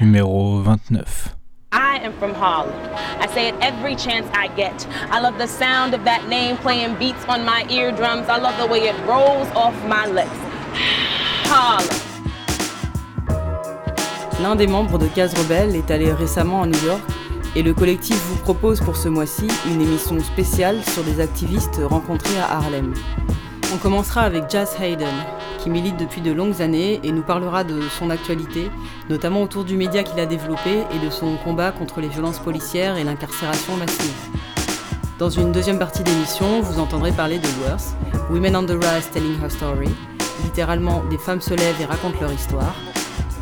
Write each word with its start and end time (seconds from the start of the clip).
Numéro 0.00 0.62
29. 0.62 1.43
I 1.74 1.98
am 2.04 2.12
from 2.20 2.34
Harlem. 2.34 2.72
I 3.18 3.26
say 3.34 3.48
it 3.48 3.56
every 3.60 3.96
chance 3.96 4.28
I 4.32 4.46
get. 4.54 4.86
I 5.10 5.18
love 5.18 5.38
the 5.38 5.48
sound 5.48 5.92
of 5.92 6.04
that 6.04 6.28
name 6.28 6.56
playing 6.58 6.94
beats 7.00 7.24
on 7.24 7.44
my 7.44 7.66
eardrums. 7.68 8.28
I 8.28 8.38
love 8.38 8.56
the 8.58 8.66
way 8.68 8.86
it 8.86 8.94
rolls 9.08 9.48
off 9.56 9.74
my 9.86 10.06
lips. 10.06 10.30
Harlem. 11.50 11.88
L'un 14.40 14.54
des 14.54 14.68
membres 14.68 14.98
de 14.98 15.08
Case 15.08 15.34
Rebelle 15.34 15.74
est 15.74 15.90
allé 15.90 16.12
récemment 16.12 16.62
à 16.62 16.66
New 16.66 16.84
York 16.86 17.02
et 17.56 17.62
le 17.62 17.74
collectif 17.74 18.16
vous 18.28 18.36
propose 18.36 18.80
pour 18.80 18.96
ce 18.96 19.08
mois-ci 19.08 19.48
une 19.66 19.80
émission 19.80 20.18
spéciale 20.20 20.80
sur 20.84 21.02
des 21.02 21.20
activistes 21.20 21.80
rencontrés 21.84 22.38
à 22.38 22.56
Harlem. 22.56 22.94
On 23.72 23.78
commencera 23.78 24.22
avec 24.22 24.50
Jazz 24.50 24.76
Hayden, 24.80 25.14
qui 25.58 25.70
milite 25.70 25.96
depuis 25.96 26.20
de 26.20 26.32
longues 26.32 26.60
années 26.60 27.00
et 27.02 27.12
nous 27.12 27.22
parlera 27.22 27.64
de 27.64 27.80
son 27.98 28.10
actualité, 28.10 28.70
notamment 29.08 29.42
autour 29.42 29.64
du 29.64 29.76
média 29.76 30.02
qu'il 30.02 30.20
a 30.20 30.26
développé 30.26 30.84
et 30.94 31.04
de 31.04 31.10
son 31.10 31.36
combat 31.36 31.72
contre 31.72 32.00
les 32.00 32.08
violences 32.08 32.38
policières 32.38 32.96
et 32.96 33.04
l'incarcération 33.04 33.76
massive. 33.76 34.12
Dans 35.18 35.30
une 35.30 35.52
deuxième 35.52 35.78
partie 35.78 36.02
d'émission, 36.02 36.60
vous 36.60 36.80
entendrez 36.80 37.12
parler 37.12 37.38
de 37.38 37.46
Worth, 37.62 37.94
Women 38.30 38.56
on 38.56 38.66
the 38.66 38.70
Rise 38.70 39.10
Telling 39.12 39.40
Her 39.42 39.50
Story, 39.50 39.88
littéralement 40.42 41.02
des 41.10 41.18
femmes 41.18 41.40
se 41.40 41.54
lèvent 41.54 41.80
et 41.80 41.86
racontent 41.86 42.20
leur 42.20 42.32
histoire, 42.32 42.74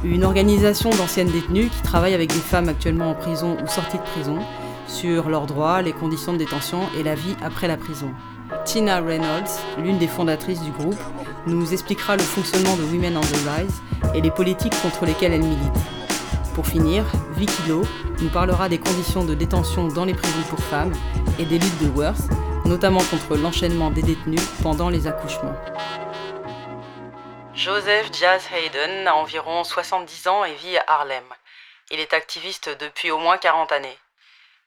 une 0.05 0.25
organisation 0.25 0.91
d'anciennes 0.91 1.31
détenues 1.31 1.69
qui 1.69 1.83
travaille 1.83 2.15
avec 2.15 2.33
des 2.33 2.41
femmes 2.41 2.69
actuellement 2.69 3.11
en 3.11 3.15
prison 3.15 3.57
ou 3.63 3.67
sorties 3.69 3.99
de 3.99 4.03
prison 4.03 4.39
sur 4.87 5.29
leurs 5.29 5.47
droits, 5.47 5.83
les 5.83 5.93
conditions 5.93 6.33
de 6.33 6.39
détention 6.39 6.81
et 6.99 7.03
la 7.03 7.15
vie 7.15 7.37
après 7.43 7.69
la 7.69 7.77
prison. 7.77 8.13
Tina 8.65 9.01
Reynolds, 9.01 9.51
l'une 9.79 9.99
des 9.99 10.07
fondatrices 10.07 10.61
du 10.61 10.71
groupe, 10.71 10.99
nous 11.47 11.73
expliquera 11.73 12.17
le 12.17 12.23
fonctionnement 12.23 12.77
de 12.77 12.83
Women 12.85 13.17
on 13.17 13.21
the 13.21 13.49
Rise 13.49 13.83
et 14.15 14.21
les 14.21 14.31
politiques 14.31 14.75
contre 14.83 15.05
lesquelles 15.05 15.33
elle 15.33 15.43
milite. 15.43 15.73
Pour 16.55 16.67
finir, 16.67 17.05
Vicky 17.33 17.63
Lowe 17.69 17.87
nous 18.21 18.29
parlera 18.29 18.69
des 18.69 18.79
conditions 18.79 19.25
de 19.25 19.35
détention 19.35 19.89
dans 19.89 20.05
les 20.05 20.15
prisons 20.15 20.43
pour 20.49 20.61
femmes 20.61 20.93
et 21.39 21.45
des 21.45 21.59
luttes 21.59 21.83
de 21.83 21.89
Worth, 21.89 22.31
notamment 22.65 23.03
contre 23.11 23.37
l'enchaînement 23.37 23.91
des 23.91 24.03
détenus 24.03 24.47
pendant 24.63 24.89
les 24.89 25.07
accouchements. 25.07 25.57
Joseph 27.55 28.11
Jazz 28.13 28.43
Hayden 28.55 29.09
a 29.09 29.17
environ 29.17 29.65
70 29.65 30.29
ans 30.29 30.45
et 30.45 30.55
vit 30.55 30.77
à 30.77 30.85
Harlem. 30.87 31.25
Il 31.91 32.01
est 32.01 32.15
activiste 32.15 32.71
depuis 32.81 33.11
au 33.11 33.19
moins 33.19 33.39
40 33.39 33.73
années. 33.73 33.99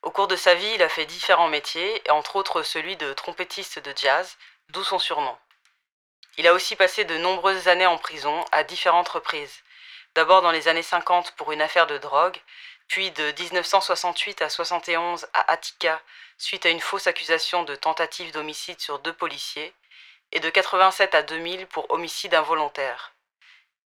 Au 0.06 0.12
cours 0.12 0.28
de 0.28 0.36
sa 0.36 0.54
vie, 0.54 0.72
il 0.76 0.84
a 0.84 0.88
fait 0.88 1.08
différents 1.08 1.48
métiers, 1.48 2.00
entre 2.10 2.36
autres 2.36 2.62
celui 2.62 2.96
de 2.96 3.12
trompettiste 3.14 3.80
de 3.80 3.92
jazz, 3.98 4.38
d'où 4.70 4.84
son 4.84 5.00
surnom. 5.00 5.36
Il 6.38 6.48
a 6.48 6.54
aussi 6.54 6.76
passé 6.76 7.06
de 7.06 7.18
nombreuses 7.18 7.68
années 7.68 7.88
en 7.88 7.98
prison, 7.98 8.46
à 8.52 8.64
différentes 8.64 9.10
reprises. 9.10 9.64
D'abord 10.14 10.44
dans 10.44 10.52
les 10.52 10.68
années 10.68 10.84
50 10.84 11.32
pour 11.32 11.52
une 11.52 11.62
affaire 11.62 11.88
de 11.88 11.98
drogue, 11.98 12.40
puis 12.88 13.10
de 13.10 13.34
1968 13.40 14.44
à 14.44 14.50
71 14.50 15.26
à 15.34 15.52
Attica 15.52 16.00
suite 16.38 16.68
à 16.68 16.70
une 16.70 16.82
fausse 16.82 17.08
accusation 17.08 17.64
de 17.64 17.76
tentative 17.76 18.32
d'homicide 18.32 18.80
sur 18.80 19.00
deux 19.00 19.14
policiers, 19.14 19.74
et 20.32 20.40
de 20.40 20.52
87 20.52 21.16
à 21.16 21.24
2000 21.24 21.66
pour 21.66 21.90
homicide 21.90 22.36
involontaire. 22.36 23.14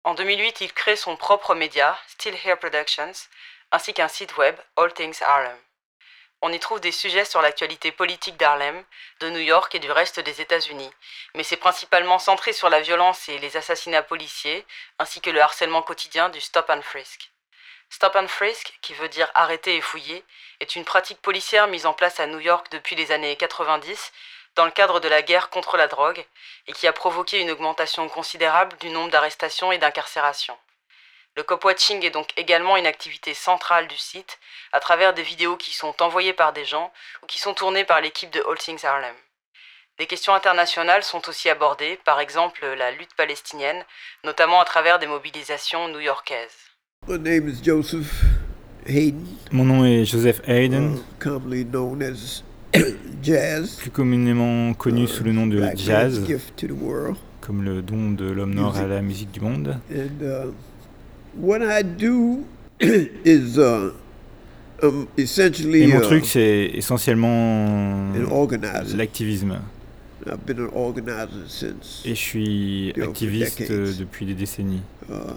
En 0.03 0.13
2008, 0.13 0.61
il 0.61 0.73
crée 0.73 0.95
son 0.95 1.17
propre 1.17 1.55
média, 1.55 1.97
Still 2.07 2.35
Here 2.35 2.57
Productions, 2.57 3.13
ainsi 3.71 3.95
qu'un 3.95 4.07
site 4.07 4.37
web, 4.37 4.55
All 4.75 4.93
Things 4.93 5.23
Harlem. 5.23 5.57
On 6.45 6.51
y 6.51 6.59
trouve 6.59 6.81
des 6.81 6.91
sujets 6.91 7.23
sur 7.23 7.41
l'actualité 7.41 7.93
politique 7.93 8.35
d'Harlem, 8.35 8.83
de 9.21 9.29
New 9.29 9.39
York 9.39 9.73
et 9.75 9.79
du 9.79 9.89
reste 9.89 10.19
des 10.19 10.41
États-Unis, 10.41 10.91
mais 11.35 11.43
c'est 11.43 11.55
principalement 11.55 12.19
centré 12.19 12.51
sur 12.51 12.69
la 12.69 12.81
violence 12.81 13.29
et 13.29 13.37
les 13.37 13.55
assassinats 13.55 14.03
policiers, 14.03 14.65
ainsi 14.99 15.21
que 15.21 15.29
le 15.29 15.41
harcèlement 15.41 15.81
quotidien 15.81 16.27
du 16.27 16.41
stop 16.41 16.69
and 16.69 16.81
frisk. 16.81 17.31
Stop 17.89 18.17
and 18.17 18.27
frisk, 18.27 18.77
qui 18.81 18.93
veut 18.93 19.07
dire 19.07 19.31
arrêter 19.35 19.77
et 19.77 19.81
fouiller, 19.81 20.25
est 20.59 20.75
une 20.75 20.83
pratique 20.83 21.21
policière 21.21 21.67
mise 21.67 21.85
en 21.85 21.93
place 21.93 22.19
à 22.19 22.27
New 22.27 22.41
York 22.41 22.67
depuis 22.71 22.97
les 22.97 23.13
années 23.13 23.37
90 23.37 24.11
dans 24.55 24.65
le 24.65 24.71
cadre 24.71 24.99
de 24.99 25.07
la 25.07 25.21
guerre 25.21 25.49
contre 25.49 25.77
la 25.77 25.87
drogue 25.87 26.25
et 26.67 26.73
qui 26.73 26.87
a 26.87 26.91
provoqué 26.91 27.39
une 27.39 27.51
augmentation 27.51 28.09
considérable 28.09 28.75
du 28.79 28.89
nombre 28.89 29.11
d'arrestations 29.11 29.71
et 29.71 29.77
d'incarcérations. 29.77 30.57
Le 31.35 31.41
cop-watching 31.41 32.05
est 32.05 32.11
donc 32.11 32.27
également 32.37 32.77
une 32.77 32.85
activité 32.85 33.33
centrale 33.33 33.87
du 33.87 33.97
site 33.97 34.37
à 34.71 34.79
travers 34.79 35.15
des 35.15 35.23
vidéos 35.23 35.57
qui 35.57 35.73
sont 35.73 35.95
envoyées 36.03 36.33
par 36.33 36.53
des 36.53 36.63
gens 36.63 36.91
ou 37.23 37.25
qui 37.25 37.39
sont 37.39 37.55
tournées 37.55 37.85
par 37.85 38.01
l'équipe 38.01 38.31
de 38.31 38.39
All 38.47 38.57
Things 38.59 38.85
Harlem. 38.85 39.15
Des 39.97 40.05
questions 40.05 40.35
internationales 40.35 41.01
sont 41.01 41.27
aussi 41.27 41.49
abordées, 41.49 41.99
par 42.05 42.19
exemple 42.19 42.63
la 42.77 42.91
lutte 42.91 43.15
palestinienne, 43.17 43.83
notamment 44.23 44.61
à 44.61 44.65
travers 44.65 44.99
des 44.99 45.07
mobilisations 45.07 45.87
new-yorkaises. 45.89 46.55
Mon 49.51 49.65
nom 49.65 49.85
est 49.85 50.05
Joseph 50.05 50.39
Hayden, 50.47 50.99
plus 53.79 53.91
communément 53.91 54.73
connu 54.75 55.07
sous 55.07 55.23
le 55.23 55.31
nom 55.31 55.47
de 55.47 55.63
Jazz, 55.75 56.27
comme 57.41 57.63
le 57.63 57.81
don 57.81 58.11
de 58.11 58.29
l'homme 58.29 58.53
noir 58.53 58.77
à 58.77 58.85
la 58.85 59.01
musique 59.01 59.31
du 59.31 59.39
monde. 59.41 59.79
uh, 59.91 60.51
what 61.35 61.61
I 61.61 61.81
do 61.83 62.45
is 62.79 63.57
uh, 63.57 63.91
um, 64.81 65.07
essentially 65.17 65.83
Et 65.83 65.87
mon 65.87 65.99
uh, 65.99 66.01
truc, 66.01 66.25
c'est 66.25 66.71
essentiellement 66.73 68.11
l'activisme. 68.95 69.59
I've 70.25 70.45
been 70.45 70.59
an 70.59 70.69
organizer 70.73 71.49
since. 71.49 72.01
Et 72.05 72.15
je 72.15 72.19
suis 72.19 72.93
activiste 73.01 73.71
depuis 73.71 74.25
des 74.25 74.35
décennies. 74.35 74.81
Uh, 75.09 75.33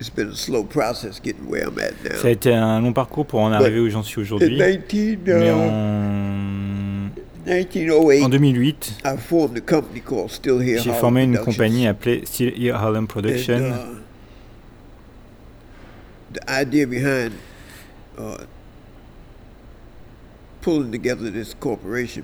it's 0.00 0.10
been 0.10 0.30
a 0.30 0.34
slow 0.34 0.64
process 0.64 1.20
getting 1.22 1.48
where 1.48 1.68
I'm 1.68 1.78
at 1.78 1.92
now. 2.04 2.16
Ça 2.20 2.28
a 2.28 2.30
été 2.30 2.52
un 2.52 2.80
long 2.80 2.92
parcours 2.92 3.26
pour 3.26 3.40
en 3.40 3.52
arriver 3.52 3.80
où 3.80 3.88
j'en 3.88 4.02
suis 4.02 4.20
aujourd'hui. 4.20 4.56
19, 4.56 5.18
Mais 5.38 5.50
uh, 5.50 5.52
en, 5.52 7.10
1908, 7.46 8.24
en 8.24 8.28
2008, 8.28 8.98
I 9.04 9.16
formed 9.16 9.56
a 9.56 9.60
company 9.60 10.00
called 10.00 10.30
Still 10.30 10.60
Here 10.60 10.80
j'ai 10.82 10.92
formé 10.92 11.22
une 11.22 11.38
compagnie 11.38 11.86
appelée 11.86 12.22
Still 12.24 12.52
Here 12.56 12.74
Harlem 12.74 13.06
Production. 13.06 13.60
Uh, 16.30 16.34
the 16.34 16.40
idea 16.48 16.86
behind 16.86 17.32
uh, 18.18 18.44
pulling 20.60 20.90
together 20.92 21.30
this 21.30 21.54
corporation 21.54 22.22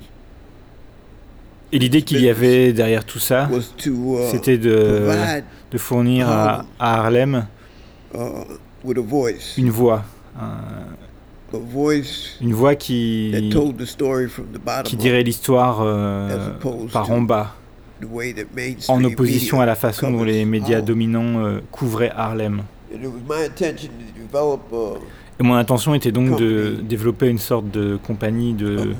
Et 1.73 1.79
l'idée 1.79 2.03
qu'il 2.03 2.21
y 2.21 2.29
avait 2.31 2.73
derrière 2.73 3.05
tout 3.05 3.19
ça, 3.19 3.49
uh, 3.53 3.61
c'était 4.31 4.57
de, 4.59 5.09
fournir 5.77 6.29
à, 6.31 6.65
à 6.79 7.01
Harlem 7.01 7.47
uh, 8.15 8.19
une 9.59 9.71
voix. 9.71 10.05
un- 10.39 10.95
une 12.41 12.53
voix 12.53 12.75
qui, 12.75 13.53
dirait 14.95 15.23
l'histoire 15.23 15.81
euh, 15.81 16.51
par 16.93 17.11
en 17.11 17.21
bas, 17.21 17.55
en 18.89 19.05
opposition 19.05 19.61
à 19.61 19.67
la 19.67 19.75
façon 19.75 20.11
dont 20.11 20.25
les 20.25 20.45
médias 20.45 20.81
dominants 20.81 21.45
euh, 21.45 21.61
couvraient 21.71 22.11
Harlem. 22.15 22.63
And 22.97 23.05
it 23.05 23.13
was 23.13 23.23
my 23.29 23.45
intention 23.45 23.91
to 23.91 24.21
develop 24.21 24.61
Et 25.39 25.43
mon 25.43 25.55
intention 25.55 25.95
était 25.95 26.13
donc 26.13 26.39
de 26.39 26.77
développer 26.83 27.29
une 27.29 27.39
sorte 27.39 27.71
de 27.71 27.97
compagnie 27.97 28.55
de, 28.55 28.77
de, 28.77 28.95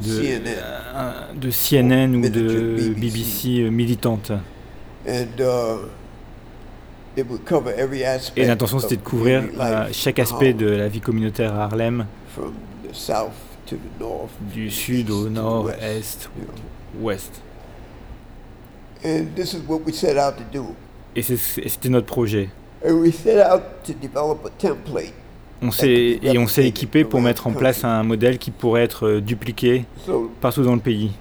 CNN, 0.00 0.42
euh, 0.48 1.32
de 1.34 1.50
CNN 1.50 2.16
ou 2.16 2.28
de 2.28 2.92
BBC. 2.96 3.60
Euh, 3.60 3.70
militante. 3.70 4.32
and 5.06 5.40
uh, 5.40 5.88
it 7.16 7.28
would 7.28 7.44
cover 7.44 7.72
every 7.76 8.02
aspect. 8.04 8.42
Et 8.42 8.46
l'intention 8.46 8.80
c'était 8.80 8.96
de 8.96 9.02
couvrir 9.02 9.44
euh, 9.60 9.88
chaque 9.92 10.18
aspect 10.18 10.52
de 10.52 10.66
la 10.66 10.88
vie 10.88 11.00
communautaire 11.00 11.54
à 11.54 11.64
Harlem, 11.64 12.06
from 12.34 12.54
the 12.82 12.94
south 12.94 13.30
to 13.66 13.76
the 13.76 14.00
north, 14.00 14.30
du 14.52 14.68
sud 14.70 15.10
au 15.10 15.28
nord, 15.28 15.70
est, 15.70 16.28
ouest. 17.00 17.40
And 19.04 19.26
this 19.36 19.54
is 19.54 19.60
what 19.68 19.80
we 19.86 19.94
set 19.94 20.16
out 20.16 20.34
to 20.36 20.44
do. 20.52 20.74
Et 21.14 21.22
c'est- 21.22 21.60
et 21.62 21.68
c'était 21.68 21.88
notre 21.88 22.06
projet. 22.06 22.48
On 25.64 25.70
s'est 25.70 26.18
et 26.22 26.38
on 26.38 26.48
s'est 26.48 26.66
équipé 26.66 27.04
pour 27.04 27.20
mettre 27.20 27.46
en 27.46 27.52
place 27.52 27.84
un 27.84 28.02
modèle 28.02 28.38
qui 28.38 28.50
pourrait 28.50 28.82
être 28.82 29.06
euh, 29.06 29.20
dupliqué 29.20 29.84
partout 30.40 30.64
dans 30.64 30.74
le 30.74 30.80
pays. 30.80 31.12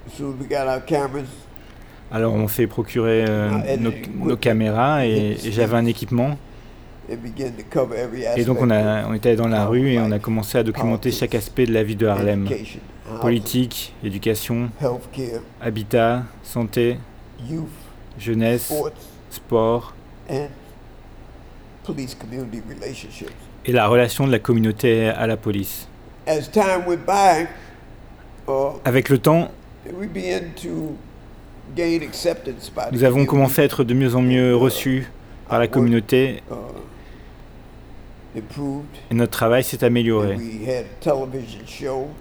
Alors 2.12 2.34
on 2.34 2.48
s'est 2.48 2.66
procuré 2.68 3.24
euh, 3.30 3.78
nos, 3.78 4.36
caméras 4.36 5.06
et, 5.06 5.38
et 5.44 5.52
j'avais 5.52 5.78
un 5.78 5.86
équipement. 5.86 6.38
Et 8.38 8.44
donc 8.46 8.58
on, 8.62 8.70
a, 8.72 9.06
on 9.08 9.14
était 9.14 9.36
dans 9.36 9.48
la 9.48 9.66
rue 9.66 9.92
et 9.92 10.00
on 10.00 10.12
a 10.12 10.20
commencé 10.20 10.58
à 10.58 10.64
documenter 10.64 11.12
chaque 11.12 11.36
aspect 11.36 11.66
de 11.66 11.74
la 11.74 11.84
vie 11.84 11.96
de 11.96 12.08
Harlem. 12.08 12.48
politique, 13.22 13.94
éducation, 14.04 14.70
habitat, 15.62 16.24
santé, 16.44 16.98
jeunesse, 18.18 18.74
sport 19.30 19.94
et 23.66 23.72
la 23.72 23.88
relation 23.88 24.28
de 24.28 24.32
la 24.32 24.40
communauté 24.40 25.08
à 25.08 25.28
la 25.28 25.38
police. 25.38 25.88
Uh, 26.28 26.32
Avec 28.86 29.10
le 29.10 29.18
temps, 29.18 29.52
nous 32.92 33.04
avons 33.04 33.26
commencé 33.26 33.62
à 33.62 33.66
être 33.66 33.84
de 33.84 33.94
mieux 33.94 34.16
en 34.16 34.22
mieux 34.22 34.56
reçus 34.56 35.10
par 35.48 35.60
la 35.60 35.68
communauté 35.68 36.42
uh, 36.52 36.56
et 38.34 39.14
notre 39.14 39.32
travail 39.32 39.64
s'est 39.64 39.84
amélioré. 39.84 40.38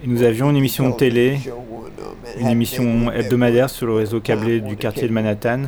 Et 0.03 0.07
nous 0.07 0.23
avions 0.23 0.51
une 0.51 0.57
émission 0.57 0.91
de 0.91 0.97
télé, 0.97 1.39
uh, 1.47 2.41
une 2.41 2.49
émission 2.49 3.13
hebdomadaire 3.13 3.71
sur 3.71 3.87
le 3.87 3.95
réseau 3.95 4.21
câblé 4.21 4.61
du 4.61 4.77
quartier 4.77 5.07
de 5.07 5.13
Manhattan. 5.13 5.67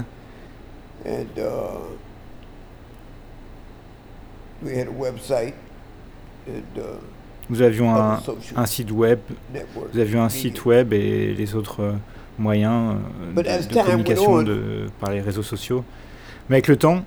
Nous 7.50 7.62
avions 7.62 7.94
un, 7.94 8.20
un, 8.56 8.66
site 8.66 8.90
web, 8.90 9.18
nous 9.92 10.00
avions 10.00 10.22
un 10.22 10.28
site 10.28 10.64
web 10.64 10.92
et 10.92 11.34
les 11.34 11.54
autres 11.54 11.80
euh, 11.82 11.92
moyens 12.38 12.96
euh, 13.36 13.42
de, 13.42 13.68
de 13.68 13.82
communication 13.82 14.42
de, 14.42 14.86
par 15.00 15.10
les 15.10 15.20
réseaux 15.20 15.42
sociaux. 15.42 15.84
Mais 16.48 16.56
avec 16.56 16.68
le 16.68 16.76
temps, 16.76 17.04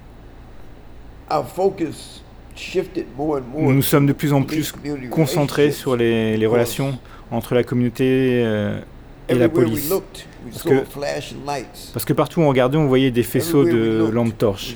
nous 3.57 3.73
nous 3.73 3.81
sommes 3.81 4.05
de 4.05 4.13
plus 4.13 4.33
en 4.33 4.43
plus 4.43 4.73
concentrés 5.09 5.71
sur 5.71 5.95
les, 5.95 6.37
les 6.37 6.45
relations 6.45 6.97
entre 7.31 7.55
la 7.55 7.63
communauté 7.63 8.43
euh, 8.45 8.79
et 9.27 9.35
la 9.35 9.49
police. 9.49 9.91
Parce 10.51 10.63
que, 10.63 10.83
parce 11.93 12.05
que, 12.05 12.13
partout 12.13 12.41
où 12.41 12.43
on 12.43 12.49
regardait, 12.49 12.77
on 12.77 12.85
voyait 12.87 13.09
des 13.09 13.23
faisceaux 13.23 13.63
de 13.65 14.07
lampes 14.11 14.37
torches. 14.37 14.75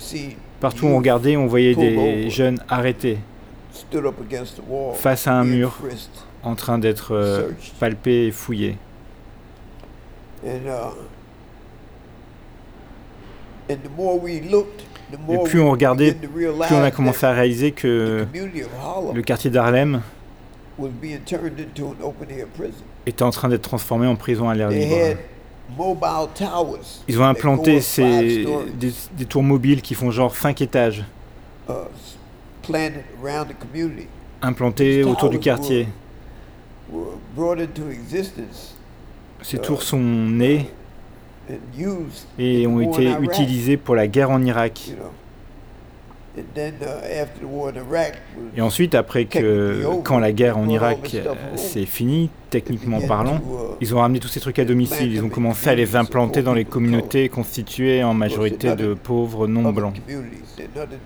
Partout 0.60 0.86
où 0.86 0.90
on 0.90 0.98
regardait, 0.98 1.38
on 1.38 1.48
voyait 1.48 1.76
des 1.76 2.30
jeunes 2.30 2.60
arrêtés 2.68 3.18
face 4.96 5.28
à 5.28 5.34
un 5.34 5.44
mur 5.44 5.78
en 6.44 6.56
train 6.56 6.80
d'être 6.80 7.14
euh, 7.14 7.50
palpés 7.80 8.28
et 8.28 8.32
fouillés. 8.32 8.78
Uh, 10.46 10.50
et 13.70 13.78
plus 15.46 15.62
on 15.62 15.72
regardait, 15.72 16.14
plus 16.14 16.48
on 16.48 16.82
a 16.82 16.92
commencé 16.92 17.26
à 17.26 17.32
réaliser 17.32 17.72
que 17.72 18.26
le 19.14 19.22
quartier 19.22 19.50
d'Harlem 19.50 20.02
était 23.06 23.24
en 23.24 23.32
train 23.32 23.50
d'être 23.50 23.62
transformé 23.62 24.08
en 24.08 24.16
prison 24.16 24.50
à 24.50 24.56
l'air 24.56 24.70
libre. 24.70 24.96
Ils 27.08 27.20
ont 27.20 27.26
implanté 27.26 27.82
ces, 27.82 28.46
des, 29.18 29.26
tours 29.26 29.44
mobiles 29.44 29.82
qui 29.82 29.94
font 29.94 30.12
genre 30.12 30.36
5 30.36 30.62
étages, 30.62 31.04
uh, 31.70 31.74
implantés 34.42 35.04
autour 35.04 35.30
du 35.30 35.40
quartier. 35.40 35.88
Ces 39.42 39.58
tours 39.58 39.84
sont 39.84 40.00
nées 40.00 40.70
et 42.38 42.68
ont 42.68 42.82
été 42.82 43.12
utilisés 43.22 43.78
pour 43.78 43.96
la 43.96 44.08
guerre 44.08 44.32
en 44.32 44.42
Irak. 44.44 44.92
Uh, 46.58 47.72
et 48.56 48.62
ensuite, 48.62 48.96
après 48.96 49.26
que, 49.26 49.84
quand 50.04 50.20
la 50.20 50.32
guerre 50.32 50.58
en 50.58 50.68
Irak 50.68 51.16
euh, 51.16 51.34
s'est 51.56 51.86
finie, 51.86 52.30
techniquement 52.50 53.02
parlant, 53.02 53.38
uh, 53.38 53.76
ils 53.82 53.96
ont 53.96 54.00
ramené 54.00 54.20
tous 54.20 54.28
ces 54.28 54.40
trucs 54.40 54.60
à 54.60 54.66
domicile. 54.66 55.14
Ils 55.14 55.24
ont 55.24 55.30
commencé 55.30 55.70
à 55.70 55.76
les 55.76 55.96
implanter 55.96 56.42
dans 56.42 56.54
les 56.54 56.66
communautés 56.66 57.30
constituées 57.30 58.04
en 58.04 58.14
majorité 58.14 58.76
de 58.76 58.94
pauvres 58.94 59.48
non 59.48 59.72
blancs. 59.72 59.96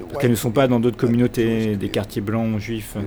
Parce 0.10 0.22
qu'elles 0.22 0.32
ne 0.32 0.36
sont 0.36 0.52
pas 0.52 0.68
dans 0.68 0.80
d'autres 0.80 0.98
communautés, 0.98 1.76
des 1.76 1.90
quartiers 1.90 2.22
blancs 2.22 2.60
juifs. 2.60 2.98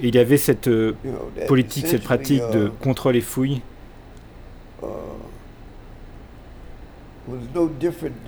il 0.00 0.14
y 0.14 0.18
avait 0.18 0.36
cette 0.36 0.68
euh, 0.68 0.94
politique, 1.46 1.86
cette 1.86 2.02
pratique 2.02 2.42
de 2.52 2.66
uh, 2.66 2.70
contrôle 2.82 3.16
et 3.16 3.20
fouille 3.20 3.56
uh, 3.56 3.71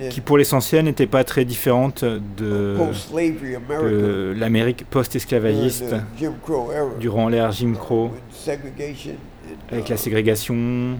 qui 0.09 0.21
pour 0.21 0.37
l'essentiel 0.37 0.85
n'était 0.85 1.07
pas 1.07 1.23
très 1.23 1.43
différente 1.43 2.05
de, 2.05 2.77
l'Amérique 4.33 4.85
post-esclavagiste 4.89 5.95
durant 6.99 7.27
l'ère 7.27 7.51
Jim 7.51 7.73
Crow, 7.77 8.11
avec 9.69 9.89
la 9.89 9.97
ségrégation, 9.97 10.97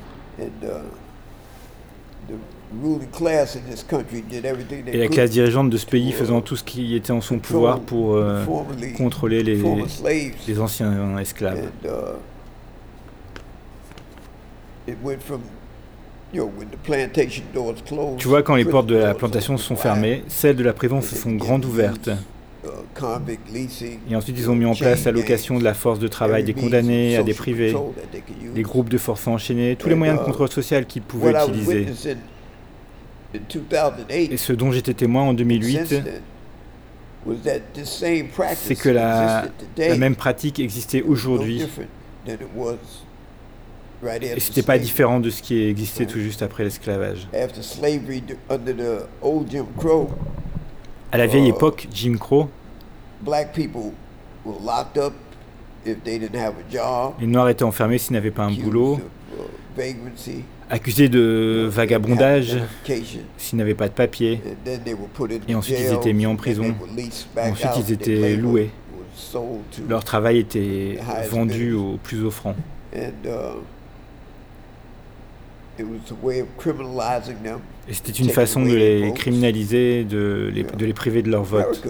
et 4.87 4.97
la 4.97 5.07
classe 5.07 5.29
dirigeante 5.29 5.69
de 5.69 5.77
ce 5.77 5.85
pays 5.85 6.11
faisant 6.11 6.41
tout 6.41 6.55
ce 6.55 6.63
qui 6.63 6.95
était 6.95 7.11
en 7.11 7.21
son 7.21 7.39
pouvoir 7.39 7.79
pour 7.79 8.15
euh, 8.15 8.43
contrôler 8.97 9.43
les, 9.43 9.61
les, 10.47 10.59
anciens 10.59 11.17
esclaves. 11.17 11.69
Tu 18.17 18.27
vois, 18.27 18.43
quand 18.43 18.55
les 18.55 18.65
portes 18.65 18.87
de 18.87 18.95
la 18.95 19.13
plantation 19.13 19.57
sont 19.57 19.75
fermées, 19.75 20.23
celles 20.27 20.55
de 20.55 20.63
la 20.63 20.73
prison 20.73 21.01
se 21.01 21.15
sont 21.15 21.31
grandes 21.33 21.65
ouvertes. 21.65 22.09
Et 24.09 24.15
ensuite, 24.15 24.37
ils 24.37 24.49
ont 24.49 24.55
mis 24.55 24.65
en 24.65 24.73
place 24.73 25.05
la 25.05 25.11
location 25.11 25.59
de 25.59 25.63
la 25.63 25.73
force 25.73 25.99
de 25.99 26.07
travail 26.07 26.43
des 26.43 26.53
condamnés 26.53 27.17
à 27.17 27.23
des 27.23 27.33
privés, 27.33 27.75
des 28.53 28.61
groupes 28.63 28.89
de 28.89 28.97
forces 28.97 29.27
enchaînées, 29.27 29.75
tous 29.75 29.89
les 29.89 29.95
moyens 29.95 30.19
de 30.19 30.23
uh, 30.23 30.25
contrôle 30.25 30.49
social 30.49 30.85
qu'ils 30.85 31.01
pouvaient 31.01 31.31
utiliser. 31.31 31.87
Et 34.09 34.37
ce 34.37 34.53
dont 34.53 34.71
j'étais 34.71 34.93
témoin 34.93 35.23
en 35.23 35.33
2008, 35.33 36.03
c'est 38.55 38.75
que 38.75 38.89
la, 38.89 39.45
la, 39.77 39.97
même 39.97 40.15
pratique 40.15 40.59
existait 40.59 41.01
aujourd'hui. 41.01 41.65
Et 44.21 44.39
ce 44.39 44.49
n'était 44.49 44.63
pas 44.63 44.77
différent 44.77 45.19
de 45.19 45.29
ce 45.29 45.41
qui 45.41 45.63
existait 45.63 46.05
tout 46.05 46.19
juste 46.19 46.41
après 46.41 46.63
l'esclavage. 46.63 47.27
À 51.11 51.17
la 51.17 51.27
vieille 51.27 51.47
uh, 51.47 51.49
époque, 51.49 51.87
Jim 51.91 52.15
Crow, 52.19 52.49
les 57.19 57.27
Noirs 57.27 57.49
étaient 57.49 57.63
enfermés 57.63 57.97
s'ils 57.97 58.13
n'avaient 58.13 58.31
pas 58.31 58.43
un 58.43 58.51
boulot, 58.51 58.99
uh, 59.77 59.81
accusés 60.69 61.09
de 61.09 61.67
vagabondage 61.69 62.57
s'ils 63.37 63.57
n'avaient 63.57 63.75
pas 63.75 63.87
de 63.87 63.93
papier, 63.93 64.41
et 65.47 65.55
ensuite 65.55 65.77
ils 65.79 65.93
étaient 65.93 66.13
mis 66.13 66.25
en 66.25 66.35
prison, 66.35 66.75
ensuite 67.37 67.71
ils 67.77 67.91
étaient 67.93 68.35
loués. 68.35 68.71
Leur 69.87 70.03
travail 70.03 70.39
était 70.39 70.99
vendu 71.29 71.73
au 71.73 71.97
plus 72.03 72.23
offrant. 72.23 72.55
Et 77.87 77.93
c'était 77.93 78.11
une 78.11 78.29
façon 78.29 78.63
de 78.63 78.73
les 78.73 79.13
criminaliser, 79.13 80.03
de 80.03 80.49
les, 80.53 80.63
de 80.63 80.85
les 80.85 80.93
priver 80.93 81.21
de 81.21 81.29
leur 81.29 81.43
vote. 81.43 81.85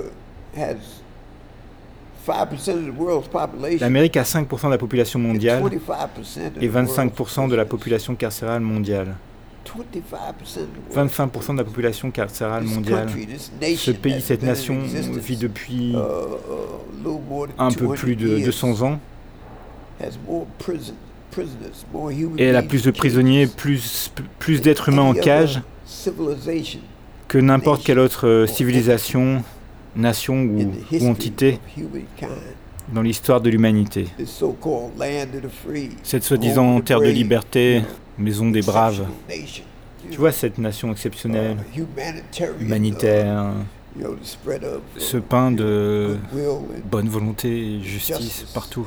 L'Amérique 3.80 4.18
a 4.18 4.24
5% 4.24 4.66
de 4.66 4.70
la 4.70 4.78
population 4.78 5.20
mondiale 5.20 5.64
et 6.60 6.68
25% 6.68 7.50
de 7.50 7.56
la 7.56 7.66
population. 7.66 8.16
carcérale 8.16 8.62
mondiale. 8.62 9.16
25% 10.94 11.54
de 11.54 11.58
la 11.58 11.64
population 11.64 12.12
carcérale 12.12 12.64
mondiale. 12.64 13.10
Ce 13.78 13.92
pays, 13.92 14.22
cette 14.22 14.44
nation 14.44 14.80
vit 14.80 15.38
depuis 15.38 15.94
uh, 15.94 15.98
uh, 15.98 17.48
un 17.58 17.72
peu 17.72 17.90
plus 17.94 18.16
de 18.16 18.40
200 18.40 18.82
ans 18.84 19.00
et 22.38 22.44
elle 22.44 22.56
a 22.56 22.64
plus 22.64 22.84
de 22.84 22.92
prisonniers, 22.92 23.48
plus, 23.48 24.12
plus 24.40 24.62
d'êtres 24.62 24.90
humains 24.90 25.04
en 25.04 25.14
cage 25.14 25.62
que 27.28 27.38
n'importe 27.38 27.84
quelle 27.84 28.00
autre 28.00 28.28
euh, 28.28 28.48
civilisation, 28.48 29.44
nation 29.96 30.42
ou, 30.44 30.72
ou 30.92 31.08
entité 31.08 31.60
dans 32.94 33.02
l'histoire 33.02 33.42
de 33.42 33.50
l'humanité. 33.50 34.08
Cette 36.04 36.24
soi-disant 36.24 36.82
terre 36.82 37.00
de 37.00 37.10
liberté, 37.10 37.82
maison 38.18 38.50
des 38.52 38.62
braves. 38.62 39.06
Tu 40.12 40.18
vois 40.18 40.32
cette 40.32 40.60
nation 40.60 40.92
exceptionnelle, 40.92 41.58
humanitaire, 42.60 43.54
ce 44.98 45.18
pain 45.18 45.52
de 45.52 46.18
bonne 46.90 47.10
volonté 47.10 47.78
et 47.78 47.82
justice 47.82 48.46
partout. 48.54 48.86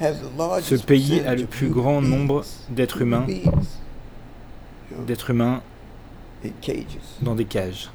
Ce 0.00 0.74
pays 0.74 1.20
a 1.26 1.34
le 1.34 1.46
plus 1.46 1.68
grand 1.68 2.02
nombre 2.02 2.44
d'êtres 2.68 3.02
humains, 3.02 3.26
d'êtres 5.06 5.30
humains 5.30 5.62
dans 7.22 7.34
des 7.34 7.44
cages. 7.44 7.90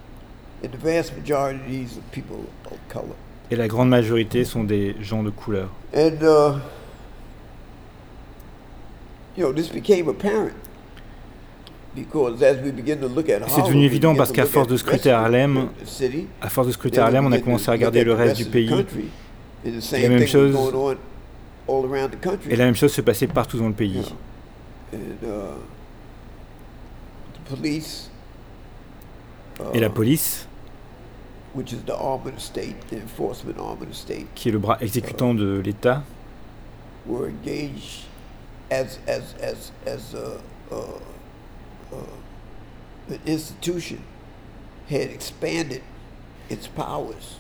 Et 3.52 3.56
la 3.56 3.68
grande 3.68 3.90
majorité 3.90 4.46
sont 4.46 4.64
des 4.64 4.96
gens 5.02 5.24
de 5.24 5.30
couleur. 5.30 5.70
Uh, 5.94 6.10
you 9.38 9.44
know, 9.44 9.54
this 9.54 9.70
became 9.70 10.10
apparent. 10.10 10.52
C'est 11.94 13.64
devenu 13.66 13.84
évident 13.84 14.16
parce 14.16 14.32
qu'à 14.32 14.46
force 14.46 14.68
de 14.68 14.78
scruter 14.78 15.12
Harlem, 15.12 15.68
à 16.42 16.50
force 16.50 16.68
de 16.68 16.72
scruter 16.72 17.02
Harlem, 17.02 17.26
on 17.26 17.32
a 17.34 17.40
commencé 17.40 17.68
à 17.70 17.74
regarder 17.74 18.04
le 18.04 18.14
reste 18.14 18.38
du 18.38 18.46
pays. 18.46 18.86
Et 19.66 19.72
la 20.02 20.10
même 20.10 20.26
chose, 20.26 20.56
et 22.50 22.56
la 22.56 22.66
même 22.66 22.76
chose 22.76 22.92
se 22.94 23.02
passait 23.02 23.28
partout 23.28 23.58
dans 23.58 23.68
le 23.68 23.74
pays. 23.74 24.14
Et 29.74 29.80
la 29.80 29.90
police, 29.90 30.48
qui 34.36 34.50
est 34.50 34.52
le 34.52 34.60
bras 34.60 34.78
exécutant 34.82 35.34
de 35.34 35.60
l'État, 35.60 36.04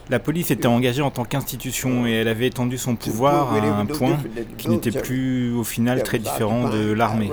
la 0.09 0.19
police 0.19 0.51
était 0.51 0.67
engagée 0.67 1.01
en 1.01 1.11
tant 1.11 1.23
qu'institution 1.25 2.05
et 2.05 2.11
elle 2.11 2.27
avait 2.27 2.47
étendu 2.47 2.77
son 2.77 2.95
pouvoir 2.95 3.53
à 3.53 3.57
un 3.57 3.85
point 3.85 4.17
qui 4.57 4.69
n'était 4.69 4.91
plus 4.91 5.53
au 5.53 5.63
final 5.63 6.03
très 6.03 6.19
différent 6.19 6.69
de 6.69 6.91
l'armée. 6.91 7.31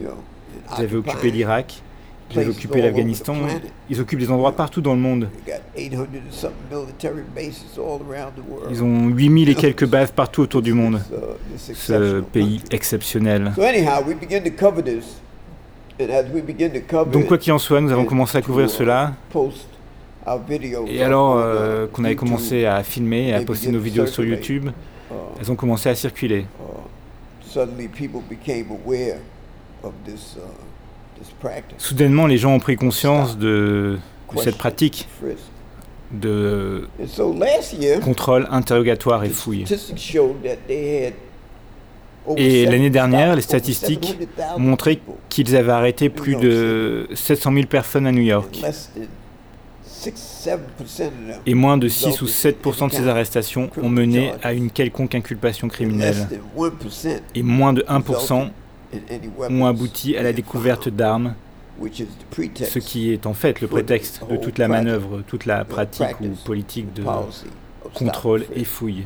Ils 0.00 0.84
avaient 0.84 0.96
occupé 0.96 1.30
l'Irak, 1.30 1.82
ils 2.30 2.38
avaient 2.38 2.50
occupé 2.50 2.82
l'Afghanistan, 2.82 3.36
ils 3.88 4.00
occupent 4.00 4.18
des 4.18 4.30
endroits 4.30 4.52
partout 4.52 4.80
dans 4.80 4.94
le 4.94 5.00
monde. 5.00 5.28
Ils 8.70 8.82
ont 8.82 9.08
8000 9.08 9.48
et 9.48 9.54
quelques 9.54 9.86
bases 9.86 10.10
partout 10.10 10.42
autour 10.42 10.62
du 10.62 10.72
monde. 10.72 11.00
Ce 11.56 12.20
pays 12.20 12.62
exceptionnel. 12.70 13.52
Donc 17.12 17.26
quoi 17.26 17.38
qu'il 17.38 17.52
en 17.52 17.58
soit, 17.58 17.80
nous 17.80 17.90
avons 17.90 18.04
commencé 18.04 18.38
à 18.38 18.42
couvrir 18.42 18.70
cela. 18.70 19.14
Et 20.86 21.02
alors 21.02 21.36
euh, 21.36 21.86
qu'on 21.86 22.04
avait 22.04 22.16
commencé 22.16 22.66
à 22.66 22.82
filmer 22.82 23.28
et 23.28 23.34
à 23.34 23.40
poster 23.40 23.70
nos 23.70 23.80
vidéos 23.80 24.06
sur 24.06 24.24
YouTube, 24.24 24.70
elles 25.40 25.50
ont 25.50 25.56
commencé 25.56 25.88
à 25.88 25.94
circuler. 25.94 26.46
Soudainement, 31.78 32.26
les 32.26 32.36
gens 32.36 32.54
ont 32.54 32.60
pris 32.60 32.76
conscience 32.76 33.38
de, 33.38 33.98
cette 34.36 34.58
pratique 34.58 35.08
de 36.10 36.88
contrôle, 38.02 38.46
interrogatoire 38.50 39.24
et 39.24 39.28
fouille. 39.28 39.64
Et 42.36 42.66
l'année 42.66 42.90
dernière, 42.90 43.34
les 43.36 43.42
statistiques 43.42 44.18
montraient 44.58 45.00
qu'ils 45.28 45.56
avaient 45.56 45.72
arrêté 45.72 46.08
plus 46.08 46.36
de 46.36 47.08
700 47.14 47.52
000 47.54 47.66
personnes 47.66 48.06
à 48.06 48.12
New 48.12 48.22
York. 48.22 48.60
Et 51.46 51.54
moins 51.54 51.76
de 51.76 51.88
6 51.88 52.22
ou 52.22 52.26
7 52.26 52.58
de 52.64 52.92
ces 52.92 53.08
arrestations 53.08 53.70
ont 53.82 53.88
mené 53.88 54.32
à 54.42 54.52
une 54.52 54.70
quelconque 54.70 55.14
inculpation 55.14 55.68
criminelle. 55.68 56.28
Et 57.34 57.42
moins 57.42 57.72
de 57.72 57.82
1% 57.82 58.50
ont 59.50 59.66
abouti 59.66 60.16
à 60.16 60.22
la 60.22 60.32
découverte 60.32 60.88
d'armes, 60.88 61.34
ce 61.82 62.78
qui 62.78 63.12
est 63.12 63.26
en 63.26 63.34
fait 63.34 63.60
le 63.60 63.68
prétexte 63.68 64.22
de 64.30 64.36
toute 64.36 64.58
la 64.58 64.68
manœuvre, 64.68 65.22
toute 65.26 65.46
la 65.46 65.64
pratique 65.64 66.20
ou 66.20 66.28
politique 66.44 66.92
de 66.94 67.02
contrôle 67.94 68.44
et 68.54 68.64
fouille. 68.64 69.04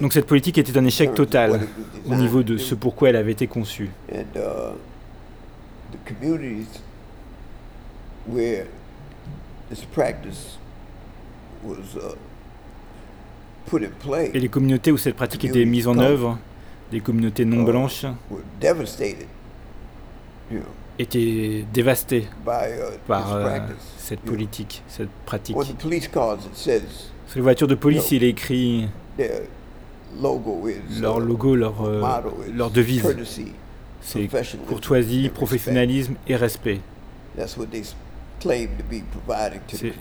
Donc 0.00 0.12
cette 0.12 0.26
politique 0.26 0.58
était 0.58 0.76
un 0.76 0.84
échec 0.84 1.14
total 1.14 1.60
au 2.06 2.14
niveau 2.14 2.42
de 2.42 2.56
ce 2.56 2.74
pourquoi 2.74 3.10
elle 3.10 3.16
avait 3.16 3.32
été 3.32 3.46
conçue. 3.46 3.90
Et 14.32 14.40
les 14.40 14.48
communautés 14.48 14.92
où 14.92 14.98
cette 14.98 15.16
pratique 15.16 15.44
était 15.44 15.64
mise 15.64 15.88
en 15.88 15.98
œuvre, 15.98 16.38
des 16.90 17.00
communautés 17.00 17.44
non 17.44 17.62
uh, 17.62 17.64
blanches, 17.64 18.06
étaient 20.98 21.64
dévastées 21.72 22.26
uh, 22.46 22.98
par 23.06 23.34
euh, 23.34 23.58
cette 23.96 24.20
politique, 24.20 24.82
cette 24.88 25.08
pratique. 25.24 25.56
Sur 27.34 27.40
les 27.40 27.42
voitures 27.42 27.66
de 27.66 27.74
police, 27.74 28.12
il 28.12 28.22
est 28.22 28.28
écrit 28.28 28.86
leur 30.22 31.18
logo, 31.18 31.56
leur, 31.56 31.72
uh, 31.82 31.86
euh, 31.88 32.00
leur 32.54 32.70
devise. 32.70 33.04
C'est 34.00 34.28
courtoisie, 34.68 35.30
professionnalisme 35.30 36.14
et 36.28 36.36
respect. 36.36 36.78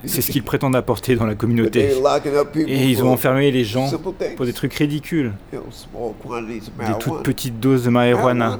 C'est 0.05 0.21
ce 0.21 0.31
qu'ils 0.31 0.43
prétendent 0.43 0.75
apporter 0.75 1.15
dans 1.15 1.25
la 1.25 1.33
communauté. 1.33 1.89
Et 2.67 2.91
ils 2.91 3.03
ont 3.03 3.11
enfermé 3.11 3.49
les 3.49 3.63
gens 3.63 3.89
pour 4.37 4.45
des 4.45 4.53
trucs 4.53 4.75
ridicules. 4.75 5.33
Des 5.51 5.57
toutes 6.99 7.23
petites 7.23 7.59
doses 7.59 7.85
de 7.85 7.89
marijuana. 7.89 8.59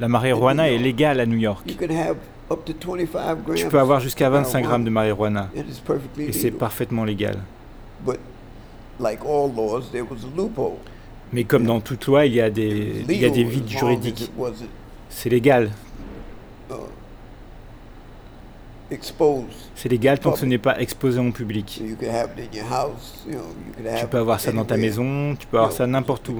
La 0.00 0.08
marijuana 0.08 0.68
est 0.68 0.78
légale 0.78 1.20
à 1.20 1.26
New 1.26 1.38
York. 1.38 1.64
Tu 3.54 3.68
peux 3.68 3.78
avoir 3.78 4.00
jusqu'à 4.00 4.30
25 4.30 4.62
grammes 4.64 4.84
de 4.84 4.90
marijuana. 4.90 5.48
Et 6.18 6.32
c'est 6.32 6.50
parfaitement 6.50 7.04
légal. 7.04 7.36
Mais 11.32 11.44
comme 11.44 11.64
dans 11.64 11.80
toute 11.80 12.06
loi, 12.06 12.26
il 12.26 12.34
y 12.34 12.40
a 12.40 12.50
des, 12.50 13.04
il 13.08 13.20
y 13.20 13.24
a 13.24 13.30
des 13.30 13.44
vides 13.44 13.68
juridiques. 13.68 14.30
C'est 15.08 15.30
légal. 15.30 15.70
Uh, 16.70 16.74
c'est 19.74 19.88
légal 19.88 20.18
tant 20.18 20.32
que 20.32 20.38
ce 20.38 20.46
n'est 20.46 20.58
pas 20.58 20.78
exposé 20.80 21.18
en 21.18 21.30
public. 21.30 21.82
Tu 23.98 24.06
peux 24.06 24.18
avoir 24.18 24.40
ça 24.40 24.52
dans 24.52 24.64
ta 24.64 24.76
maison, 24.76 25.34
tu 25.36 25.46
peux 25.46 25.56
avoir 25.56 25.72
ça 25.72 25.86
n'importe 25.86 26.28
où. 26.28 26.38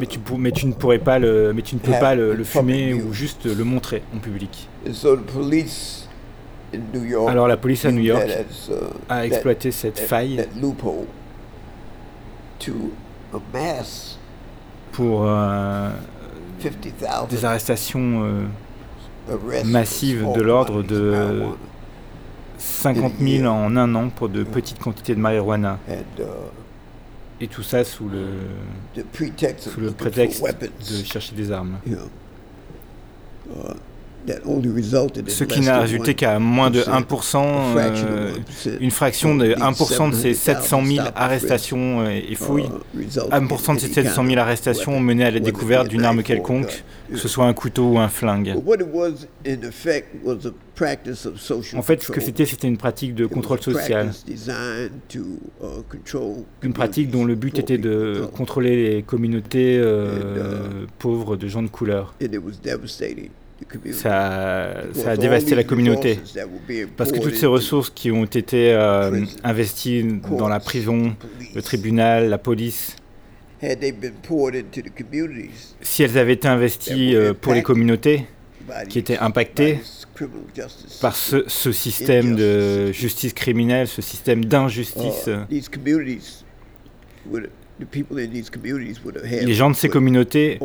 Mais 0.00 0.06
tu, 0.06 0.18
mais 0.38 0.50
tu 0.50 0.66
ne 0.66 0.72
pourrais 0.72 0.98
pas 0.98 1.18
le, 1.18 1.52
mais 1.54 1.62
tu 1.62 1.76
ne 1.76 1.80
peux 1.80 1.92
pas 1.92 2.14
le, 2.14 2.42
fumer 2.42 2.94
ou 2.94 3.12
juste 3.12 3.46
le 3.46 3.64
montrer 3.64 4.02
en 4.14 4.18
public. 4.18 4.68
Alors 7.28 7.48
la 7.48 7.56
police 7.56 7.84
à 7.84 7.92
New 7.92 8.02
York 8.02 8.28
uh, 8.28 8.72
a 9.08 9.24
exploité 9.26 9.70
cette 9.70 9.98
faille 9.98 10.46
pour 14.92 15.24
euh, 15.24 15.90
des 17.28 17.44
arrestations 17.44 18.24
euh, 18.24 19.64
massive 19.64 20.26
de 20.34 20.42
l'ordre 20.42 20.82
de 20.82 21.44
50 22.58 23.12
000 23.20 23.46
en 23.46 23.76
un 23.76 23.94
an 23.94 24.08
pour 24.08 24.28
de 24.28 24.42
petites 24.42 24.78
quantités 24.78 25.14
de 25.14 25.20
marijuana. 25.20 25.78
Uh, 25.88 26.22
Et 27.38 27.48
tout 27.48 27.62
ça 27.62 27.84
sous 27.84 28.08
le, 28.08 28.24
sous 29.58 29.80
le 29.80 29.90
prétexte 29.90 30.42
de 30.42 31.04
chercher 31.04 31.34
des 31.34 31.52
armes. 31.52 31.76
Ce 35.28 35.44
qui 35.44 35.60
n'a 35.60 35.80
résulté 35.80 36.14
qu'à 36.14 36.38
moins 36.38 36.70
de 36.70 36.80
1%, 36.80 37.44
euh, 37.76 38.32
une 38.80 38.90
fraction 38.90 39.36
de 39.36 39.54
1% 39.54 40.10
de 40.10 40.14
ces 40.14 40.34
700 40.34 40.84
000 40.84 41.06
arrestations 41.14 42.00
euh, 42.00 42.20
et 42.28 42.34
fouilles, 42.34 42.68
1% 42.96 43.74
de 43.74 43.80
ces 43.80 43.92
700 43.92 44.26
000 44.26 44.38
arrestations 44.38 44.96
ont 44.96 45.00
mené 45.00 45.24
à 45.24 45.30
la 45.30 45.40
découverte 45.40 45.88
d'une 45.88 46.04
arme 46.04 46.22
quelconque, 46.22 46.84
que 47.10 47.18
ce 47.18 47.28
soit 47.28 47.46
un 47.46 47.54
couteau 47.54 47.92
ou 47.92 47.98
un 47.98 48.08
flingue. 48.08 48.54
En 51.74 51.82
fait, 51.82 52.02
ce 52.02 52.12
que 52.12 52.20
c'était, 52.20 52.44
c'était 52.44 52.68
une 52.68 52.76
pratique 52.76 53.14
de 53.14 53.26
contrôle 53.26 53.60
social. 53.60 54.10
Une 56.62 56.72
pratique 56.72 57.10
dont 57.10 57.24
le 57.24 57.34
but 57.34 57.58
était 57.58 57.78
de 57.78 58.28
contrôler 58.34 58.94
les 58.94 59.02
communautés 59.02 59.78
euh, 59.78 60.86
pauvres 60.98 61.36
de 61.36 61.48
gens 61.48 61.62
de 61.62 61.68
couleur 61.68 62.14
ça, 63.92 64.74
ça, 64.92 65.10
a 65.10 65.16
dévasté 65.16 65.54
la 65.54 65.64
communauté. 65.64 66.18
Parce 66.96 67.12
que 67.12 67.18
toutes 67.18 67.36
ces 67.36 67.46
ressources 67.46 67.90
qui 67.90 68.10
ont 68.10 68.24
été 68.24 68.72
euh, 68.72 69.24
investies 69.42 70.04
dans 70.30 70.48
la 70.48 70.60
prison, 70.60 71.16
le 71.54 71.62
tribunal, 71.62 72.28
la 72.28 72.38
police, 72.38 72.96
si 75.80 76.02
elles 76.02 76.18
avaient 76.18 76.34
été 76.34 76.48
investies 76.48 77.14
euh, 77.14 77.32
pour 77.32 77.54
les 77.54 77.62
communautés 77.62 78.26
qui 78.88 78.98
étaient 78.98 79.18
impactées 79.18 79.78
par 81.00 81.16
ce, 81.16 81.44
ce 81.46 81.72
système 81.72 82.36
de 82.36 82.92
justice 82.92 83.32
criminelle, 83.32 83.88
ce 83.88 84.02
système 84.02 84.44
d'injustice, 84.44 85.30
les 87.80 89.52
gens 89.54 89.70
de 89.70 89.76
ces 89.76 89.88
communautés 89.88 90.58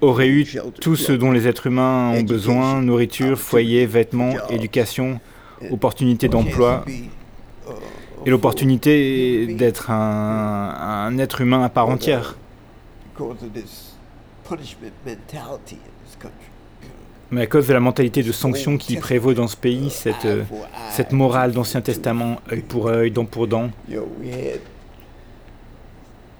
auraient 0.00 0.28
eu 0.28 0.46
tout 0.80 0.96
ce 0.96 1.12
dont 1.12 1.30
les 1.30 1.46
êtres 1.46 1.66
humains 1.66 2.10
ont 2.10 2.22
besoin, 2.22 2.80
nourriture, 2.80 3.38
foyer, 3.38 3.84
vêtements, 3.86 4.34
éducation, 4.48 5.20
opportunité 5.70 6.28
d'emploi, 6.28 6.84
et 8.24 8.30
l'opportunité 8.30 9.46
d'être 9.54 9.90
un, 9.90 11.08
un, 11.08 11.18
être 11.18 11.40
humain 11.40 11.62
à 11.62 11.68
part 11.68 11.88
entière. 11.88 12.36
Mais 17.30 17.40
à 17.42 17.46
cause 17.46 17.66
de 17.66 17.72
la 17.72 17.80
mentalité 17.80 18.22
de 18.22 18.32
sanction 18.32 18.76
qui 18.76 18.96
prévaut 18.96 19.32
dans 19.34 19.48
ce 19.48 19.56
pays, 19.56 19.90
cette, 19.90 20.26
cette 20.90 21.12
morale 21.12 21.52
d'Ancien 21.52 21.80
Testament, 21.80 22.40
œil 22.50 22.60
pour 22.60 22.88
œil, 22.88 23.10
dent 23.10 23.24
pour 23.24 23.46
dent, 23.46 23.70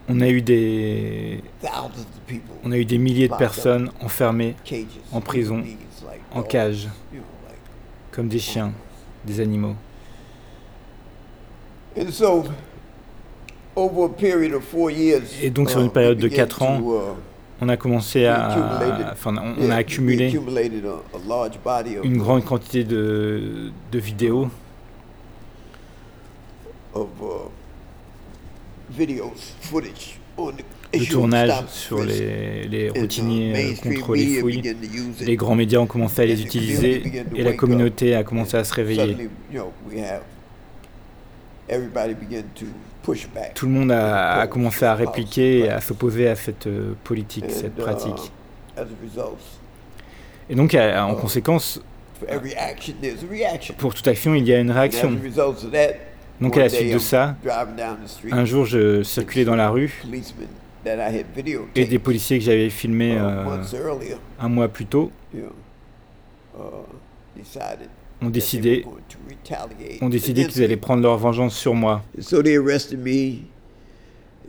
on 0.09 0.21
a 0.21 0.29
eu 0.29 0.43
des, 0.43 1.43
on 2.65 2.73
a 2.73 2.77
eu 2.77 2.85
des 2.85 2.99
milliers 2.99 3.29
de 3.29 3.35
personnes 3.35 3.91
enfermées 4.01 4.57
en 5.13 5.21
prison, 5.21 5.63
en 6.33 6.43
cage, 6.43 6.89
comme 8.11 8.29
des 8.29 8.39
chiens, 8.39 8.73
des 9.25 9.41
animaux. 9.41 9.75
Et 15.43 15.51
donc 15.51 15.71
sur 15.71 15.81
une 15.81 15.91
période 15.91 16.19
de 16.19 16.29
4 16.29 16.63
ans, 16.63 16.81
on 17.61 17.69
a 17.69 17.77
commencé 17.77 18.27
à, 18.27 19.11
enfin, 19.13 19.35
on 19.59 19.71
a 19.71 19.77
accumulé 19.77 20.35
une 22.03 22.17
grande 22.19 22.45
quantité 22.45 22.83
de, 22.85 23.71
de 23.93 23.99
vidéos 23.99 24.49
de 30.93 31.05
tournage 31.11 31.67
sur 31.69 32.03
les, 32.03 32.69
les 32.69 32.91
routiniers 32.91 33.75
contre 33.83 34.15
les 34.15 34.41
fouilles. 34.41 34.63
Les 35.21 35.37
grands 35.37 35.55
médias 35.55 35.79
ont 35.79 35.87
commencé 35.87 36.23
à 36.23 36.27
les 36.27 36.43
utiliser 36.43 37.25
et 37.35 37.43
la 37.43 37.53
communauté 37.55 38.15
a 38.15 38.25
commencé 38.25 38.57
à 38.57 38.65
se 38.65 38.75
réveiller. 38.75 39.29
Tout 43.55 43.67
le 43.67 43.73
monde 43.73 43.93
a, 43.93 44.47
commencé 44.47 44.85
à 44.85 44.95
répliquer, 44.95 45.69
à 45.69 45.81
s'opposer 45.81 46.29
à 46.29 46.37
cette 46.37 46.67
euh, 46.67 46.95
politique, 47.03 47.47
cette 47.49 47.75
pratique. 47.75 48.33
Uh, 48.79 48.83
et 50.49 50.55
donc, 50.55 50.75
en 50.75 51.15
conséquence, 51.15 51.81
pour 53.79 53.95
toute 53.95 54.09
action, 54.09 54.35
il 54.35 54.47
y 54.47 54.53
a 54.53 54.61
une 54.61 54.71
réaction. 54.71 55.19
Donc 56.43 56.57
à 56.57 56.61
la 56.61 56.69
suite 56.69 56.93
de 56.93 56.99
ça, 56.99 57.37
un 58.31 58.45
jour 58.45 58.67
je 58.67 59.03
circulais 59.03 59.45
dans 59.45 59.57
la 59.57 59.71
rue 59.71 60.03
et 61.75 61.85
des 61.85 61.99
policiers 61.99 62.39
que 62.39 62.45
j'avais 62.45 62.71
filmés 62.71 63.15
uh, 63.15 63.19
euh, 63.19 63.45
un 64.41 64.49
mois 64.49 64.69
plus 64.69 64.87
tôt 64.87 65.13
uh, 65.35 65.39
ont 68.21 68.31
décidé, 68.31 68.85
ont 70.01 70.09
décidé 70.09 70.47
qu'ils 70.47 70.65
allaient 70.65 70.77
prendre 70.77 71.03
leur 71.03 71.17
vengeance 71.19 71.57
sur 71.57 71.75
moi. 71.75 72.03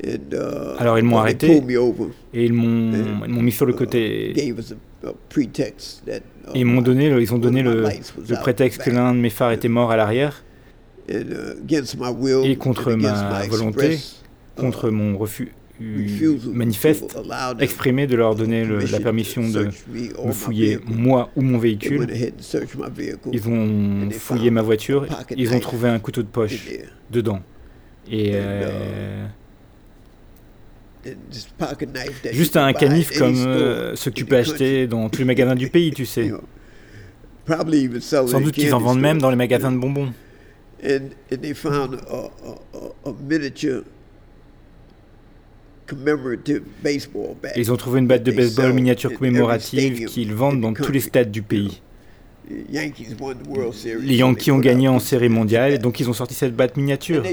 Uh, 0.04 0.18
Alors 0.80 0.98
ils 0.98 1.06
m'ont 1.06 1.20
arrêté 1.20 1.62
et 2.34 2.46
ils 2.46 2.54
m'ont 2.54 3.42
mis 3.42 3.52
sur 3.52 3.68
le 3.68 3.74
côté. 3.74 4.32
Et 4.40 4.54
ils 6.56 6.66
m'ont 6.66 6.82
donné, 6.82 7.08
ils 7.08 7.34
ont 7.34 7.38
donné 7.38 7.62
le, 7.62 7.84
le 8.28 8.36
prétexte 8.40 8.82
que 8.82 8.90
l'un 8.90 9.14
de 9.14 9.20
mes 9.20 9.30
phares 9.30 9.52
était 9.52 9.68
mort 9.70 9.92
à 9.92 9.98
l'arrière. 9.98 10.44
Uh, 11.10 12.46
et 12.46 12.56
contre 12.56 12.94
ma 12.94 13.46
volonté, 13.46 14.00
contre 14.56 14.90
mon 14.90 15.18
refus 15.18 15.52
manifeste, 16.54 17.18
exprimé 17.60 18.08
de 18.08 18.16
leur 18.16 18.36
donner 18.36 18.66
la 18.66 19.00
permission 19.00 19.48
de 19.50 19.70
me 20.24 20.32
fouiller 20.32 20.80
moi 20.86 21.30
ou 21.36 21.42
mon 21.42 21.58
véhicule. 21.58 22.08
Ils 23.32 23.50
ont 23.50 24.10
fouillé 24.12 24.52
ma 24.52 24.62
voiture, 24.62 25.08
ils 25.36 25.54
ont 25.54 25.60
trouvé 25.60 25.90
un 25.90 26.00
couteau 26.00 26.22
de 26.22 26.28
poche 26.28 26.68
dedans. 27.12 27.42
Et 28.12 28.32
euh, 28.34 29.26
juste 32.32 32.58
un 32.58 32.74
canif 32.74 33.18
comme 33.18 33.36
euh, 33.36 33.96
ce 33.96 34.10
que 34.10 34.16
tu 34.16 34.26
peux 34.26 34.36
acheter 34.36 34.88
dans 34.88 35.10
tous 35.10 35.20
les 35.20 35.26
magasins 35.26 35.56
du 35.56 35.70
pays, 35.70 35.92
tu 35.92 36.06
sais. 36.06 36.32
Sans 37.48 38.42
doute 38.42 38.54
qu'ils 38.54 38.74
en 38.74 38.80
vendent 38.80 39.00
même 39.00 39.20
dans 39.20 39.30
les 39.30 39.36
magasins 39.36 39.72
de 39.72 39.78
bonbons. 39.78 40.14
Ils 47.56 47.72
ont 47.72 47.78
trouvé 47.78 48.00
une 48.00 48.08
batte 48.08 48.24
de 48.24 48.32
baseball 48.32 48.74
miniature 48.74 49.14
commémorative 49.14 50.06
qu'ils 50.06 50.34
vendent 50.34 50.62
dans 50.62 50.74
tous 50.74 50.92
les 50.92 51.00
stades 51.00 51.32
du 51.32 51.42
pays. 51.42 51.82
Les 52.50 54.16
Yankees 54.18 54.52
ont 54.52 54.60
gagné 54.60 54.88
en 54.88 55.00
série 55.00 55.30
mondiale, 55.30 55.74
et 55.74 55.78
donc 55.78 56.00
ils 56.00 56.10
ont 56.10 56.14
sorti 56.14 56.34
cette 56.34 56.56
batte 56.56 56.76
miniature. 56.78 57.24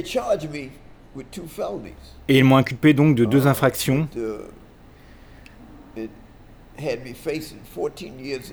Et 2.29 2.39
ils 2.39 2.45
m'ont 2.45 2.57
inculpé 2.57 2.95
donc 2.95 3.17
de 3.17 3.25
deux 3.25 3.45
uh, 3.45 3.49
infractions 3.49 4.09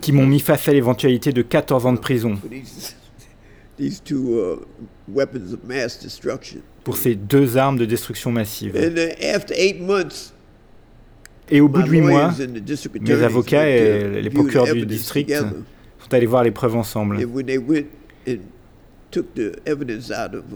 qui 0.01 0.11
m'ont 0.11 0.25
mis 0.25 0.39
face 0.39 0.67
à 0.67 0.73
l'éventualité 0.73 1.31
de 1.31 1.41
14 1.43 1.85
ans 1.85 1.93
de 1.93 1.99
prison. 1.99 2.39
Pour 6.83 6.97
ces 6.97 7.15
deux 7.15 7.57
armes 7.57 7.77
de 7.77 7.85
destruction 7.85 8.31
massive. 8.31 8.75
And 8.75 8.97
uh, 8.97 9.35
after 9.35 9.53
eight 9.55 9.81
months, 9.81 10.33
et 11.49 11.61
au 11.61 11.69
bout 11.69 11.81
de 11.81 11.89
huit 11.89 12.01
mois, 12.01 12.33
mes 13.01 13.23
avocats 13.23 13.69
et 13.69 14.21
les 14.21 14.29
procureurs 14.29 14.73
du 14.73 14.85
district 14.85 15.33
sont 15.33 16.13
allés 16.13 16.25
voir 16.25 16.43
les 16.43 16.51
preuves 16.51 16.75
ensemble. 16.75 17.19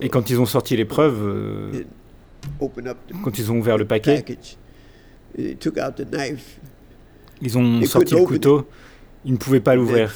Et 0.01 0.09
quand 0.09 0.29
ils 0.29 0.39
ont 0.39 0.45
sorti 0.45 0.75
les 0.75 0.85
preuves, 0.85 1.21
euh, 1.23 1.83
quand 3.23 3.39
ils 3.39 3.51
ont 3.51 3.59
ouvert 3.59 3.77
le 3.77 3.85
paquet, 3.85 4.25
ils 7.41 7.57
ont 7.57 7.81
sorti 7.85 8.15
le 8.15 8.25
couteau, 8.25 8.67
ils 9.25 9.31
ne 9.31 9.37
pouvaient 9.37 9.61
pas 9.61 9.75
l'ouvrir. 9.75 10.13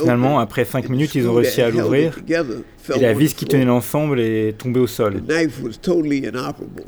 Finalement, 0.00 0.38
après 0.38 0.64
5 0.64 0.88
minutes, 0.88 1.14
ils 1.14 1.28
ont 1.28 1.34
réussi 1.34 1.60
à 1.62 1.70
l'ouvrir. 1.70 2.18
et 2.28 3.00
la 3.00 3.12
vis 3.12 3.34
qui 3.34 3.44
tenait 3.46 3.64
l'ensemble 3.64 4.20
est 4.20 4.56
tombée 4.58 4.80
au 4.80 4.86
sol. 4.86 5.22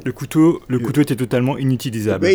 Le 0.04 0.12
couteau, 0.12 0.60
le 0.68 0.78
couteau 0.78 1.00
était 1.00 1.16
totalement 1.16 1.58
inutilisable. 1.58 2.26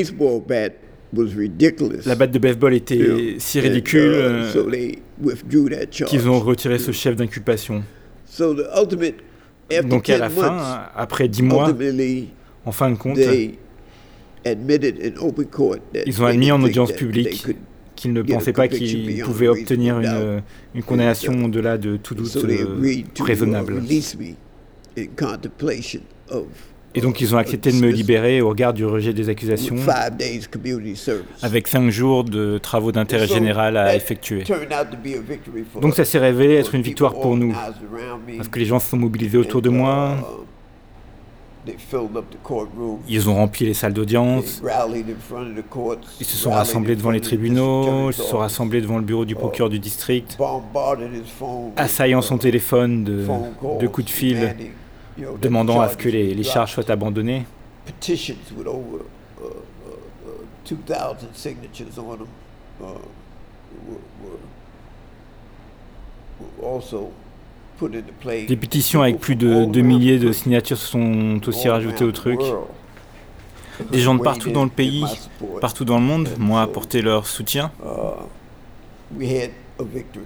La 2.06 2.16
batte 2.16 2.32
de 2.32 2.40
baseball 2.40 2.74
était 2.74 3.36
si 3.38 3.60
ridicule 3.60 4.02
uh, 4.02 4.58
euh, 4.58 4.96
qu'ils 6.06 6.30
ont 6.30 6.40
retiré 6.40 6.80
ce 6.80 6.92
chef 6.92 7.16
d'inculpation. 7.18 7.84
Donc 9.84 10.10
à 10.10 10.18
la 10.18 10.30
fin, 10.30 10.84
après 10.96 11.28
10 11.28 11.44
mois, 11.44 11.74
en 12.66 12.72
fin 12.72 12.90
de 12.92 12.96
compte, 12.96 13.20
ils 16.06 16.22
ont 16.22 16.26
admis 16.26 16.52
en 16.52 16.64
audience 16.64 16.92
publique 16.94 17.46
qu'ils 18.02 18.14
ne 18.14 18.22
pensaient 18.24 18.54
pas 18.54 18.68
qu'ils 18.68 19.22
pouvaient 19.24 19.48
obtenir 19.48 20.00
une, 20.00 20.42
une 20.74 20.84
condamnation 20.84 21.46
au-delà 21.46 21.78
de 21.78 21.98
tout 21.98 22.16
doute 22.16 22.36
uh, 22.36 23.06
raisonnable. 23.22 23.82
Et 26.94 27.00
donc 27.00 27.22
ils 27.22 27.34
ont 27.34 27.38
accepté 27.38 27.72
de 27.72 27.78
me 27.78 27.90
libérer 27.90 28.42
au 28.42 28.50
regard 28.50 28.74
du 28.74 28.86
rejet 28.86 29.14
des 29.14 29.30
accusations, 29.30 29.78
avec 31.42 31.68
cinq 31.68 31.90
jours 31.90 32.24
de 32.24 32.58
travaux 32.58 32.92
d'intérêt 32.92 33.28
général 33.28 33.78
à 33.78 33.96
effectuer. 33.96 34.44
Donc 35.80 35.94
ça 35.96 36.04
s'est 36.04 36.20
révélé 36.20 36.56
être 36.56 36.74
une 36.76 36.82
victoire 36.82 37.14
pour 37.14 37.38
nous, 37.38 37.54
parce 38.38 38.50
que 38.50 38.60
les 38.60 38.66
gens 38.66 38.80
se 38.80 38.90
sont 38.90 38.98
mobilisés 38.98 39.38
autour 39.38 39.62
de 39.62 39.70
moi, 39.70 40.18
uh, 40.20 40.51
ils 43.08 43.30
ont 43.30 43.36
rempli 43.36 43.66
les 43.66 43.74
salles 43.74 43.94
d'audience. 43.94 44.62
Ils 46.20 46.26
se 46.26 46.38
sont 46.38 46.52
rassemblés 46.52 46.96
devant 46.96 47.12
les 47.12 47.22
tribunaux. 47.22 48.10
Ils 48.10 48.14
se 48.14 48.24
sont 48.24 48.38
rassemblés 48.40 48.82
devant 48.82 48.98
le 48.98 49.04
bureau 49.04 49.26
du 49.26 49.36
procureur 49.36 49.70
du 49.70 49.80
district, 49.80 50.38
assaillant 51.76 52.22
son 52.22 52.38
téléphone 52.38 53.04
de, 53.04 53.28
de 53.80 53.88
coups 53.88 54.06
de 54.08 54.12
fil, 54.12 54.56
demandant 55.42 55.82
à 55.82 55.90
ce 55.90 55.98
que 55.98 56.10
les, 56.10 56.34
les 56.34 56.44
charges 56.44 56.74
soient 56.74 56.90
abandonnées. 56.90 57.46
Des 67.88 68.56
pétitions 68.56 69.02
avec 69.02 69.20
plus 69.20 69.36
de 69.36 69.66
2 69.66 69.82
milliers 69.82 70.20
de 70.20 70.32
signatures 70.32 70.78
sont 70.78 71.42
aussi 71.48 71.70
rajoutées 71.70 72.04
au 72.04 72.12
truc. 72.12 72.40
Des 73.92 74.00
gens 74.00 74.16
de 74.16 74.22
partout 74.22 74.52
dans 74.52 74.64
le 74.64 74.70
pays, 74.70 75.04
partout 75.60 75.86
dans 75.86 75.98
le 75.98 76.04
monde, 76.04 76.30
m'ont 76.38 76.58
apporté 76.58 77.02
leur 77.02 77.26
soutien. 77.26 77.72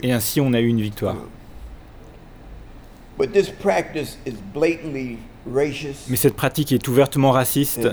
Et 0.03 0.11
ainsi, 0.11 0.41
on 0.41 0.51
a 0.53 0.59
eu 0.59 0.67
une 0.67 0.81
victoire. 0.81 1.15
Mais 3.17 3.27
cette 6.15 6.35
pratique 6.35 6.71
est 6.71 6.87
ouvertement 6.87 7.31
raciste 7.31 7.87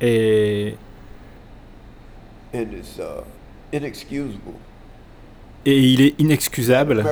et 0.00 0.74
uh, 2.52 2.66
et 5.66 5.78
il 5.78 6.00
est 6.02 6.14
inexcusable 6.18 7.04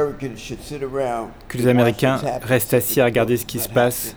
que 1.49 1.59
les 1.59 1.67
Américains 1.67 2.21
restent 2.43 2.75
assis 2.75 3.01
à 3.01 3.07
regarder 3.07 3.37
ce 3.37 3.47
qui 3.47 3.59
se 3.59 3.69
passe 3.69 4.17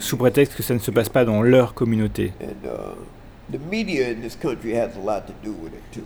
sous, 0.00 0.16
prétexte 0.16 0.56
que 0.56 0.62
ça 0.62 0.74
ne 0.74 0.78
se 0.78 0.90
passe 0.90 1.08
pas 1.08 1.24
dans 1.24 1.42
leur 1.42 1.74
communauté. 1.74 2.32
Uh, 2.40 3.56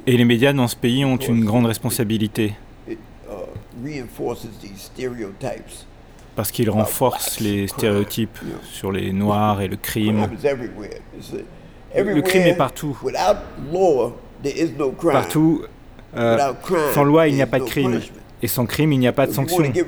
et 0.06 0.16
les 0.16 0.24
médias 0.24 0.52
dans 0.52 0.68
ce 0.68 0.76
pays 0.76 1.04
ont 1.04 1.16
une 1.16 1.44
grande 1.44 1.66
responsabilité. 1.66 2.54
Parce 6.34 6.50
qu'ils 6.50 6.70
renforcent 6.70 7.40
les 7.40 7.68
stéréotypes 7.68 8.38
sur 8.64 8.92
les 8.92 9.12
Noirs 9.12 9.61
et 9.61 9.68
le 9.68 9.76
crime. 9.76 10.28
Le 11.94 12.20
crime 12.20 12.42
est 12.42 12.56
partout. 12.56 12.98
Partout, 15.00 15.62
euh, 16.18 16.52
sans 16.94 17.04
loi, 17.04 17.28
il 17.28 17.35
n'y 17.35 17.42
a 17.42 17.46
pas 17.46 17.59
de 17.59 17.64
crime. 17.64 18.00
Et 18.40 18.46
sans 18.46 18.66
crime, 18.66 18.92
il 18.92 18.98
n'y 18.98 19.09
a 19.09 19.12
pas 19.12 19.26
de 19.26 19.33
sanction. 19.33 19.64
Si 19.64 19.70
vous 19.70 19.85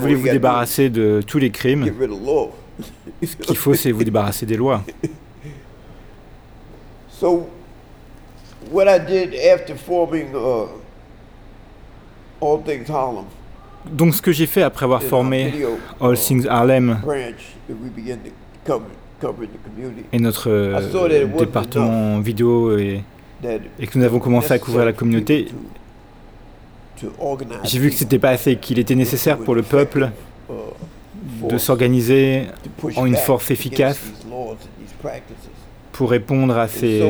voulez 0.00 0.14
vous 0.14 0.28
débarrasser 0.28 0.88
de 0.90 1.22
tous 1.26 1.38
les 1.38 1.50
crimes, 1.50 1.86
ce 3.22 3.36
qu'il 3.36 3.56
faut, 3.56 3.74
c'est 3.74 3.92
vous 3.92 4.04
débarrasser 4.04 4.46
des 4.46 4.56
lois. 4.56 4.82
Donc 13.90 14.14
ce 14.14 14.22
que 14.22 14.32
j'ai 14.32 14.46
fait 14.46 14.62
après 14.62 14.84
avoir 14.84 15.02
formé 15.02 15.52
All 16.00 16.16
Things 16.16 16.46
Harlem 16.46 17.00
et 20.12 20.18
notre 20.20 20.50
euh, 20.50 21.26
département 21.38 22.20
vidéo 22.20 22.78
et, 22.78 23.02
et, 23.44 23.86
que 23.86 23.98
nous 23.98 24.04
avons 24.04 24.18
commencé 24.18 24.52
à 24.52 24.58
couvrir 24.58 24.84
la 24.84 24.92
communauté, 24.92 25.48
j'ai 27.64 27.78
vu 27.78 27.90
que 27.90 27.96
c'était 27.96 28.18
pas 28.18 28.30
assez, 28.30 28.56
qu'il 28.56 28.78
était 28.78 28.94
nécessaire 28.94 29.38
pour 29.38 29.54
le 29.54 29.62
peuple 29.62 30.10
uh, 30.50 30.52
de 31.48 31.58
s'organiser 31.58 32.46
en 32.96 33.06
une 33.06 33.16
force 33.16 33.50
efficace 33.50 34.00
pour 35.92 36.10
répondre 36.10 36.56
à 36.56 36.68
ces 36.68 37.00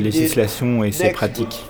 législations 0.00 0.84
et 0.84 0.92
ces 0.92 1.10
pratiques. 1.10 1.64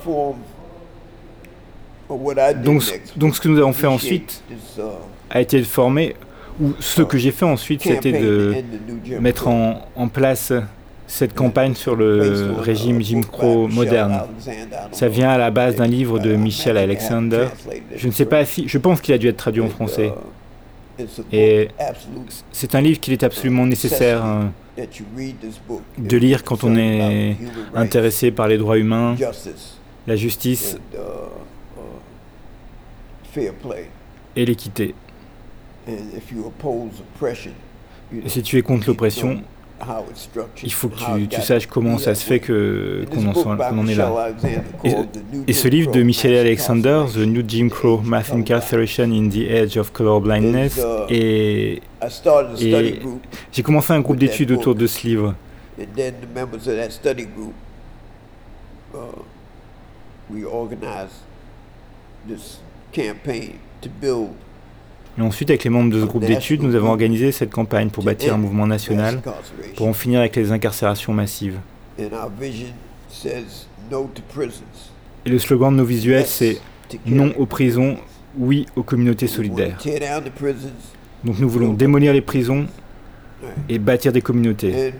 Donc, 2.64 2.82
donc 3.16 3.36
ce 3.36 3.40
que 3.40 3.48
nous 3.48 3.58
avons 3.58 3.72
fait 3.72 3.86
ensuite 3.86 4.42
uh, 4.50 4.82
a 5.30 5.40
été 5.40 5.58
de 5.60 5.64
former, 5.64 6.16
ou 6.60 6.72
ce 6.80 7.02
que 7.02 7.16
j'ai 7.18 7.30
fait 7.30 7.44
ensuite, 7.44 7.82
c'était 7.82 8.12
de 8.12 8.64
mettre 9.20 9.46
en, 9.46 9.86
en, 9.94 10.08
place 10.08 10.52
cette 11.10 11.34
campagne 11.34 11.74
sur 11.74 11.96
le 11.96 12.52
régime 12.58 13.02
Jim 13.02 13.22
Crow 13.22 13.66
moderne. 13.66 14.22
Ça 14.92 15.08
vient 15.08 15.30
à 15.30 15.38
la 15.38 15.50
base 15.50 15.74
d'un 15.74 15.88
livre 15.88 16.20
de 16.20 16.36
Michel 16.36 16.76
Alexander. 16.76 17.48
Je 17.96 18.06
ne 18.06 18.12
sais 18.12 18.26
pas 18.26 18.44
si, 18.44 18.68
je 18.68 18.78
pense 18.78 19.00
qu'il 19.00 19.12
a 19.12 19.18
dû 19.18 19.26
être 19.26 19.36
traduit 19.36 19.60
en 19.60 19.68
français. 19.68 20.12
Et 21.32 21.66
c'est 22.52 22.76
un 22.76 22.80
livre 22.80 23.00
qu'il 23.00 23.12
est 23.12 23.24
absolument 23.24 23.66
nécessaire 23.66 24.24
hein, 24.24 24.52
de 25.98 26.16
lire 26.16 26.44
quand 26.44 26.62
on 26.62 26.76
est 26.76 27.36
intéressé 27.74 28.30
par 28.30 28.46
les 28.46 28.56
droits 28.56 28.78
humains, 28.78 29.16
la 30.06 30.14
justice 30.14 30.78
et 34.36 34.46
l'équité. 34.46 34.94
Et 35.88 35.96
si 38.28 38.42
tu 38.42 38.58
es 38.58 38.62
contre 38.62 38.86
l'oppression, 38.86 39.42
il 40.62 40.72
faut 40.72 40.88
que 40.88 41.26
tu, 41.26 41.40
saches 41.40 41.66
comment 41.66 41.98
ça 41.98 42.14
se 42.14 42.24
fait 42.24 42.40
que 42.40 43.04
qu'on 43.10 43.26
en, 43.26 43.86
est 43.86 43.94
là. 43.94 44.28
Et, 45.46 45.52
ce 45.52 45.68
livre 45.68 45.90
de 45.90 46.02
Michel 46.02 46.36
Alexander, 46.36 47.04
The 47.12 47.18
New 47.18 47.42
Jim 47.46 47.68
Crow 47.68 48.00
Math 48.00 48.32
Incarceration 48.32 49.10
in 49.12 49.28
the 49.28 49.50
Age 49.50 49.76
of 49.76 49.92
Colorblindness, 49.92 50.76
uh, 50.76 51.12
et, 51.12 51.82
et 52.60 53.00
j'ai 53.52 53.62
commencé 53.62 53.92
un 53.92 54.00
groupe 54.00 54.18
d'études 54.18 54.52
autour 54.52 54.74
de 54.74 54.86
ce 54.86 55.06
livre. 55.06 55.34
Et 65.20 65.22
ensuite, 65.22 65.50
avec 65.50 65.64
les 65.64 65.70
membres 65.70 65.92
de 65.92 66.00
ce 66.00 66.06
groupe 66.06 66.24
d'études, 66.24 66.62
nous 66.62 66.74
avons 66.74 66.88
organisé 66.88 67.30
cette 67.30 67.50
campagne 67.50 67.90
pour 67.90 68.02
bâtir 68.02 68.32
un 68.32 68.38
mouvement 68.38 68.66
national 68.66 69.20
pour 69.76 69.86
en 69.86 69.92
finir 69.92 70.20
avec 70.20 70.34
les 70.34 70.50
incarcérations 70.50 71.12
massives. 71.12 71.58
Et 71.98 72.08
le 75.26 75.38
slogan 75.38 75.72
de 75.72 75.76
nos 75.76 75.84
visuels, 75.84 76.24
c'est 76.24 76.58
non 77.04 77.34
aux 77.36 77.44
prisons, 77.44 77.98
oui 78.38 78.64
aux 78.76 78.82
communautés 78.82 79.26
solidaires. 79.26 79.76
Donc 81.22 81.38
nous 81.38 81.50
voulons 81.50 81.74
démolir 81.74 82.14
les 82.14 82.22
prisons 82.22 82.66
et 83.68 83.78
bâtir 83.78 84.12
des 84.12 84.22
communautés. 84.22 84.94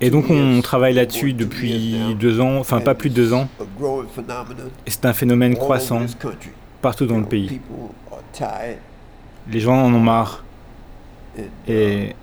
Et 0.00 0.10
donc 0.10 0.28
on 0.28 0.60
travaille 0.60 0.94
là-dessus 0.94 1.34
depuis 1.34 1.96
deux 2.18 2.40
ans, 2.40 2.56
enfin 2.56 2.80
pas 2.80 2.96
plus 2.96 3.10
de 3.10 3.14
deux 3.14 3.32
ans. 3.32 3.48
Et 4.86 4.90
c'est 4.90 5.06
un 5.06 5.12
phénomène 5.12 5.54
croissant 5.54 6.04
partout 6.82 7.06
dans 7.06 7.18
le 7.18 7.26
pays. 7.26 7.60
Les 9.50 9.60
gens 9.60 9.76
en 9.76 9.94
ont 9.94 10.00
marre. 10.00 10.44
Et 11.68 12.14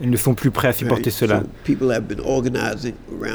ils 0.00 0.10
ne 0.10 0.16
sont 0.16 0.34
plus 0.34 0.50
prêts 0.50 0.68
à 0.68 0.72
supporter 0.72 1.10
cela. 1.10 1.42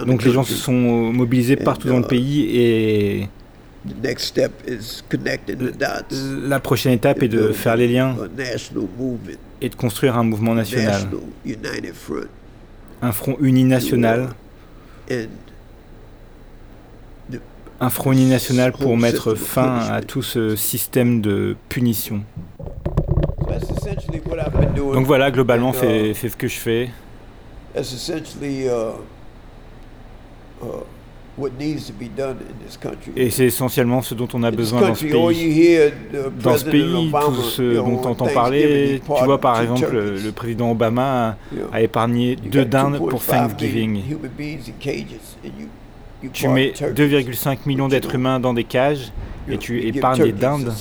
Donc 0.05 0.23
les 0.23 0.31
gens 0.31 0.43
se 0.43 0.53
sont 0.53 0.71
mobilisés 0.71 1.57
partout 1.57 1.89
dans 1.89 1.99
le 1.99 2.07
pays 2.07 2.57
et 2.57 3.29
la 6.47 6.59
prochaine 6.61 6.93
étape 6.93 7.21
est 7.21 7.27
de 7.27 7.51
faire 7.51 7.75
les 7.75 7.89
liens 7.89 8.15
et 9.61 9.69
de 9.69 9.75
construire 9.75 10.17
un 10.17 10.23
mouvement 10.23 10.55
national, 10.55 11.01
un 13.01 13.11
front 13.11 13.35
uni 13.41 13.65
national, 13.65 14.29
un 17.79 17.89
front 17.89 18.11
uni 18.11 18.25
national 18.25 18.71
pour 18.71 18.97
mettre 18.97 19.35
fin 19.35 19.79
à 19.79 20.01
tout 20.01 20.21
ce 20.21 20.55
système 20.55 21.21
de 21.21 21.55
punition. 21.69 22.21
Donc 24.75 25.05
voilà, 25.05 25.31
globalement, 25.31 25.73
c'est 25.73 26.13
ce 26.13 26.35
que 26.35 26.47
je 26.47 26.57
fais. 26.57 26.89
Et 33.15 33.29
c'est 33.31 33.45
essentiellement 33.45 34.03
ce 34.03 34.13
dont 34.13 34.27
on 34.33 34.43
a 34.43 34.51
besoin 34.51 34.81
dans 34.81 34.95
ce 34.95 35.05
pays. 35.05 35.79
Dans 36.39 36.57
ce 36.57 36.65
pays, 36.65 37.11
tout 37.11 37.41
ce 37.41 37.75
dont 37.75 37.99
on 38.03 38.09
entend 38.09 38.27
parler, 38.27 39.01
tu 39.03 39.23
vois 39.25 39.39
par 39.39 39.59
exemple, 39.61 39.91
le, 39.91 40.31
président 40.31 40.71
Obama 40.71 41.37
a, 41.71 41.81
épargné 41.81 42.35
deux 42.35 42.65
dindes 42.65 42.97
pour 42.97 43.23
Thanksgiving. 43.23 44.01
Tu 46.31 46.47
mets 46.47 46.71
2,5 46.71 47.59
millions 47.65 47.87
d'êtres 47.87 48.15
humains 48.15 48.39
dans 48.39 48.53
des 48.53 48.63
cages 48.63 49.11
et 49.49 49.57
tu 49.57 49.81
épargnes 49.85 50.23
des 50.23 50.31
dindes. 50.31 50.73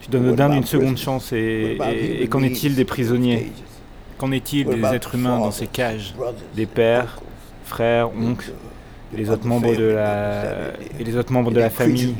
Tu 0.00 0.10
donnes 0.10 0.28
aux 0.30 0.34
dindes 0.36 0.54
une 0.54 0.64
seconde 0.64 0.96
chance. 0.96 1.32
Et, 1.32 1.76
et 2.20 2.28
qu'en 2.28 2.42
est-il 2.42 2.74
des 2.74 2.84
prisonniers? 2.84 3.50
Qu'en 4.16 4.32
est-il 4.32 4.66
des 4.66 4.84
êtres 4.84 5.14
humains 5.14 5.38
dans 5.38 5.50
ces 5.50 5.66
cages? 5.66 6.14
Des 6.54 6.66
pères, 6.66 7.20
frères, 7.64 8.10
oncles 8.16 8.52
les 9.14 9.30
autres 9.30 9.46
membres 9.46 9.74
de 9.74 9.84
la 9.84 10.72
et 10.98 11.04
les 11.04 11.16
autres 11.16 11.32
membres 11.32 11.50
de 11.50 11.60
la 11.60 11.70
famille. 11.70 12.14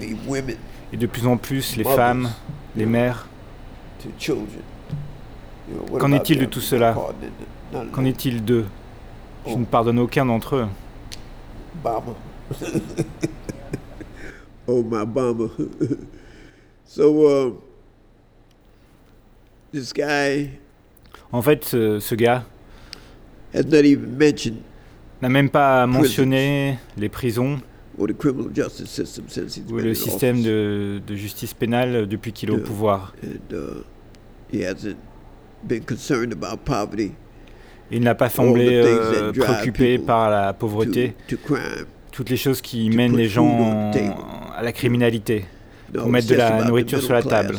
et 0.92 0.96
de 0.96 1.07
plus 1.07 1.26
en 1.26 1.37
plus 1.37 1.76
les 1.76 1.85
femmes, 1.85 2.31
les 2.76 2.87
mères. 2.87 3.26
Qu'en 5.98 6.12
est-il 6.12 6.38
de 6.38 6.44
tout 6.46 6.61
cela? 6.61 6.96
Qu'en 7.92 8.04
est-il 8.04 8.44
d'eux? 8.44 8.66
Je 9.46 9.54
ne 9.54 9.64
pardonne 9.64 9.98
aucun 9.98 10.26
d'entre 10.26 10.57
eux. 10.57 10.66
oh 14.67 14.83
my 14.83 15.05
Bama. 15.05 15.51
so 16.85 17.27
uh, 17.27 17.53
this 19.73 19.93
guy. 19.93 20.59
En 21.33 21.43
fait, 21.43 21.64
ce, 21.64 22.01
ce 22.01 22.14
gars. 22.14 22.45
Has 23.55 23.64
not 23.64 23.85
even 23.85 24.17
mentioned 24.19 24.62
n'a 25.23 25.29
même 25.29 25.51
pas 25.51 25.87
mentionné 25.87 26.79
les 26.97 27.09
prisons 27.09 27.59
ou 27.99 28.07
le 28.07 29.95
système 29.95 30.43
de, 30.43 31.01
de 31.05 31.14
justice 31.17 31.55
pénale 31.55 32.07
depuis 32.07 32.33
qu'il 32.33 32.51
est 32.51 32.53
au 32.53 32.59
pouvoir. 32.59 33.12
Il 37.90 38.03
n'a 38.03 38.14
pas 38.14 38.29
semblé 38.29 38.68
euh, 38.85 39.33
préoccupé 39.33 39.98
par 39.98 40.31
la 40.31 40.53
pauvreté, 40.53 41.14
toutes 42.12 42.31
les 42.31 42.37
choses 42.37 42.61
qui 42.61 42.90
mènent 42.90 43.16
les 43.16 43.29
gens 43.29 43.90
à 44.57 44.62
la 44.62 44.72
criminalité, 44.72 45.46
pour 45.94 46.09
mettre 46.09 46.29
de 46.29 46.35
la 46.35 46.64
nourriture 46.64 47.03
sur 47.03 47.14
la 47.14 47.22
table. 47.22 47.57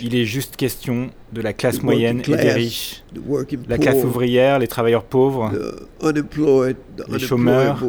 Il 0.00 0.14
est 0.14 0.24
juste 0.24 0.56
question 0.56 1.10
de 1.32 1.40
la 1.42 1.52
classe 1.52 1.82
moyenne 1.82 2.22
et 2.26 2.36
des 2.36 2.52
riches, 2.52 3.04
la 3.68 3.78
classe 3.78 4.02
ouvrière, 4.04 4.58
les 4.58 4.68
travailleurs 4.68 5.04
pauvres, 5.04 5.52
les 7.10 7.18
chômeurs, 7.18 7.82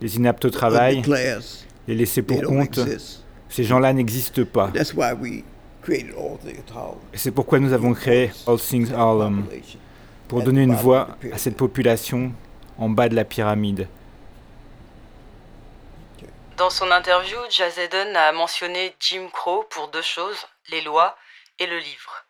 les 0.00 0.16
inaptes 0.16 0.44
au 0.44 0.50
travail, 0.50 1.02
les 1.88 1.94
laissés 1.94 2.22
pour 2.22 2.40
compte. 2.42 2.80
Ces 3.48 3.64
gens-là 3.64 3.92
n'existent 3.92 4.44
pas. 4.44 4.72
Et 5.88 7.18
c'est 7.18 7.30
pourquoi 7.30 7.58
nous 7.58 7.72
avons 7.72 7.94
créé 7.94 8.32
All 8.46 8.58
Things 8.58 8.92
Harlem, 8.92 9.46
pour 10.28 10.42
donner 10.42 10.62
une 10.62 10.74
voix 10.74 11.08
à 11.32 11.38
cette 11.38 11.56
population 11.56 12.32
en 12.78 12.88
bas 12.88 13.08
de 13.08 13.14
la 13.14 13.24
pyramide. 13.24 13.88
Dans 16.56 16.70
son 16.70 16.90
interview, 16.90 17.38
Jazz 17.50 17.78
a 17.78 18.32
mentionné 18.32 18.94
Jim 18.98 19.28
Crow 19.32 19.64
pour 19.70 19.88
deux 19.88 20.02
choses, 20.02 20.46
les 20.70 20.80
lois 20.80 21.16
et 21.58 21.66
le 21.66 21.78
livre. 21.78 22.24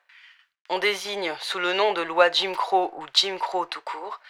On 0.68 0.78
désigne 0.78 1.32
sous 1.40 1.60
le 1.60 1.72
nom 1.72 1.92
de 1.92 2.02
loi 2.02 2.30
Jim 2.30 2.52
Crow 2.52 2.92
ou 2.98 3.06
Jim 3.14 3.36
Crow 3.38 3.66
tout 3.66 3.80
court 3.82 4.20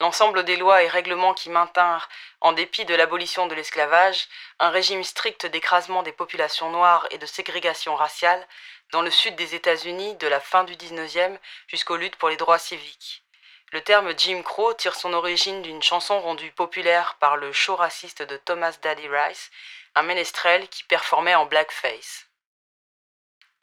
l'ensemble 0.00 0.44
des 0.44 0.56
lois 0.56 0.82
et 0.82 0.88
règlements 0.88 1.34
qui 1.34 1.50
maintinrent, 1.50 2.08
en 2.40 2.52
dépit 2.52 2.84
de 2.84 2.94
l'abolition 2.94 3.46
de 3.46 3.54
l'esclavage, 3.54 4.28
un 4.58 4.70
régime 4.70 5.04
strict 5.04 5.46
d'écrasement 5.46 6.02
des 6.02 6.12
populations 6.12 6.70
noires 6.70 7.06
et 7.10 7.18
de 7.18 7.26
ségrégation 7.26 7.94
raciale 7.94 8.46
dans 8.92 9.02
le 9.02 9.10
sud 9.10 9.36
des 9.36 9.54
États-Unis 9.54 10.14
de 10.16 10.26
la 10.26 10.40
fin 10.40 10.64
du 10.64 10.74
19e 10.74 11.38
jusqu'aux 11.66 11.96
luttes 11.96 12.16
pour 12.16 12.28
les 12.28 12.36
droits 12.36 12.58
civiques. 12.58 13.22
Le 13.72 13.80
terme 13.80 14.16
Jim 14.16 14.42
Crow 14.42 14.74
tire 14.74 14.94
son 14.94 15.12
origine 15.12 15.62
d'une 15.62 15.82
chanson 15.82 16.20
rendue 16.20 16.52
populaire 16.52 17.16
par 17.18 17.36
le 17.36 17.52
show 17.52 17.74
raciste 17.74 18.22
de 18.22 18.36
Thomas 18.36 18.78
Daddy 18.80 19.08
Rice, 19.08 19.50
un 19.96 20.02
ménestrel 20.02 20.68
qui 20.68 20.84
performait 20.84 21.34
en 21.34 21.46
blackface. 21.46 22.26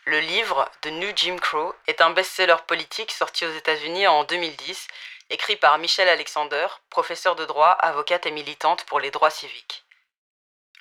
Le 0.06 0.20
livre 0.20 0.70
The 0.82 0.88
New 0.88 1.14
Jim 1.16 1.38
Crow 1.38 1.74
est 1.88 2.02
un 2.02 2.10
best-seller 2.10 2.58
politique 2.68 3.12
sorti 3.12 3.46
aux 3.46 3.54
États-Unis 3.54 4.06
en 4.08 4.26
2010, 4.26 4.88
écrit 5.30 5.56
par 5.56 5.78
Michelle 5.78 6.10
Alexander, 6.10 6.68
professeure 6.90 7.38
de 7.38 7.46
droit, 7.46 7.72
avocate 7.72 8.26
et 8.26 8.32
militante 8.32 8.84
pour 8.84 9.00
les 9.00 9.12
droits 9.12 9.30
civiques. 9.30 9.86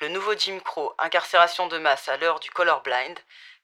Le 0.01 0.09
nouveau 0.09 0.35
Jim 0.37 0.59
Crow, 0.65 0.93
incarcération 0.99 1.69
de 1.69 1.79
masse 1.79 2.09
à 2.09 2.17
l'heure 2.17 2.41
du 2.41 2.51
colorblind, 2.51 3.17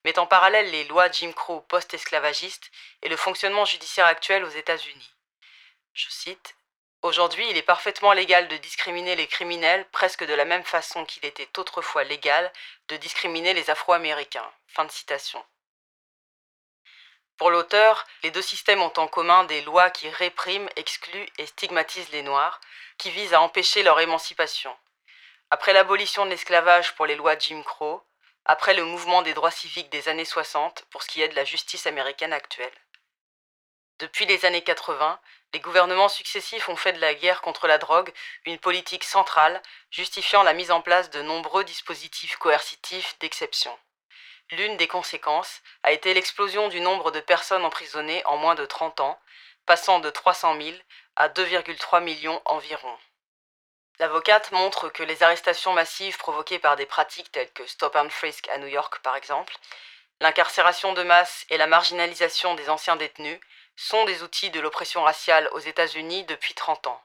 met 0.04 0.18
en 0.18 0.26
parallèle 0.26 0.70
les 0.70 0.84
lois 0.84 1.10
Jim 1.10 1.32
Crow 1.32 1.60
post-esclavagistes 1.62 2.70
et 3.02 3.08
le 3.08 3.16
fonctionnement 3.16 3.64
judiciaire 3.64 4.06
actuel 4.06 4.44
aux 4.44 4.48
États-Unis. 4.50 5.14
Je 5.94 6.08
cite 6.10 6.54
Aujourd'hui, 7.02 7.48
il 7.48 7.56
est 7.56 7.62
parfaitement 7.62 8.12
légal 8.12 8.48
de 8.48 8.56
discriminer 8.56 9.14
les 9.14 9.28
criminels 9.28 9.86
presque 9.90 10.24
de 10.24 10.34
la 10.34 10.44
même 10.44 10.64
façon 10.64 11.04
qu'il 11.04 11.24
était 11.24 11.48
autrefois 11.56 12.02
légal 12.02 12.52
de 12.88 12.96
discriminer 12.96 13.54
les 13.54 13.70
Afro-Américains. 13.70 14.50
Fin 14.66 14.84
de 14.84 14.90
citation. 14.90 15.44
Pour 17.36 17.50
l'auteur, 17.50 18.04
les 18.24 18.32
deux 18.32 18.42
systèmes 18.42 18.82
ont 18.82 18.92
en 18.96 19.06
commun 19.06 19.44
des 19.44 19.60
lois 19.62 19.90
qui 19.90 20.08
répriment, 20.10 20.68
excluent 20.74 21.28
et 21.38 21.46
stigmatisent 21.46 22.10
les 22.10 22.22
Noirs, 22.22 22.60
qui 22.98 23.12
visent 23.12 23.32
à 23.32 23.40
empêcher 23.40 23.84
leur 23.84 24.00
émancipation. 24.00 24.76
Après 25.50 25.72
l'abolition 25.72 26.24
de 26.24 26.30
l'esclavage 26.30 26.96
pour 26.96 27.06
les 27.06 27.14
lois 27.14 27.38
Jim 27.38 27.62
Crow, 27.62 28.02
après 28.48 28.72
le 28.72 28.82
mouvement 28.82 29.20
des 29.20 29.34
droits 29.34 29.50
civiques 29.50 29.90
des 29.90 30.08
années 30.08 30.24
60 30.24 30.86
pour 30.90 31.02
ce 31.02 31.08
qui 31.08 31.20
est 31.20 31.28
de 31.28 31.36
la 31.36 31.44
justice 31.44 31.86
américaine 31.86 32.32
actuelle. 32.32 32.72
Depuis 33.98 34.24
les 34.24 34.46
années 34.46 34.64
80, 34.64 35.20
les 35.52 35.60
gouvernements 35.60 36.08
successifs 36.08 36.70
ont 36.70 36.76
fait 36.76 36.94
de 36.94 37.00
la 37.00 37.14
guerre 37.14 37.42
contre 37.42 37.66
la 37.66 37.76
drogue 37.76 38.10
une 38.46 38.58
politique 38.58 39.04
centrale, 39.04 39.62
justifiant 39.90 40.42
la 40.44 40.54
mise 40.54 40.70
en 40.70 40.80
place 40.80 41.10
de 41.10 41.20
nombreux 41.20 41.62
dispositifs 41.64 42.36
coercitifs 42.36 43.18
d'exception. 43.18 43.78
L'une 44.52 44.78
des 44.78 44.88
conséquences 44.88 45.60
a 45.82 45.92
été 45.92 46.14
l'explosion 46.14 46.68
du 46.68 46.80
nombre 46.80 47.10
de 47.10 47.20
personnes 47.20 47.66
emprisonnées 47.66 48.24
en 48.24 48.38
moins 48.38 48.54
de 48.54 48.64
30 48.64 49.00
ans, 49.00 49.20
passant 49.66 50.00
de 50.00 50.08
300 50.08 50.58
000 50.58 50.74
à 51.16 51.28
2,3 51.28 52.02
millions 52.02 52.40
environ. 52.46 52.96
L'avocate 54.00 54.52
montre 54.52 54.88
que 54.90 55.02
les 55.02 55.24
arrestations 55.24 55.72
massives 55.72 56.18
provoquées 56.18 56.60
par 56.60 56.76
des 56.76 56.86
pratiques 56.86 57.32
telles 57.32 57.52
que 57.52 57.66
stop 57.66 57.96
and 57.96 58.10
frisk 58.10 58.48
à 58.48 58.58
New 58.58 58.68
York 58.68 59.00
par 59.02 59.16
exemple, 59.16 59.56
l'incarcération 60.20 60.92
de 60.92 61.02
masse 61.02 61.44
et 61.50 61.56
la 61.56 61.66
marginalisation 61.66 62.54
des 62.54 62.70
anciens 62.70 62.94
détenus 62.94 63.40
sont 63.74 64.04
des 64.04 64.22
outils 64.22 64.50
de 64.50 64.60
l'oppression 64.60 65.02
raciale 65.02 65.48
aux 65.52 65.58
États-Unis 65.58 66.24
depuis 66.24 66.54
30 66.54 66.86
ans. 66.86 67.02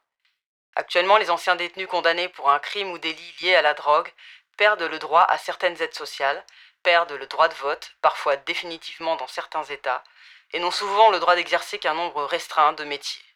Actuellement, 0.75 1.17
les 1.17 1.32
anciens 1.32 1.56
détenus 1.56 1.88
condamnés 1.88 2.29
pour 2.29 2.51
un 2.51 2.60
crime 2.60 2.91
ou 2.91 2.99
délit 2.99 3.36
lié 3.41 3.56
à 3.56 3.63
la 3.63 3.73
drogue 3.73 4.12
perdent 4.58 4.84
le 4.84 4.99
droit 4.99 5.23
à 5.23 5.39
certaines 5.39 5.82
aides 5.82 5.95
sociales, 5.95 6.43
perdent 6.84 7.13
le 7.13 7.25
droit 7.25 7.47
de 7.47 7.56
vote, 7.56 7.95
parfois 8.01 8.36
définitivement 8.36 9.15
dans 9.15 9.27
certains 9.27 9.63
États, 9.63 10.03
et 10.51 10.60
n'ont 10.60 10.69
souvent 10.69 11.10
le 11.10 11.19
droit 11.19 11.36
d'exercer 11.36 11.79
qu'un 11.79 11.95
nombre 11.95 12.23
restreint 12.25 12.73
de 12.73 12.84
métiers. 12.84 13.32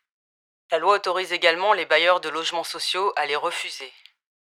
La 0.70 0.80
loi 0.80 0.96
autorise 0.96 1.32
également 1.32 1.72
les 1.72 1.86
bailleurs 1.86 2.20
de 2.20 2.28
logements 2.28 2.66
sociaux 2.66 3.14
à 3.16 3.26
les 3.26 3.38
refuser. 3.38 3.94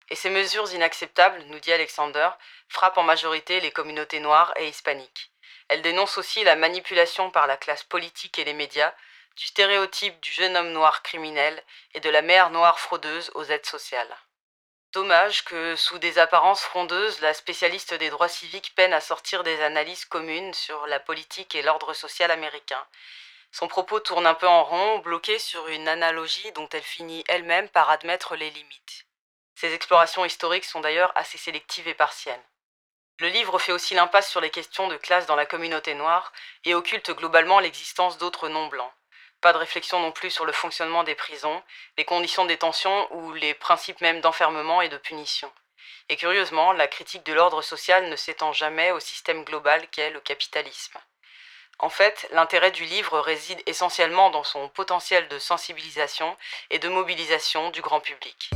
Et 0.10 0.16
ces 0.16 0.30
mesures 0.30 0.70
inacceptables, 0.74 1.44
nous 1.48 1.60
dit 1.60 1.72
Alexander, 1.72 2.30
frappent 2.68 2.98
en 2.98 3.04
majorité 3.04 3.62
les 3.62 3.72
communautés 3.72 4.20
noires 4.20 4.52
et 4.58 4.68
hispaniques. 4.68 5.32
Elle 5.70 5.82
dénonce 5.82 6.18
aussi 6.18 6.44
la 6.44 6.56
manipulation 6.56 7.32
par 7.32 7.48
la 7.48 7.56
classe 7.56 7.84
politique 7.84 8.38
et 8.38 8.44
les 8.44 8.54
médias 8.54 8.94
du 9.38 9.46
stéréotype 9.46 10.20
du 10.20 10.32
jeune 10.32 10.58
homme 10.58 10.74
noir 10.74 11.04
criminel 11.04 11.64
et 11.94 12.02
de 12.02 12.10
la 12.10 12.22
mère 12.22 12.50
noire 12.50 12.80
fraudeuse 12.80 13.32
aux 13.36 13.46
aides 13.46 13.66
sociales. 13.66 14.18
Dommage 14.92 15.46
que, 15.46 15.76
sous 15.76 16.00
des 16.00 16.18
apparences 16.18 16.64
frondeuses, 16.64 17.22
la 17.22 17.34
spécialiste 17.34 17.94
des 17.94 18.10
droits 18.10 18.28
civiques 18.28 18.74
peine 18.76 18.92
à 18.92 19.00
sortir 19.00 19.44
des 19.44 19.62
analyses 19.62 20.04
communes 20.04 20.54
sur 20.54 20.88
la 20.88 21.00
politique 21.00 21.56
et 21.56 21.62
l'ordre 21.62 21.94
social 21.94 22.32
américain. 22.32 22.86
Son 23.52 23.68
propos 23.68 24.00
tourne 24.00 24.28
un 24.28 24.36
peu 24.36 24.48
en 24.48 24.64
rond, 24.64 25.00
bloqué 25.00 25.40
sur 25.40 25.68
une 25.68 25.88
analogie 25.88 26.52
dont 26.52 26.70
elle 26.70 26.84
finit 26.84 27.24
elle-même 27.28 27.70
par 27.70 27.90
admettre 27.90 28.36
les 28.36 28.50
limites. 28.52 29.06
Ses 29.56 29.74
explorations 29.74 30.24
historiques 30.24 30.66
sont 30.66 30.82
d'ailleurs 30.82 31.12
assez 31.16 31.38
sélectives 31.38 31.88
et 31.88 31.94
partielles. 31.94 32.44
Le 33.20 33.28
livre 33.28 33.60
fait 33.60 33.74
aussi 33.74 33.96
l'impasse 33.96 34.30
sur 34.30 34.40
les 34.40 34.50
questions 34.50 34.88
de 34.88 34.96
classe 34.96 35.26
dans 35.26 35.36
la 35.36 35.46
communauté 35.46 35.94
noire 35.94 36.32
et 36.64 36.74
occulte 36.74 37.12
globalement 37.12 37.60
l'existence 37.60 38.18
d'autres 38.18 38.48
non-blancs. 38.48 38.94
Pas 39.42 39.52
de 39.52 39.58
réflexion 39.58 40.00
non 40.00 40.14
plus 40.14 40.32
sur 40.32 40.46
le 40.46 40.54
fonctionnement 40.54 41.04
des 41.04 41.16
prisons, 41.16 41.62
les 41.98 42.06
conditions 42.06 42.44
de 42.44 42.50
détention 42.50 43.14
ou 43.14 43.34
les 43.34 43.54
principes 43.54 44.00
même 44.00 44.22
d'enfermement 44.22 44.82
et 44.82 44.90
de 44.90 44.98
punition. 44.98 45.52
Et 46.08 46.16
curieusement, 46.16 46.72
la 46.72 46.88
critique 46.88 47.26
de 47.26 47.34
l'ordre 47.34 47.62
social 47.62 48.10
ne 48.10 48.16
s'étend 48.16 48.54
jamais 48.54 48.92
au 48.92 49.00
système 49.00 49.44
global 49.44 49.88
qu'est 49.90 50.12
le 50.12 50.22
capitalisme. 50.22 51.00
En 51.80 51.90
fait, 51.90 52.28
l'intérêt 52.32 52.72
du 52.72 52.84
livre 52.84 53.20
réside 53.20 53.62
essentiellement 53.66 54.30
dans 54.32 54.44
son 54.44 54.68
potentiel 54.68 55.28
de 55.30 55.40
sensibilisation 55.40 56.36
et 56.70 56.80
de 56.80 56.90
mobilisation 56.90 57.72
du 57.72 57.82
grand 57.82 58.02
public. 58.02 58.52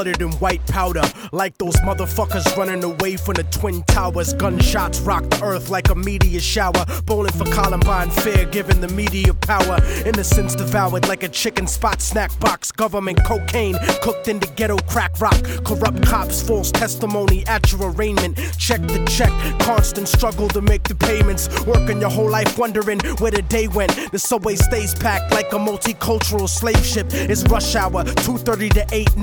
Flooded 0.00 0.22
in 0.22 0.32
white 0.38 0.66
powder. 0.66 1.02
Like 1.30 1.58
those 1.58 1.76
motherfuckers 1.76 2.56
running 2.56 2.82
away 2.84 3.16
from 3.16 3.34
the 3.34 3.42
Twin 3.44 3.82
Towers. 3.82 4.32
Gunshots 4.32 4.98
rock 5.00 5.28
the 5.28 5.44
earth 5.44 5.68
like 5.68 5.90
a 5.90 5.94
meteor 5.94 6.40
shower. 6.40 6.86
Bowling 7.04 7.32
for 7.32 7.44
Columbine, 7.52 8.08
fair 8.10 8.46
giving 8.46 8.80
the 8.80 8.88
media 8.88 9.34
power. 9.34 9.78
Innocence 10.06 10.54
devoured 10.54 11.06
like 11.06 11.22
a 11.22 11.28
chicken 11.28 11.66
spot 11.66 12.00
snack 12.00 12.30
box. 12.40 12.72
Government 12.72 13.22
cocaine 13.24 13.76
cooked 14.00 14.28
into 14.28 14.46
ghetto 14.54 14.78
crack 14.88 15.20
rock. 15.20 15.38
Corrupt 15.66 16.02
cops, 16.02 16.40
false 16.40 16.70
testimony 16.70 17.46
at 17.46 17.70
your 17.70 17.90
arraignment. 17.90 18.38
Check 18.58 18.80
the 18.80 19.04
check, 19.04 19.32
constant 19.60 20.08
struggle 20.08 20.48
to 20.48 20.62
make 20.62 20.84
the 20.84 20.94
payments. 20.94 21.48
Working 21.66 22.00
your 22.00 22.10
whole 22.10 22.30
life 22.30 22.56
wondering 22.56 23.00
where 23.18 23.32
the 23.32 23.42
day 23.42 23.68
went. 23.68 23.92
The 24.12 24.18
subway 24.18 24.56
stays 24.56 24.94
packed 24.94 25.30
like 25.32 25.52
a 25.52 25.58
multicultural 25.58 26.48
slave 26.48 26.84
ship. 26.86 27.08
It's 27.12 27.44
rush 27.44 27.74
hour, 27.74 28.04
2:30 28.24 28.70
to 28.70 28.86
8 28.92 29.16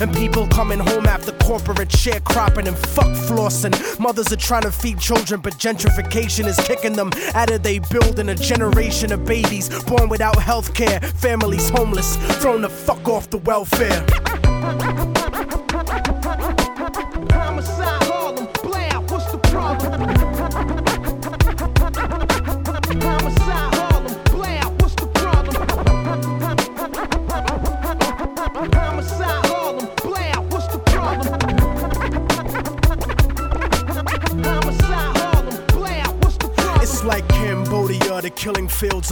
and 0.00 0.14
people 0.14 0.46
coming 0.48 0.78
home 0.78 1.06
after 1.06 1.32
corporate 1.32 1.88
sharecropping 1.88 2.66
and 2.66 2.76
fuck 2.76 3.08
flossing. 3.28 3.74
Mothers 3.98 4.32
are 4.32 4.36
trying 4.36 4.62
to 4.62 4.72
feed 4.72 4.98
children, 4.98 5.40
but 5.40 5.54
gentrification 5.54 6.46
is 6.46 6.58
kicking 6.66 6.94
them 6.94 7.10
out 7.34 7.50
of 7.50 7.62
they 7.62 7.78
building 7.78 8.28
a 8.28 8.34
generation 8.34 9.12
of 9.12 9.24
babies 9.24 9.68
born 9.84 10.08
without 10.08 10.36
health 10.36 10.74
care, 10.74 11.00
families 11.00 11.68
homeless, 11.70 12.16
thrown 12.40 12.62
the 12.62 12.68
fuck 12.68 13.08
off 13.08 13.30
the 13.30 13.38
welfare. 13.38 14.04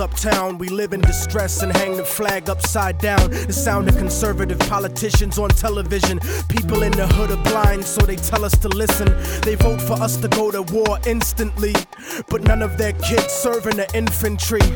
uptown. 0.02 0.58
We 0.58 0.68
live 0.68 0.92
in 0.92 1.00
distress 1.00 1.62
and 1.62 1.74
hang 1.76 1.96
the 1.96 2.04
flag 2.04 2.50
upside 2.50 2.98
down. 2.98 3.30
The 3.30 3.52
sound 3.52 3.88
of 3.88 3.96
conservative 3.96 4.58
politicians 4.58 5.38
on 5.38 5.48
television. 5.50 6.18
People 6.48 6.82
in 6.82 6.92
the 6.92 7.06
hood 7.06 7.30
are 7.30 7.42
blind, 7.44 7.84
so 7.84 8.04
they 8.04 8.16
tell 8.16 8.44
us 8.44 8.56
to 8.58 8.68
listen. 8.68 9.06
They 9.42 9.54
vote 9.54 9.80
for 9.80 9.94
us 9.94 10.16
to 10.18 10.28
go 10.28 10.50
to 10.50 10.62
war 10.62 10.98
instantly, 11.06 11.74
but 12.28 12.42
none 12.42 12.62
of 12.62 12.76
their 12.76 12.92
kids 12.94 13.32
serve 13.32 13.66
in 13.66 13.76
the 13.76 13.88
infantry. 13.94 14.66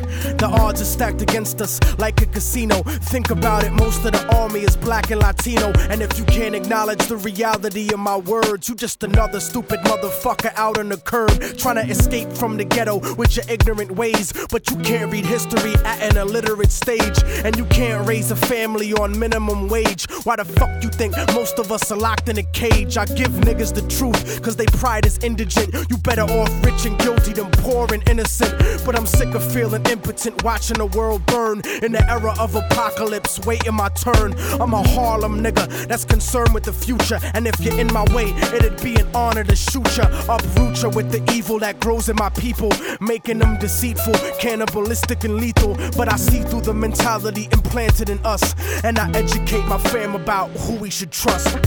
The 0.41 0.49
odds 0.49 0.81
are 0.81 0.85
stacked 0.85 1.21
against 1.21 1.61
us 1.61 1.79
like 1.99 2.21
a 2.21 2.25
casino. 2.25 2.81
Think 2.83 3.29
about 3.29 3.65
it, 3.65 3.73
most 3.73 4.05
of 4.05 4.13
the 4.13 4.35
army 4.35 4.61
is 4.61 4.77
black 4.77 5.11
and 5.11 5.21
Latino. 5.21 5.71
And 5.91 6.01
if 6.01 6.17
you 6.17 6.23
can't 6.25 6.55
acknowledge 6.55 7.05
the 7.07 7.17
reality 7.17 7.93
of 7.93 7.99
my 7.99 8.17
words, 8.17 8.69
you 8.69 8.75
just 8.75 9.03
another 9.03 9.41
stupid 9.41 9.81
motherfucker 9.81 10.53
out 10.55 10.77
on 10.77 10.89
the 10.89 10.97
curb 10.97 11.31
trying 11.57 11.75
to 11.75 11.91
escape 11.91 12.31
from 12.31 12.55
the 12.55 12.63
ghetto 12.63 12.99
with 13.15 13.35
your 13.35 13.45
ignorant 13.49 13.91
ways. 13.91 14.33
But 14.49 14.69
you 14.69 14.77
can't 14.77 15.11
read 15.17 15.25
history 15.25 15.73
at 15.83 16.01
an 16.01 16.17
illiterate 16.17 16.71
stage, 16.71 17.23
and 17.43 17.55
you 17.57 17.65
can't 17.65 18.07
raise 18.07 18.29
a 18.29 18.35
family 18.35 18.93
on 18.93 19.17
minimum 19.17 19.67
wage. 19.67 20.05
Why 20.23 20.35
the 20.35 20.45
fuck 20.45 20.83
you 20.83 20.89
think 20.89 21.15
most 21.33 21.57
of 21.59 21.71
us 21.71 21.91
are 21.91 21.97
locked 21.97 22.29
in 22.29 22.37
a 22.37 22.43
cage? 22.43 22.97
I 22.97 23.05
give 23.05 23.31
niggas 23.47 23.73
the 23.73 23.81
truth, 23.87 24.41
cause 24.43 24.55
they 24.55 24.65
pride 24.65 25.05
is 25.05 25.17
indigent. 25.23 25.73
You 25.89 25.97
better 25.97 26.21
off 26.21 26.51
rich 26.63 26.85
and 26.85 26.97
guilty 26.99 27.33
than 27.33 27.49
poor 27.63 27.87
and 27.93 28.07
innocent. 28.07 28.53
But 28.85 28.95
I'm 28.95 29.07
sick 29.07 29.33
of 29.33 29.43
feeling 29.51 29.85
impotent, 29.87 30.43
watching 30.43 30.77
the 30.77 30.85
world 30.85 31.25
burn 31.25 31.61
in 31.81 31.93
the 31.93 32.03
era 32.09 32.33
of 32.39 32.55
apocalypse, 32.55 33.39
waiting 33.45 33.73
my 33.73 33.89
turn. 33.89 34.35
I'm 34.61 34.73
a 34.73 34.83
Harlem 34.89 35.43
nigga 35.43 35.87
that's 35.87 36.05
concerned 36.05 36.53
with 36.53 36.63
the 36.63 36.73
future, 36.73 37.19
and 37.33 37.47
if 37.47 37.59
you're 37.59 37.79
in 37.79 37.91
my 37.91 38.05
way, 38.13 38.27
it'd 38.53 38.81
be 38.83 38.95
an 38.95 39.07
honor 39.15 39.43
to 39.43 39.55
shoot 39.55 39.97
ya, 39.97 40.05
uproot 40.29 40.83
ya 40.83 40.89
with 40.89 41.11
the 41.11 41.21
evil 41.33 41.57
that 41.59 41.79
grows 41.79 42.07
in 42.07 42.15
my 42.17 42.29
people, 42.29 42.71
making 42.99 43.39
them 43.39 43.57
deceitful, 43.57 44.13
cannibalistic, 44.39 44.96
and 45.23 45.35
lethal. 45.35 45.75
But 45.95 46.11
I 46.11 46.17
see 46.17 46.41
through 46.41 46.61
the 46.61 46.73
mentality 46.73 47.47
implanted 47.51 48.09
in 48.09 48.19
us, 48.25 48.55
and 48.83 48.97
I 48.99 49.09
educate 49.11 49.65
my 49.65 49.77
fam 49.77 50.15
about 50.15 50.49
who 50.51 50.75
we 50.75 50.89
should 50.89 51.11
trust. 51.11 51.57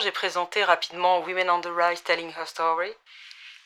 J'ai 0.00 0.12
présenté 0.12 0.62
rapidement 0.62 1.18
Women 1.20 1.50
on 1.50 1.60
the 1.60 1.68
Rise 1.68 2.02
Telling 2.04 2.30
Her 2.30 2.46
Story. 2.46 2.92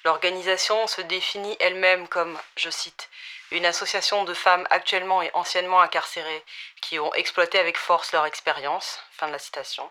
L'organisation 0.05 0.87
se 0.87 1.03
définit 1.03 1.55
elle-même 1.61 2.09
comme, 2.09 2.38
je 2.57 2.71
cite, 2.71 3.11
une 3.51 3.66
association 3.66 4.25
de 4.25 4.33
femmes 4.33 4.66
actuellement 4.71 5.21
et 5.21 5.31
anciennement 5.35 5.81
incarcérées 5.81 6.44
qui 6.81 6.99
ont 6.99 7.12
exploité 7.14 7.59
avec 7.59 7.77
force 7.77 8.12
leur 8.12 8.25
expérience. 8.25 9.01
Fin 9.12 9.27
de 9.27 9.33
la 9.33 9.38
citation. 9.38 9.90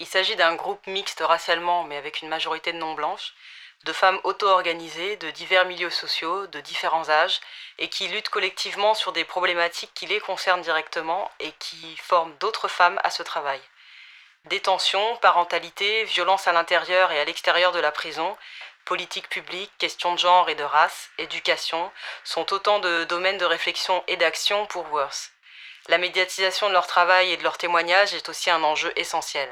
Il 0.00 0.06
s'agit 0.06 0.34
d'un 0.34 0.56
groupe 0.56 0.84
mixte 0.88 1.20
racialement 1.20 1.84
mais 1.84 1.98
avec 1.98 2.22
une 2.22 2.28
majorité 2.28 2.72
de 2.72 2.78
non-blanches, 2.78 3.32
de 3.84 3.92
femmes 3.92 4.20
auto-organisées 4.24 5.16
de 5.16 5.30
divers 5.30 5.66
milieux 5.66 5.90
sociaux, 5.90 6.48
de 6.48 6.60
différents 6.60 7.08
âges, 7.10 7.40
et 7.78 7.88
qui 7.88 8.08
luttent 8.08 8.30
collectivement 8.30 8.94
sur 8.94 9.12
des 9.12 9.24
problématiques 9.24 9.94
qui 9.94 10.06
les 10.06 10.20
concernent 10.20 10.62
directement 10.62 11.30
et 11.38 11.52
qui 11.52 11.96
forment 11.98 12.34
d'autres 12.40 12.68
femmes 12.68 13.00
à 13.04 13.10
ce 13.10 13.22
travail. 13.22 13.60
Détention, 14.46 15.16
parentalité, 15.22 16.04
violence 16.04 16.46
à 16.46 16.52
l'intérieur 16.52 17.10
et 17.12 17.18
à 17.18 17.24
l'extérieur 17.24 17.72
de 17.72 17.78
la 17.78 17.90
prison, 17.90 18.36
politique 18.84 19.30
publique, 19.30 19.72
questions 19.78 20.12
de 20.12 20.18
genre 20.18 20.50
et 20.50 20.54
de 20.54 20.62
race, 20.62 21.08
éducation, 21.16 21.90
sont 22.24 22.52
autant 22.52 22.78
de 22.78 23.04
domaines 23.04 23.38
de 23.38 23.46
réflexion 23.46 24.04
et 24.06 24.18
d'action 24.18 24.66
pour 24.66 24.92
Worth. 24.92 25.32
La 25.88 25.96
médiatisation 25.96 26.68
de 26.68 26.74
leur 26.74 26.86
travail 26.86 27.32
et 27.32 27.38
de 27.38 27.42
leurs 27.42 27.56
témoignages 27.56 28.12
est 28.12 28.28
aussi 28.28 28.50
un 28.50 28.62
enjeu 28.62 28.92
essentiel. 28.96 29.48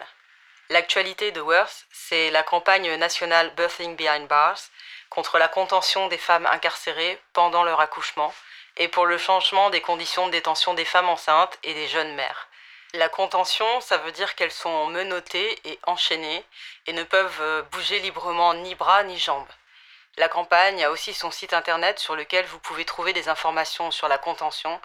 L'actualité 0.68 1.32
de 1.32 1.40
Worth, 1.40 1.86
c'est 1.90 2.30
la 2.30 2.42
campagne 2.42 2.94
nationale 2.96 3.54
Birthing 3.54 3.96
Behind 3.96 4.28
Bars 4.28 4.60
contre 5.08 5.38
la 5.38 5.48
contention 5.48 6.08
des 6.08 6.18
femmes 6.18 6.46
incarcérées 6.46 7.18
pendant 7.32 7.64
leur 7.64 7.80
accouchement 7.80 8.34
et 8.76 8.88
pour 8.88 9.06
le 9.06 9.16
changement 9.16 9.70
des 9.70 9.80
conditions 9.80 10.26
de 10.26 10.32
détention 10.32 10.74
des 10.74 10.84
femmes 10.84 11.08
enceintes 11.08 11.58
et 11.62 11.72
des 11.72 11.88
jeunes 11.88 12.14
mères. 12.14 12.48
La 12.94 13.08
contention, 13.08 13.80
ça 13.80 13.96
veut 13.96 14.12
dire 14.12 14.34
qu'elles 14.34 14.52
sont 14.52 14.86
menottées 14.88 15.58
et 15.64 15.78
enchaînées 15.84 16.44
et 16.86 16.92
ne 16.92 17.04
peuvent 17.04 17.40
euh, 17.40 17.62
bouger 17.62 17.98
librement 18.00 18.52
ni 18.52 18.74
bras 18.74 19.02
ni 19.04 19.18
jambes. 19.18 19.48
La 20.18 20.28
campagne 20.28 20.84
a 20.84 20.90
aussi 20.90 21.14
son 21.14 21.30
site 21.30 21.54
internet 21.54 21.98
sur 21.98 22.16
lequel 22.16 22.44
vous 22.44 22.58
pouvez 22.58 22.84
trouver 22.84 23.14
des 23.14 23.30
informations 23.30 23.90
sur 23.90 24.08
la 24.08 24.18
contention 24.18 24.78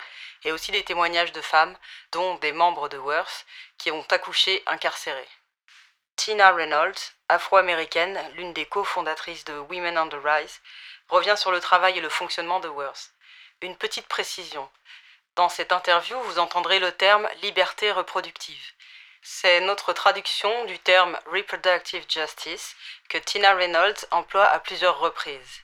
et 0.46 0.54
aussi 0.54 0.72
des 0.72 0.86
témoignages 0.86 1.34
de 1.34 1.42
femmes, 1.42 1.76
dont 2.14 2.36
des 2.36 2.54
membres 2.54 2.88
de 2.88 2.98
Worth, 2.98 3.46
qui 3.78 3.92
ont 3.92 4.06
accouché 4.10 4.64
incarcérées. 4.68 5.28
Tina 6.16 6.54
Reynolds, 6.54 7.12
afro-américaine, 7.28 8.18
l'une 8.36 8.54
des 8.54 8.66
cofondatrices 8.66 9.44
de 9.44 9.60
Women 9.70 9.98
on 9.98 10.08
the 10.08 10.16
Rise, 10.24 10.62
revient 11.10 11.36
sur 11.36 11.52
le 11.52 11.60
travail 11.60 11.98
et 11.98 12.02
le 12.02 12.10
fonctionnement 12.10 12.62
de 12.62 12.70
Worth. 12.70 13.12
Une 13.60 13.76
petite 13.76 14.08
précision. 14.08 14.70
Dans 15.38 15.50
cette 15.50 15.72
interview, 15.72 16.20
vous 16.24 16.40
entendrez 16.40 16.80
le 16.80 16.92
terme 16.92 17.30
liberté 17.44 17.92
reproductive. 17.92 18.74
C'est 19.22 19.60
notre 19.60 19.94
traduction 19.94 20.66
du 20.66 20.80
terme 20.80 21.16
reproductive 21.28 22.04
justice 22.10 22.76
que 23.08 23.20
Tina 23.20 23.54
Reynolds 23.54 24.08
emploie 24.10 24.48
à 24.48 24.60
plusieurs 24.60 24.98
reprises. 24.98 25.62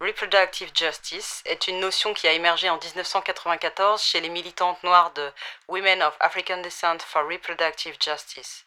Reproductive 0.00 0.72
justice 0.74 1.42
est 1.44 1.68
une 1.68 1.78
notion 1.78 2.12
qui 2.12 2.26
a 2.26 2.32
émergé 2.32 2.68
en 2.68 2.76
1994 2.76 4.02
chez 4.02 4.20
les 4.20 4.30
militantes 4.30 4.82
noires 4.82 5.12
de 5.12 5.30
Women 5.68 6.02
of 6.02 6.16
African 6.18 6.56
Descent 6.56 6.98
for 6.98 7.22
Reproductive 7.22 7.96
Justice. 8.04 8.66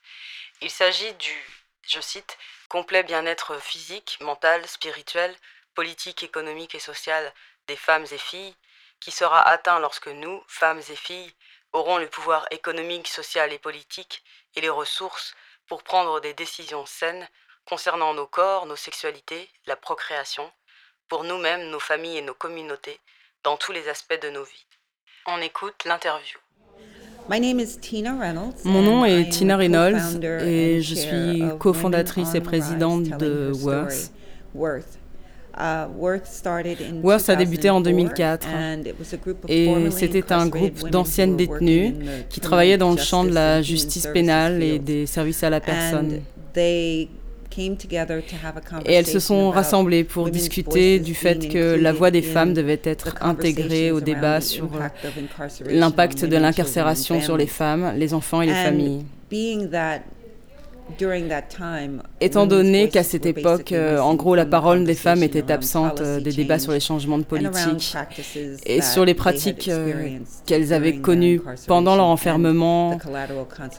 Il 0.62 0.72
s'agit 0.72 1.14
du, 1.16 1.46
je 1.90 2.00
cite, 2.00 2.38
complet 2.70 3.04
bien-être 3.04 3.58
physique, 3.58 4.18
mental, 4.22 4.66
spirituel, 4.66 5.36
politique, 5.76 6.24
économique 6.24 6.74
et 6.74 6.80
social 6.80 7.34
des 7.68 7.76
femmes 7.76 8.06
et 8.12 8.18
filles 8.18 8.56
qui 9.00 9.12
sera 9.12 9.48
atteint 9.48 9.80
lorsque 9.80 10.08
nous, 10.08 10.42
femmes 10.48 10.82
et 10.90 10.96
filles, 10.96 11.32
aurons 11.74 11.98
le 11.98 12.08
pouvoir 12.08 12.46
économique, 12.52 13.08
social 13.08 13.52
et 13.54 13.60
politique 13.60 14.24
et 14.56 14.62
les 14.62 14.70
ressources 14.70 15.34
pour 15.68 15.84
prendre 15.84 16.20
des 16.22 16.34
décisions 16.34 16.86
saines 16.86 17.28
concernant 17.66 18.14
nos 18.14 18.28
corps, 18.28 18.66
nos 18.66 18.76
sexualités, 18.76 19.50
la 19.66 19.76
procréation, 19.76 20.50
pour 21.10 21.24
nous-mêmes, 21.24 21.70
nos 21.70 21.80
familles 21.80 22.18
et 22.18 22.22
nos 22.22 22.34
communautés, 22.34 23.00
dans 23.44 23.58
tous 23.58 23.72
les 23.72 23.88
aspects 23.90 24.20
de 24.22 24.30
nos 24.30 24.44
vies. 24.44 24.66
On 25.26 25.42
écoute 25.42 25.84
l'interview. 25.86 26.40
Mon 28.64 28.82
nom 28.82 29.04
est 29.04 29.30
Tina 29.30 29.58
Reynolds 29.58 30.24
et 30.24 30.82
je 30.82 30.96
suis 30.96 31.44
cofondatrice 31.60 32.34
et 32.36 32.42
présidente 32.42 33.04
de 33.04 33.52
Worth. 34.54 34.97
Uh, 35.60 35.88
Worth 37.04 37.30
a 37.30 37.36
débuté 37.36 37.70
en 37.72 37.82
2004 37.82 38.48
et 39.48 39.90
c'était 39.90 40.32
un 40.32 40.48
groupe 40.48 40.90
d'anciennes 40.90 41.36
détenues 41.36 41.96
qui 42.30 42.40
travaillaient 42.40 42.78
dans 42.78 42.92
le 42.92 42.98
champ 42.98 43.24
de 43.24 43.32
la 43.32 43.62
justice 43.62 44.08
pénale 44.14 44.62
et 44.62 44.78
des 44.78 45.08
services 45.08 45.44
à 45.44 45.50
la 45.50 45.60
personne. 45.60 46.22
Et 48.86 48.94
elles 48.94 49.08
se 49.08 49.20
sont 49.20 49.50
rassemblées 49.50 50.04
pour 50.04 50.30
discuter 50.30 51.00
du 51.00 51.16
fait 51.16 51.48
que 51.48 51.76
la 51.76 51.92
voix 51.92 52.12
des 52.12 52.22
femmes 52.22 52.54
devait 52.54 52.82
être 52.84 53.16
intégrée 53.22 53.92
au 53.92 54.00
débat 54.00 54.42
sur 54.42 54.70
l'impact 55.66 56.26
de 56.26 56.38
l'incarcération 56.38 57.20
sur 57.22 57.36
les 57.38 57.48
femmes, 57.48 57.94
les 57.96 58.14
enfants 58.14 58.42
et 58.42 58.48
les 58.48 58.54
familles. 58.54 59.06
Étant 62.22 62.46
donné 62.48 62.90
qu'à 62.90 63.04
cette 63.04 63.26
époque, 63.26 63.72
euh, 63.72 64.00
en 64.00 64.16
gros, 64.16 64.36
la 64.36 64.46
parole 64.46 64.84
des 64.84 64.96
femmes 64.96 65.24
était 65.24 65.52
absente 65.52 66.02
euh, 66.02 66.20
des 66.20 66.32
débats 66.32 66.60
sur 66.60 66.72
les 66.72 66.80
changements 66.80 67.18
de 67.18 67.24
politique 67.24 67.96
et 68.66 68.82
sur 68.82 69.06
les 69.06 69.14
pratiques 69.14 69.68
euh, 69.68 70.18
qu'elles 70.46 70.74
avaient 70.74 70.98
connues 70.98 71.42
pendant 71.68 71.96
leur 71.96 72.08
enfermement 72.08 72.98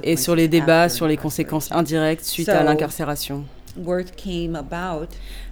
et 0.03 0.17
sur 0.17 0.35
les 0.35 0.49
débats 0.49 0.89
sur 0.89 1.07
les 1.07 1.17
conséquences 1.17 1.73
indirectes 1.73 2.25
suite 2.25 2.49
à 2.49 2.63
l'incarcération. 2.63 3.45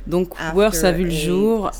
Donc 0.06 0.34
Worth 0.54 0.84
a 0.84 0.92
vu 0.92 1.04
le 1.04 1.10
jour 1.10 1.70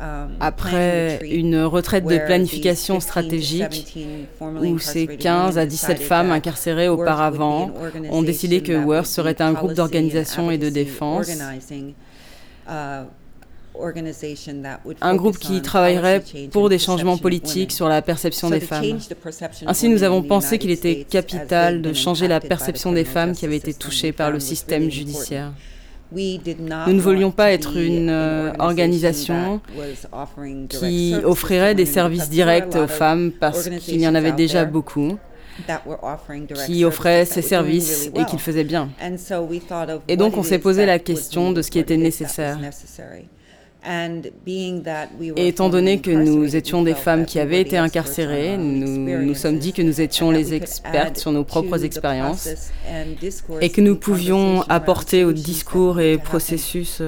um, 0.00 0.30
après 0.40 1.20
une 1.22 1.62
retraite 1.62 2.04
de 2.04 2.18
planification 2.18 3.00
stratégique 3.00 3.96
où 4.40 4.78
ces 4.78 5.06
15 5.06 5.58
à 5.58 5.66
17 5.66 6.00
femmes 6.00 6.30
incarcérées 6.30 6.88
auparavant 6.88 7.70
ont 8.10 8.22
décidé 8.22 8.62
que 8.62 8.72
Worth 8.72 9.06
serait 9.06 9.40
un 9.42 9.52
groupe 9.52 9.74
d'organisation 9.74 10.50
et 10.50 10.58
de 10.58 10.68
défense 10.68 11.30
un 15.00 15.14
groupe 15.16 15.38
qui 15.38 15.62
travaillerait 15.62 16.22
pour 16.50 16.68
des 16.68 16.78
changements 16.78 17.18
politiques 17.18 17.72
sur 17.72 17.88
la 17.88 18.02
perception 18.02 18.50
des 18.50 18.60
femmes. 18.60 18.98
Ainsi, 19.66 19.88
nous 19.88 20.02
avons 20.02 20.22
pensé 20.22 20.58
qu'il 20.58 20.70
était 20.70 21.04
capital 21.04 21.82
de 21.82 21.92
changer 21.92 22.28
la 22.28 22.40
perception 22.40 22.92
des 22.92 23.04
femmes 23.04 23.34
qui 23.34 23.44
avaient 23.44 23.56
été 23.56 23.74
touchées 23.74 24.12
par 24.12 24.30
le 24.30 24.40
système 24.40 24.90
judiciaire. 24.90 25.52
Nous 26.14 26.92
ne 26.92 27.00
voulions 27.00 27.30
pas 27.30 27.52
être 27.52 27.78
une 27.78 28.10
euh, 28.10 28.52
organisation 28.58 29.62
qui 30.68 31.14
offrirait 31.24 31.74
des 31.74 31.86
services 31.86 32.28
directs 32.28 32.76
aux 32.76 32.86
femmes 32.86 33.32
parce 33.32 33.70
qu'il 33.70 34.00
y 34.00 34.06
en 34.06 34.14
avait 34.14 34.32
déjà 34.32 34.66
beaucoup 34.66 35.18
qui 36.66 36.84
offraient 36.84 37.24
ces 37.24 37.42
services 37.42 38.10
et 38.14 38.24
qu'ils 38.24 38.38
faisaient 38.38 38.64
bien. 38.64 38.90
Et 40.08 40.16
donc 40.16 40.36
on 40.36 40.42
s'est 40.42 40.58
posé 40.58 40.86
la 40.86 40.98
question 40.98 41.52
de 41.52 41.62
ce 41.62 41.70
qui 41.70 41.78
était 41.78 41.96
nécessaire. 41.96 42.58
Et 43.84 45.48
étant 45.48 45.68
donné 45.68 46.00
que 46.00 46.10
nous 46.10 46.54
étions 46.54 46.82
des 46.82 46.94
femmes 46.94 47.26
qui 47.26 47.40
avaient 47.40 47.60
été 47.60 47.76
incarcérées, 47.76 48.56
nous 48.56 49.22
nous 49.22 49.34
sommes 49.34 49.58
dit 49.58 49.72
que 49.72 49.82
nous 49.82 50.00
étions 50.00 50.30
les 50.30 50.54
expertes 50.54 51.18
sur 51.18 51.32
nos 51.32 51.44
propres 51.44 51.84
expériences 51.84 52.48
et 53.60 53.70
que 53.70 53.80
nous 53.80 53.96
pouvions 53.96 54.62
apporter 54.68 55.24
au 55.24 55.32
discours 55.32 56.00
et 56.00 56.18
processus 56.18 57.02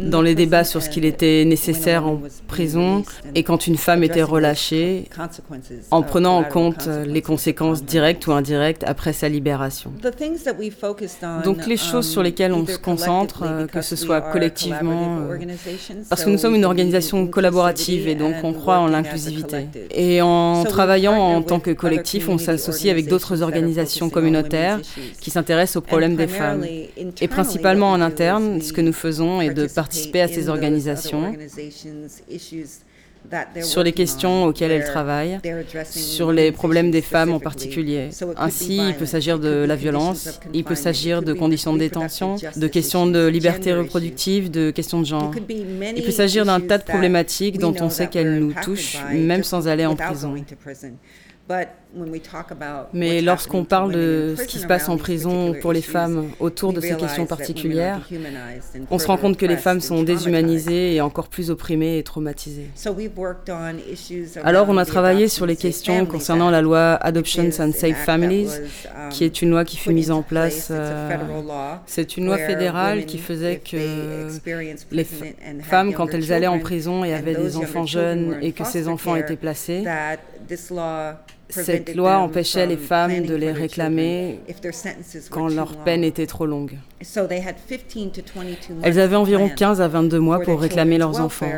dans 0.00 0.22
les 0.22 0.34
débats 0.34 0.64
sur 0.64 0.82
ce 0.82 0.88
qu'il 0.88 1.04
était 1.04 1.44
nécessaire 1.44 2.06
en 2.06 2.20
prison 2.48 3.02
et 3.34 3.42
quand 3.42 3.66
une 3.66 3.76
femme 3.76 4.02
était 4.02 4.22
relâchée, 4.22 5.08
en 5.90 6.02
prenant 6.02 6.38
en 6.38 6.44
compte 6.44 6.88
les 7.06 7.22
conséquences 7.22 7.84
directes 7.84 8.26
ou 8.26 8.32
indirectes 8.32 8.84
après 8.86 9.12
sa 9.12 9.28
libération. 9.28 9.92
Donc 11.44 11.66
les 11.66 11.76
choses 11.76 12.08
sur 12.08 12.20
um, 12.20 12.24
lesquelles 12.24 12.52
on 12.52 12.66
se 12.66 12.78
concentre, 12.78 13.66
que 13.70 13.82
ce 13.82 13.96
soit 13.96 14.20
collectivement, 14.20 15.18
parce 16.08 16.24
que 16.24 16.30
nous 16.30 16.38
sommes 16.38 16.54
une 16.54 16.64
organisation 16.64 17.26
collaborative 17.26 18.08
et 18.08 18.14
donc 18.14 18.34
on 18.42 18.52
croit 18.52 18.78
en 18.78 18.86
l'inclusivité. 18.86 19.68
Et 19.90 20.22
en 20.22 20.64
travaillant 20.64 21.16
en 21.16 21.42
tant 21.42 21.60
que 21.60 21.70
collectif, 21.70 22.28
on 22.28 22.38
s'associe 22.38 22.90
avec 22.90 23.08
d'autres 23.08 23.42
organisations 23.42 24.10
communautaires 24.10 24.80
qui 25.20 25.30
s'intéressent 25.30 25.76
aux 25.76 25.86
problèmes 25.86 26.16
des 26.16 26.26
femmes. 26.26 26.64
Et 26.64 27.28
principalement 27.28 27.90
en 27.90 28.00
interne, 28.00 28.60
ce 28.60 28.72
que 28.72 28.80
nous 28.80 28.92
faisons 28.92 29.40
est 29.40 29.54
de 29.54 29.66
participer 29.66 30.22
à 30.22 30.28
ces 30.28 30.48
organisations 30.48 31.34
sur 33.62 33.82
les 33.82 33.92
questions 33.92 34.44
auxquelles 34.44 34.70
elles 34.70 34.84
travaillent, 34.84 35.38
sur 35.84 36.32
les 36.32 36.52
problèmes 36.52 36.90
des 36.90 37.02
femmes 37.02 37.32
en 37.32 37.40
particulier. 37.40 38.10
Ainsi, 38.36 38.80
il 38.88 38.94
peut 38.94 39.06
s'agir 39.06 39.38
de 39.38 39.64
la 39.64 39.76
violence, 39.76 40.40
il 40.52 40.64
peut 40.64 40.74
s'agir 40.74 41.22
de 41.22 41.32
conditions 41.32 41.72
de 41.72 41.78
détention, 41.78 42.36
de 42.56 42.66
questions 42.66 43.06
de 43.06 43.26
liberté 43.26 43.74
reproductive, 43.74 44.50
de 44.50 44.70
questions 44.70 45.00
de 45.00 45.06
genre. 45.06 45.32
Il 45.96 46.02
peut 46.02 46.10
s'agir 46.10 46.44
d'un 46.44 46.60
tas 46.60 46.78
de 46.78 46.84
problématiques 46.84 47.58
dont 47.58 47.74
on 47.80 47.90
sait 47.90 48.08
qu'elles 48.08 48.38
nous 48.38 48.54
touchent, 48.62 48.98
même 49.12 49.44
sans 49.44 49.68
aller 49.68 49.86
en 49.86 49.96
prison. 49.96 50.34
Mais 52.92 53.20
lorsqu'on 53.20 53.64
parle 53.64 53.92
de 53.92 54.34
ce 54.36 54.44
qui 54.44 54.58
se 54.58 54.66
passe 54.66 54.88
en 54.88 54.96
prison 54.96 55.54
pour 55.60 55.72
les 55.72 55.82
femmes 55.82 56.30
autour 56.40 56.72
de 56.72 56.80
ces 56.80 56.96
questions 56.96 57.26
particulières, 57.26 58.00
on 58.90 58.98
se 58.98 59.06
rend 59.06 59.16
compte 59.16 59.36
que 59.36 59.46
les 59.46 59.56
femmes 59.56 59.80
sont 59.80 60.02
déshumanisées 60.02 60.94
et 60.94 61.00
encore 61.00 61.28
plus 61.28 61.50
opprimées 61.50 61.98
et 61.98 62.02
traumatisées. 62.02 62.70
Alors 64.44 64.68
on 64.68 64.76
a 64.76 64.84
travaillé 64.84 65.28
sur 65.28 65.46
les 65.46 65.56
questions 65.56 66.06
concernant 66.06 66.50
la 66.50 66.62
loi 66.62 66.94
Adoptions 66.94 67.50
and 67.60 67.72
Safe 67.72 68.04
Families, 68.04 68.50
um, 68.86 69.08
qui 69.10 69.24
est 69.24 69.42
une 69.42 69.50
loi 69.50 69.64
qui 69.64 69.76
fut 69.76 69.92
mise 69.92 70.10
en 70.10 70.22
place. 70.22 70.68
Euh, 70.70 71.10
c'est 71.86 72.16
une 72.16 72.26
loi 72.26 72.38
fédérale 72.38 73.06
qui 73.06 73.18
faisait 73.18 73.56
que 73.58 74.28
les 74.90 75.06
femmes, 75.62 75.92
quand 75.92 76.12
elles 76.12 76.32
allaient 76.32 76.46
en 76.46 76.58
prison 76.58 77.04
et 77.04 77.14
avaient 77.14 77.34
des 77.34 77.56
enfants 77.56 77.86
jeunes 77.86 78.38
et 78.42 78.52
que 78.52 78.64
ces 78.64 78.88
enfants 78.88 79.16
étaient 79.16 79.36
placés, 79.36 79.84
cette 81.48 81.94
loi 81.94 82.18
empêchait 82.18 82.66
les 82.66 82.76
femmes 82.76 83.24
de 83.24 83.34
les 83.34 83.52
réclamer 83.52 84.40
quand 85.30 85.48
leur 85.48 85.76
peine 85.78 86.04
était 86.04 86.26
trop 86.26 86.46
longue. 86.46 86.76
Elles 88.82 89.00
avaient 89.00 89.16
environ 89.16 89.48
15 89.48 89.80
à 89.80 89.88
22 89.88 90.18
mois 90.18 90.40
pour 90.40 90.60
réclamer 90.60 90.98
leurs 90.98 91.20
enfants. 91.20 91.50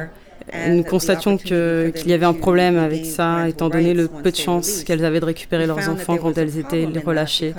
Nous 0.68 0.84
constations 0.84 1.36
qu'il 1.36 1.92
y 2.06 2.12
avait 2.12 2.26
un 2.26 2.32
problème 2.32 2.78
avec 2.78 3.04
ça, 3.06 3.48
étant 3.48 3.68
donné 3.68 3.94
le 3.94 4.08
peu 4.08 4.30
de 4.30 4.36
chance 4.36 4.84
qu'elles 4.84 5.04
avaient 5.04 5.20
de 5.20 5.24
récupérer 5.24 5.66
leurs 5.66 5.88
enfants 5.88 6.16
quand 6.16 6.36
elles 6.38 6.58
étaient 6.58 6.86
relâchées, 7.04 7.54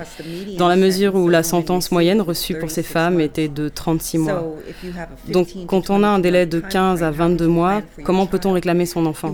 dans 0.58 0.68
la 0.68 0.76
mesure 0.76 1.14
où 1.14 1.28
la 1.28 1.42
sentence 1.42 1.90
moyenne 1.92 2.20
reçue 2.20 2.58
pour 2.58 2.70
ces 2.70 2.82
femmes 2.82 3.20
était 3.20 3.48
de 3.48 3.68
36 3.68 4.18
mois. 4.18 4.56
Donc, 5.28 5.48
quand 5.66 5.90
on 5.90 6.02
a 6.02 6.08
un 6.08 6.18
délai 6.18 6.46
de 6.46 6.60
15 6.60 7.02
à 7.02 7.10
22 7.10 7.46
mois, 7.46 7.82
comment 8.04 8.26
peut-on 8.26 8.52
réclamer 8.52 8.86
son 8.86 9.06
enfant? 9.06 9.32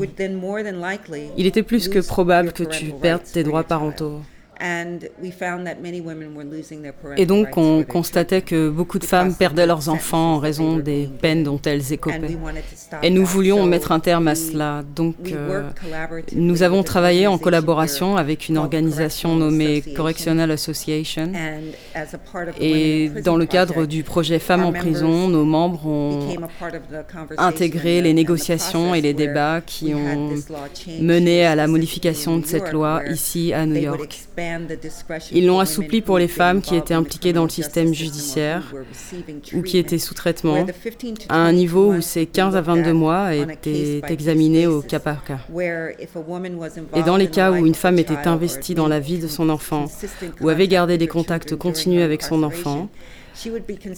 Il 1.37 1.47
était 1.47 1.63
plus 1.63 1.89
que 1.89 1.99
probable 1.99 2.53
que 2.53 2.65
tu 2.65 2.93
perdes 3.01 3.23
tes 3.25 3.43
droits 3.43 3.65
parentaux. 3.65 4.21
Et 7.17 7.27
donc, 7.27 7.57
on 7.57 7.83
constatait 7.85 8.43
que 8.43 8.69
beaucoup 8.69 8.99
de 8.99 9.05
femmes 9.05 9.35
perdaient 9.35 9.67
leurs 9.67 9.89
enfants 9.89 10.35
en 10.35 10.39
raison 10.39 10.79
des 10.79 11.09
peines 11.21 11.45
dont 11.45 11.61
elles 11.65 11.93
écopaient. 11.93 12.37
Et 13.03 13.11
nous 13.11 13.25
voulions 13.25 13.65
mettre 13.67 13.93
un 13.93 14.01
terme 14.01 14.29
à 14.29 14.35
cela. 14.35 14.83
Donc, 14.95 15.17
euh, 15.33 15.69
nous 16.33 16.63
avons 16.63 16.83
travaillé 16.83 17.27
en 17.27 17.39
collaboration 17.39 18.17
avec 18.17 18.49
une 18.49 18.59
organisation 18.59 19.37
nommée 19.37 19.83
Correctional 19.95 20.51
Association. 20.51 21.33
Et 22.61 23.11
dans 23.25 23.37
le 23.37 23.47
cadre 23.47 23.87
du 23.87 24.03
projet 24.03 24.39
Femmes 24.39 24.65
en 24.65 24.73
prison, 24.73 25.29
nos 25.29 25.45
membres 25.45 25.87
ont 25.87 26.37
intégré 27.39 28.01
les 28.01 28.13
négociations 28.13 28.95
et 28.95 29.01
les 29.01 29.15
débats 29.15 29.61
qui 29.65 29.95
ont 29.95 30.31
mené 31.01 31.45
à 31.45 31.55
la 31.55 31.67
modification 31.67 32.39
de 32.39 32.47
cette 32.47 32.73
loi 32.73 33.03
ici 33.11 33.53
à 33.53 33.67
New 33.67 33.81
York. 33.81 34.27
Ils 35.33 35.47
l'ont 35.47 35.61
assoupli 35.61 36.01
pour 36.01 36.19
les 36.19 36.29
femmes 36.29 36.61
qui 36.61 36.77
étaient 36.77 36.95
impliquées 36.95 37.33
dans 37.33 37.45
le 37.45 37.49
système 37.49 37.93
judiciaire 37.95 38.75
ou 39.55 39.63
qui 39.63 39.79
étaient 39.79 39.99
sous 39.99 40.15
traitement, 40.15 40.67
à 41.29 41.37
un 41.37 41.53
niveau 41.53 41.93
où 41.93 42.01
ces 42.01 42.27
15 42.27 42.57
à 42.57 42.61
22 42.61 42.93
mois 42.93 43.35
étaient 43.35 44.03
examinés 44.09 44.67
au 44.67 44.83
cas 44.83 45.01
par 45.01 45.25
cas. 45.25 45.41
Et 46.95 47.03
dans 47.03 47.17
les 47.17 47.29
cas 47.29 47.53
où 47.53 47.67
une 47.67 47.75
femme 47.75 47.99
était 47.99 48.27
investie 48.27 48.75
dans 48.75 48.89
la 48.89 49.01
vie 49.01 49.19
de 49.19 49.29
son 49.29 49.49
enfant 49.49 49.87
ou 50.41 50.49
avait 50.49 50.69
gardé 50.69 50.99
des 50.99 51.09
contacts 51.09 51.57
continus 51.57 52.03
avec 52.03 52.23
son 52.23 52.43
enfant, 52.43 52.89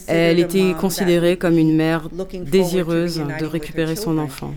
elle 0.07 0.39
était 0.39 0.73
considérée 0.79 1.37
comme 1.37 1.57
une 1.57 1.75
mère 1.75 2.09
désireuse 2.33 3.21
de 3.39 3.45
récupérer 3.45 3.95
son 3.95 4.17
enfant. 4.17 4.53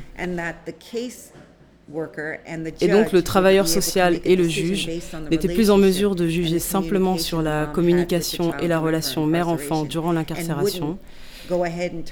Et 2.81 2.89
donc 2.89 3.13
le 3.13 3.23
travailleur 3.23 3.69
social 3.69 4.21
et 4.25 4.37
le 4.37 4.49
juge 4.49 4.89
n'étaient 5.31 5.53
plus 5.53 5.71
en 5.71 5.79
mesure 5.79 6.15
de 6.15 6.27
juger 6.27 6.59
simplement 6.59 7.19
sur 7.19 7.43
la 7.43 7.67
communication 7.67 8.53
et 8.59 8.69
la 8.69 8.79
relation 8.79 9.27
mère-enfant 9.27 9.85
durant 9.85 10.13
l'incarcération 10.13 10.99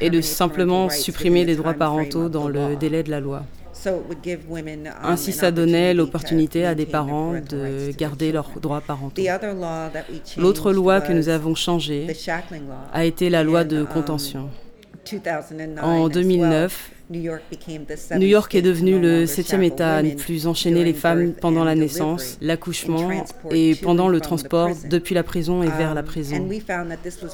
et 0.00 0.10
de 0.10 0.20
simplement 0.20 0.88
supprimer 0.90 1.44
les 1.44 1.56
droits 1.56 1.74
parentaux 1.74 2.28
dans 2.28 2.48
le 2.48 2.76
délai 2.76 3.02
de 3.02 3.10
la 3.10 3.20
loi. 3.20 3.42
Um, 3.86 4.02
Ainsi, 5.02 5.32
ça 5.32 5.50
donnait 5.50 5.94
l'opportunité 5.94 6.66
à 6.66 6.74
des 6.74 6.84
parents 6.84 7.32
de 7.32 7.92
garder 7.96 8.30
leurs 8.30 8.50
droits 8.60 8.82
parentaux. 8.82 9.22
L'autre 10.36 10.72
loi 10.72 11.00
que 11.00 11.12
nous 11.12 11.28
avons 11.30 11.54
changée 11.54 12.06
a 12.92 13.04
été 13.04 13.30
la 13.30 13.42
loi 13.42 13.64
de 13.64 13.80
um, 13.80 13.86
contention. 13.86 14.50
En 15.82 16.08
2009, 16.08 16.90
New 17.10 18.26
York 18.26 18.54
est 18.54 18.62
devenu 18.62 19.00
le 19.00 19.26
septième 19.26 19.64
État 19.64 19.96
à 19.96 20.02
ne 20.02 20.14
plus 20.14 20.46
enchaîner 20.46 20.84
les 20.84 20.92
femmes 20.92 21.32
pendant 21.32 21.64
la 21.64 21.74
naissance, 21.74 22.38
l'accouchement 22.40 23.10
et 23.50 23.74
pendant 23.74 24.06
le 24.06 24.20
transport 24.20 24.70
depuis 24.88 25.16
la 25.16 25.24
prison 25.24 25.64
et 25.64 25.66
vers 25.66 25.94
la 25.94 26.02
um, 26.02 26.06
prison. 26.06 26.48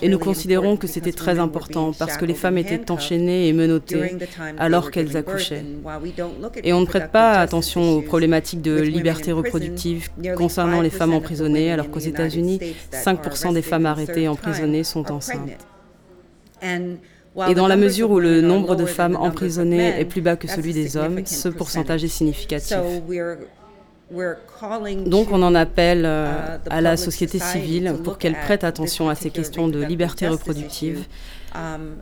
Et 0.01 0.09
nous 0.09 0.19
considérons 0.19 0.79
que 0.79 0.87
c'était 0.87 1.13
très 1.13 1.39
important 1.39 1.93
parce 1.93 2.17
que 2.17 2.25
les 2.25 2.33
femmes 2.33 2.57
étaient 2.57 2.91
enchaînées 2.91 3.49
et 3.49 3.53
menottées 3.53 4.17
alors 4.57 4.91
qu'elles 4.91 5.15
accouchaient. 5.15 5.65
Et 6.65 6.73
on 6.73 6.81
ne 6.81 6.87
prête 6.87 7.13
pas 7.13 7.33
attention 7.33 7.99
aux 7.99 8.03
problématiques 8.03 8.63
de 8.63 8.81
liberté 8.81 9.33
reproductive 9.33 10.09
concernant 10.37 10.81
les 10.81 10.91
femmes 10.91 11.13
emprisonnées 11.13 11.71
alors 11.71 11.91
qu'aux 11.91 11.99
États-Unis, 11.99 12.61
5% 12.93 13.53
des 13.53 13.63
femmes 13.63 13.85
arrêtées 13.85 14.27
emprisonnées 14.27 14.85
sont 14.85 15.13
enceintes. 15.13 15.67
Et 17.49 17.55
dans 17.55 17.69
la 17.69 17.77
mesure 17.77 18.11
où 18.11 18.19
le 18.21 18.41
nombre 18.41 18.77
de 18.77 18.87
femmes 18.87 19.17
emprisonnées 19.17 20.01
est 20.01 20.05
plus 20.05 20.23
bas 20.23 20.37
que 20.37 20.49
celui 20.49 20.73
des 20.73 20.97
hommes, 20.97 21.25
ce 21.27 21.49
pourcentage 21.49 22.05
est 22.05 22.09
significatif. 22.09 22.79
Donc 25.07 25.33
on 25.33 25.43
en 25.43 25.55
appelle 25.55 26.05
euh, 26.07 26.59
à 26.71 26.81
la 26.81 26.97
société 26.97 27.41
civile 27.41 27.97
pour 28.05 28.19
qu'elle 28.19 28.35
prête 28.39 28.63
attention 28.63 29.09
à 29.09 29.17
ces 29.17 29.31
questions 29.31 29.67
de 29.67 29.83
liberté 29.83 30.29
reproductive 30.29 31.05
um, 31.57 31.97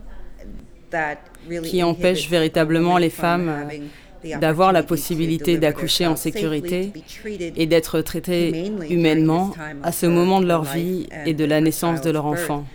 qui 1.63 1.81
empêchent 1.81 2.29
véritablement 2.29 2.99
les 2.99 3.09
femmes 3.09 3.49
euh, 3.49 4.37
d'avoir 4.37 4.71
la 4.71 4.83
possibilité 4.83 5.57
d'accoucher 5.57 6.05
en 6.05 6.15
sécurité 6.15 6.93
et 7.25 7.65
d'être 7.65 8.01
traitées 8.01 8.71
humainement 8.89 9.53
à 9.81 9.91
ce 9.91 10.05
moment 10.05 10.41
de 10.41 10.45
leur 10.45 10.63
vie 10.63 11.07
et 11.25 11.33
de 11.33 11.45
la 11.45 11.59
naissance 11.59 12.01
de 12.01 12.11
leur 12.11 12.25
enfant. 12.27 12.65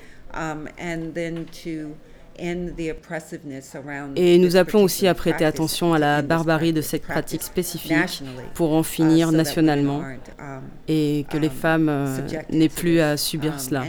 Um, 2.43 4.12
et 4.16 4.38
nous 4.38 4.57
appelons 4.57 4.82
aussi 4.84 5.07
à 5.07 5.14
prêter 5.14 5.45
attention 5.45 5.93
à 5.93 5.99
la 5.99 6.22
barbarie 6.22 6.72
de 6.72 6.80
cette 6.80 7.03
pratique 7.03 7.43
spécifique 7.43 8.22
pour 8.55 8.72
en 8.72 8.82
finir 8.82 9.30
uh, 9.30 9.36
nationalement 9.36 9.99
um, 10.38 10.62
et 10.88 11.26
que 11.30 11.36
les 11.36 11.49
um, 11.49 11.53
femmes 11.53 11.88
euh, 11.88 12.18
n'aient 12.51 12.68
plus 12.68 13.01
à 13.01 13.16
subir 13.16 13.61
cela. 13.61 13.84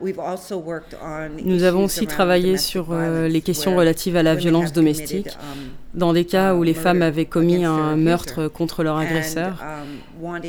Nous 0.00 1.62
avons 1.62 1.84
aussi 1.84 2.06
travaillé 2.06 2.56
sur 2.58 2.88
euh, 2.90 3.28
les 3.28 3.40
questions 3.40 3.76
relatives 3.76 4.16
à 4.16 4.22
la 4.22 4.34
violence 4.34 4.72
domestique, 4.72 5.28
um, 5.28 5.58
dans 5.94 6.12
des 6.12 6.24
cas 6.24 6.54
où 6.54 6.64
les 6.64 6.74
femmes 6.74 7.02
avaient 7.02 7.26
commis 7.26 7.64
un 7.64 7.96
meurtre 7.96 8.48
contre 8.48 8.82
leur 8.82 8.96
agresseur. 8.96 9.62
um, 9.62 10.40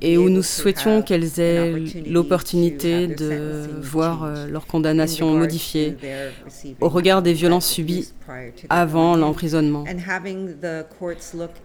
et 0.00 0.18
où 0.18 0.28
nous 0.28 0.42
souhaitions 0.42 1.02
qu'elles 1.02 1.38
aient 1.38 1.74
l'opportunité 2.06 3.06
de 3.06 3.68
voir 3.80 4.24
euh, 4.24 4.46
leur 4.46 4.66
condamnation 4.66 5.32
modifiée 5.32 5.96
au 6.80 6.88
regard 6.88 7.22
des 7.22 7.32
violences 7.32 7.68
subies 7.68 8.12
avant 8.68 9.16
l'emprisonnement. 9.16 9.84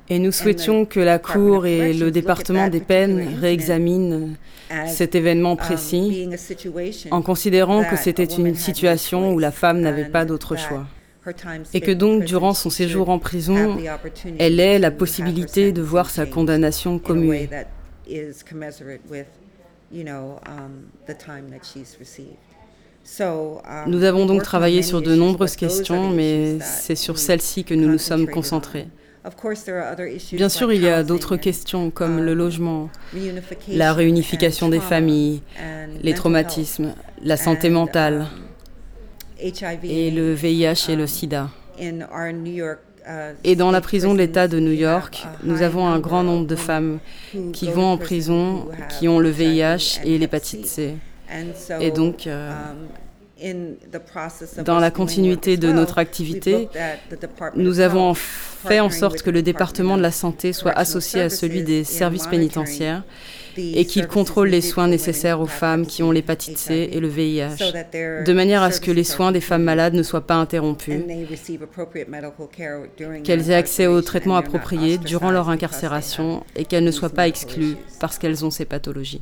Et 0.10 0.20
nous 0.20 0.32
souhaitions 0.32 0.86
que 0.86 1.00
la 1.00 1.20
Cour 1.20 1.66
et 1.66 1.94
le 1.94 2.12
département 2.12 2.68
des 2.68 2.80
peines 2.80 3.38
réexaminent 3.40 4.36
cet 4.88 5.16
événement 5.16 5.52
um, 5.52 5.58
précis 5.58 6.28
en 7.12 7.22
considérant 7.22 7.84
que 7.84 7.96
c'était 7.96 8.24
une 8.24 8.56
situation 8.56 9.34
où 9.34 9.40
la 9.40 9.52
femme 9.52 9.80
n'avait 9.82 10.10
pas 10.10 10.26
d'autre 10.26 10.56
choix 10.56 10.86
et 11.74 11.82
que 11.82 11.92
donc 11.92 12.24
durant 12.24 12.54
son 12.54 12.70
séjour 12.70 13.10
en 13.10 13.20
prison, 13.20 13.78
elle 14.38 14.60
ait 14.60 14.80
la 14.80 14.92
possibilité 14.92 15.72
de 15.72 15.82
voir 15.82 16.10
sa 16.10 16.26
condamnation 16.26 17.00
commuée. 17.00 17.50
Nous 23.88 24.04
avons 24.04 24.26
donc 24.26 24.44
travaillé 24.44 24.82
sur 24.82 25.02
de 25.02 25.16
nombreuses 25.16 25.56
questions, 25.56 26.10
mais 26.10 26.60
c'est 26.60 26.96
sur 26.96 27.18
celle-ci 27.18 27.64
que 27.64 27.74
nous 27.74 27.88
nous 27.88 27.98
sommes 27.98 28.28
concentrés. 28.28 28.88
Bien 30.34 30.50
sûr, 30.50 30.72
il 30.72 30.82
y 30.82 30.88
a 30.88 31.04
d'autres 31.04 31.38
questions 31.38 31.90
comme 31.90 32.22
le 32.22 32.32
um, 32.32 32.38
logement, 32.38 32.90
la 33.68 33.94
réunification 33.94 34.70
des 34.70 34.80
familles, 34.80 35.42
les 36.02 36.14
traumatismes, 36.14 36.94
la 37.24 37.38
santé 37.38 37.70
mentale 37.70 38.28
um, 39.42 39.48
et 39.84 40.12
le 40.12 40.34
VIH 40.34 40.90
et 40.90 40.96
le 40.96 41.04
um, 41.04 41.08
sida. 41.08 41.50
Uh, 41.80 43.34
et 43.44 43.56
dans 43.56 43.70
la 43.70 43.82
prison 43.82 44.14
de 44.14 44.18
l'État 44.18 44.48
de 44.48 44.60
New 44.60 44.72
York, 44.72 45.28
nous 45.44 45.62
avons 45.62 45.88
un 45.88 46.00
grand 46.00 46.24
nombre 46.24 46.48
de 46.48 46.56
femmes 46.56 47.00
qui 47.54 47.70
vont 47.70 47.86
en 47.86 47.98
prison, 47.98 48.68
qui 48.90 49.08
ont 49.08 49.20
le 49.20 49.30
VIH 49.30 50.02
et 50.04 50.18
l'hépatite 50.18 50.66
C. 50.66 50.96
Et 51.80 51.92
donc, 51.92 52.28
euh, 52.28 52.52
dans 54.64 54.80
la 54.80 54.92
continuité 54.92 55.58
de 55.58 55.72
notre 55.72 55.98
activité, 55.98 56.70
nous 57.56 57.80
avons 57.82 58.14
fait 58.14 58.80
en 58.80 58.90
sorte 58.90 59.22
que 59.24 59.30
le 59.30 59.42
département 59.42 59.98
de 59.98 60.02
la 60.02 60.12
santé 60.12 60.54
soit 60.54 60.72
associé 60.72 61.22
à 61.22 61.30
celui 61.30 61.64
des 61.64 61.84
services 61.84 62.28
pénitentiaires 62.28 63.04
et 63.58 63.86
qu'il 63.86 64.08
contrôle 64.08 64.50
les 64.50 64.62
soins 64.62 64.88
nécessaires 64.88 65.42
aux 65.42 65.48
femmes 65.48 65.86
qui 65.86 66.04
ont 66.04 66.12
l'hépatite 66.12 66.58
C 66.58 66.90
et 66.92 67.00
le 67.00 67.08
VIH, 67.08 67.58
de 68.26 68.34
manière 68.34 68.64
à 68.64 68.72
ce 68.72 68.82
que 68.82 68.92
les 68.92 69.04
soins 69.04 69.32
des 69.32 69.42
femmes 69.42 69.64
malades 69.64 69.94
ne 69.94 70.04
soient 70.04 70.28
pas 70.28 70.36
interrompus, 70.36 71.02
qu'elles 73.24 73.50
aient 73.50 73.56
accès 73.56 73.88
aux 73.88 74.02
traitements 74.02 74.38
appropriés 74.38 74.98
durant 74.98 75.32
leur 75.32 75.50
incarcération 75.50 76.44
et 76.56 76.66
qu'elles 76.66 76.84
ne 76.84 76.92
soient 76.92 77.10
pas 77.10 77.28
exclues 77.28 77.76
parce 78.00 78.18
qu'elles 78.18 78.46
ont 78.46 78.52
ces 78.52 78.66
pathologies. 78.66 79.22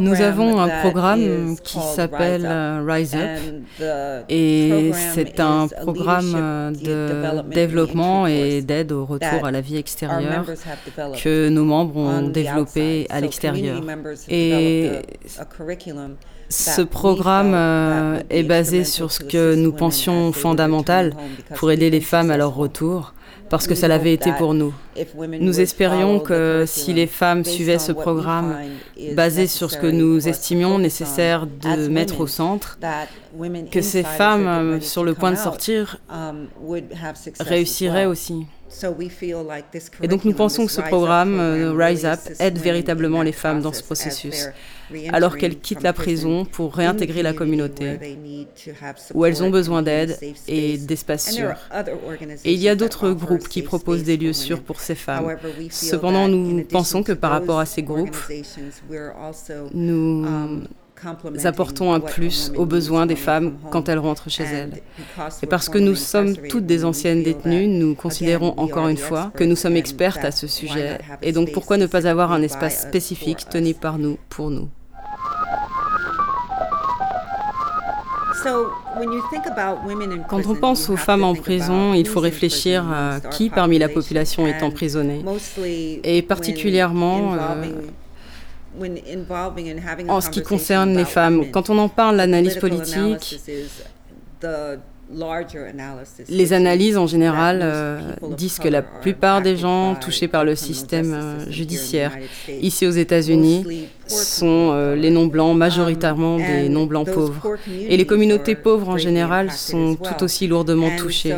Nous 0.00 0.20
avons 0.20 0.60
un 0.60 0.68
programme 0.80 1.56
qui 1.62 1.78
s'appelle 1.94 2.46
euh, 2.46 2.84
Rise 2.86 3.14
Up. 3.14 4.24
Et 4.28 4.92
c'est 5.14 5.40
un 5.40 5.68
programme 5.68 6.72
de 6.72 7.42
développement 7.52 8.26
et 8.26 8.62
d'aide 8.62 8.92
au 8.92 9.04
retour 9.04 9.44
à 9.44 9.50
la 9.50 9.60
vie 9.60 9.76
extérieure 9.76 10.44
que 11.22 11.48
nos 11.48 11.64
membres 11.64 11.96
ont 11.96 12.28
développé 12.28 13.06
à 13.10 13.20
l'extérieur. 13.20 13.82
Et 14.28 14.90
ce 16.48 16.80
programme 16.80 17.52
euh, 17.54 18.20
est 18.30 18.42
basé 18.42 18.84
sur 18.84 19.12
ce 19.12 19.20
que 19.20 19.54
nous 19.54 19.72
pensions 19.72 20.32
fondamental 20.32 21.12
pour 21.56 21.70
aider 21.70 21.90
les 21.90 22.00
femmes 22.00 22.30
à 22.30 22.36
leur 22.38 22.54
retour 22.54 23.12
parce 23.50 23.66
que 23.66 23.74
ça 23.74 23.88
l'avait 23.88 24.12
été 24.12 24.32
pour 24.32 24.54
nous. 24.54 24.74
Nous 25.40 25.60
espérions 25.60 26.20
que 26.20 26.64
si 26.66 26.92
les 26.92 27.06
femmes 27.06 27.44
suivaient 27.44 27.78
ce 27.78 27.92
programme 27.92 28.56
basé 29.14 29.46
sur 29.46 29.70
ce 29.70 29.78
que 29.78 29.86
nous 29.86 30.28
estimions 30.28 30.78
nécessaire 30.78 31.46
de 31.46 31.88
mettre 31.88 32.20
au 32.20 32.26
centre, 32.26 32.78
que 33.70 33.82
ces 33.82 34.02
femmes 34.02 34.80
sur 34.80 35.04
le 35.04 35.14
point 35.14 35.30
de 35.30 35.36
sortir 35.36 35.98
réussiraient 37.40 38.06
aussi. 38.06 38.46
Et 40.02 40.08
donc 40.08 40.24
nous 40.24 40.32
pensons 40.32 40.66
que 40.66 40.72
ce 40.72 40.80
programme 40.80 41.38
euh, 41.40 41.72
Rise 41.72 42.04
Up 42.04 42.20
aide 42.38 42.58
véritablement 42.58 43.22
les 43.22 43.32
femmes 43.32 43.60
dans 43.60 43.72
ce 43.72 43.82
processus, 43.82 44.48
alors 45.12 45.36
qu'elles 45.36 45.58
quittent 45.58 45.82
la 45.82 45.92
prison 45.92 46.44
pour 46.44 46.74
réintégrer 46.74 47.22
la 47.22 47.32
communauté, 47.32 47.98
où 49.14 49.24
elles 49.24 49.42
ont 49.42 49.50
besoin 49.50 49.82
d'aide 49.82 50.18
et 50.46 50.76
d'espaces 50.78 51.32
sûrs. 51.32 51.56
Et 52.44 52.52
il 52.52 52.60
y 52.60 52.68
a 52.68 52.74
d'autres 52.74 53.10
groupes 53.10 53.48
qui 53.48 53.62
proposent 53.62 54.04
des 54.04 54.16
lieux 54.16 54.32
sûrs 54.32 54.60
pour 54.60 54.80
ces 54.80 54.94
femmes. 54.94 55.36
Cependant, 55.70 56.28
nous 56.28 56.64
pensons 56.64 57.02
que 57.02 57.12
par 57.12 57.30
rapport 57.30 57.58
à 57.58 57.66
ces 57.66 57.82
groupes, 57.82 58.16
nous 59.74 60.26
apportons 61.44 61.92
un 61.92 62.00
plus 62.00 62.52
aux 62.56 62.66
besoins 62.66 63.06
des 63.06 63.16
femmes 63.16 63.56
quand 63.70 63.88
elles 63.88 63.98
rentrent 63.98 64.30
chez 64.30 64.44
elles. 64.44 64.82
Et 65.42 65.46
parce 65.46 65.68
que 65.68 65.78
nous 65.78 65.94
sommes 65.94 66.36
toutes 66.48 66.66
des 66.66 66.84
anciennes 66.84 67.22
détenues, 67.22 67.66
nous 67.66 67.94
considérons 67.94 68.54
encore 68.56 68.88
une 68.88 68.96
fois 68.96 69.30
que 69.34 69.44
nous 69.44 69.56
sommes 69.56 69.76
expertes 69.76 70.24
à 70.24 70.30
ce 70.30 70.46
sujet. 70.46 70.98
Et 71.22 71.32
donc 71.32 71.52
pourquoi 71.52 71.76
ne 71.76 71.86
pas 71.86 72.06
avoir 72.06 72.32
un 72.32 72.42
espace 72.42 72.82
spécifique 72.82 73.48
tenu 73.48 73.74
par 73.74 73.98
nous, 73.98 74.18
pour 74.28 74.50
nous? 74.50 74.68
Quand 80.28 80.46
on 80.46 80.54
pense 80.54 80.88
aux 80.90 80.96
femmes 80.96 81.24
en 81.24 81.34
prison, 81.34 81.92
il 81.92 82.06
faut 82.06 82.20
réfléchir 82.20 82.84
à 82.90 83.20
qui 83.20 83.50
parmi 83.50 83.78
la 83.78 83.88
population 83.88 84.46
est 84.46 84.62
emprisonnée. 84.62 85.24
Et 86.04 86.22
particulièrement, 86.22 87.34
en 90.08 90.20
ce 90.20 90.30
qui 90.30 90.42
concerne 90.42 90.96
les 90.96 91.04
femmes, 91.04 91.50
quand 91.50 91.70
on 91.70 91.78
en 91.78 91.88
parle, 91.88 92.16
l'analyse 92.16 92.56
politique, 92.56 93.40
les 96.28 96.52
analyses 96.52 96.98
en 96.98 97.06
général 97.06 97.60
euh, 97.62 98.00
disent 98.36 98.58
que 98.58 98.68
la 98.68 98.82
plupart 98.82 99.40
des 99.40 99.56
gens 99.56 99.94
touchés 99.94 100.28
par 100.28 100.44
le 100.44 100.54
système 100.54 101.14
euh, 101.14 101.50
judiciaire. 101.50 102.12
Ici 102.60 102.86
aux 102.86 102.90
États-Unis 102.90 103.88
sont 104.06 104.70
euh, 104.72 104.94
les 104.94 105.10
non-blancs, 105.10 105.56
majoritairement 105.56 106.36
um, 106.36 106.42
des 106.42 106.68
non-blancs 106.68 107.10
pauvres. 107.10 107.56
Et 107.88 107.96
les 107.96 108.06
communautés 108.06 108.54
pauvres 108.54 108.88
en 108.90 108.98
général 108.98 109.50
sont 109.50 109.96
tout 109.96 110.22
aussi 110.22 110.46
lourdement 110.46 110.90
touchées. 110.98 111.36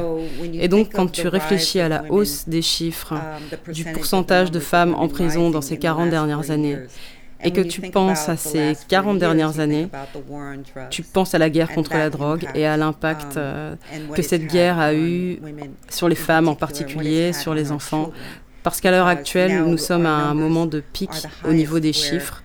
Et 0.55 0.67
donc 0.67 0.91
quand 0.93 1.11
tu 1.11 1.29
réfléchis 1.29 1.81
à 1.81 1.89
la 1.89 2.05
hausse 2.11 2.49
des 2.49 2.63
chiffres 2.63 3.13
um, 3.13 3.73
du 3.73 3.85
pourcentage 3.85 4.51
de 4.51 4.61
femmes 4.61 4.95
en 4.95 5.07
prison 5.07 5.51
dans 5.51 5.63
ces 5.63 5.79
40 5.79 6.11
dernières 6.11 6.51
années, 6.51 6.77
et 7.43 7.51
que 7.53 7.61
tu 7.61 7.81
penses 7.81 8.29
à 8.29 8.37
ces 8.37 8.77
40 8.89 9.19
dernières 9.19 9.61
années, 9.61 9.89
tu 10.91 11.03
penses 11.03 11.35
à 11.35 11.39
la 11.39 11.51
guerre 11.51 11.73
contre 11.73 11.95
la 11.95 12.11
drogue 12.11 12.47
et 12.55 12.67
à 12.67 12.77
l'impact 12.77 13.37
euh, 13.37 13.75
que 14.15 14.23
cette 14.23 14.47
guerre 14.47 14.79
a 14.79 14.95
eu 14.95 15.41
sur 15.89 16.09
les 16.09 16.15
femmes 16.15 16.49
en 16.49 16.55
particulier, 16.55 17.33
sur 17.33 17.55
les 17.55 17.73
enfants, 17.73 18.11
parce 18.63 18.81
qu'à 18.81 18.91
l'heure 18.91 19.07
actuelle, 19.07 19.65
nous 19.65 19.79
sommes 19.79 20.07
à 20.07 20.11
un 20.11 20.35
moment 20.35 20.67
de 20.67 20.81
pic 20.81 21.11
au 21.45 21.53
niveau 21.53 21.81
des 21.81 21.93
chiffres 21.93 22.43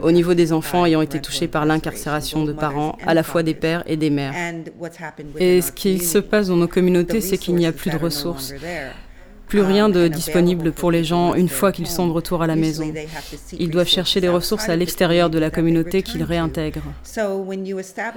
au 0.00 0.10
niveau 0.10 0.34
des 0.34 0.52
enfants 0.52 0.86
ayant 0.86 1.02
été 1.02 1.20
touchés 1.20 1.48
par 1.48 1.66
l'incarcération 1.66 2.44
de 2.44 2.52
parents, 2.52 2.96
à 3.06 3.14
la 3.14 3.22
fois 3.22 3.42
des 3.42 3.54
pères 3.54 3.82
et 3.86 3.96
des 3.96 4.10
mères. 4.10 4.34
Et 5.38 5.62
ce 5.62 5.72
qui 5.72 5.98
se 5.98 6.18
passe 6.18 6.48
dans 6.48 6.56
nos 6.56 6.68
communautés, 6.68 7.20
c'est 7.20 7.38
qu'il 7.38 7.54
n'y 7.54 7.66
a 7.66 7.72
plus 7.72 7.90
de 7.90 7.96
ressources 7.96 8.52
plus 9.46 9.60
rien 9.60 9.88
de 9.88 10.08
disponible 10.08 10.72
pour 10.72 10.90
les 10.90 11.04
gens 11.04 11.34
une 11.34 11.48
fois 11.48 11.72
qu'ils 11.72 11.86
sont 11.86 12.06
de 12.06 12.12
retour 12.12 12.42
à 12.42 12.46
la 12.46 12.56
maison. 12.56 12.92
Ils 13.58 13.70
doivent 13.70 13.88
chercher 13.88 14.20
des 14.20 14.28
ressources 14.28 14.68
à 14.68 14.76
l'extérieur 14.76 15.30
de 15.30 15.38
la 15.38 15.50
communauté 15.50 16.02
qu'ils 16.02 16.24
réintègrent. 16.24 16.82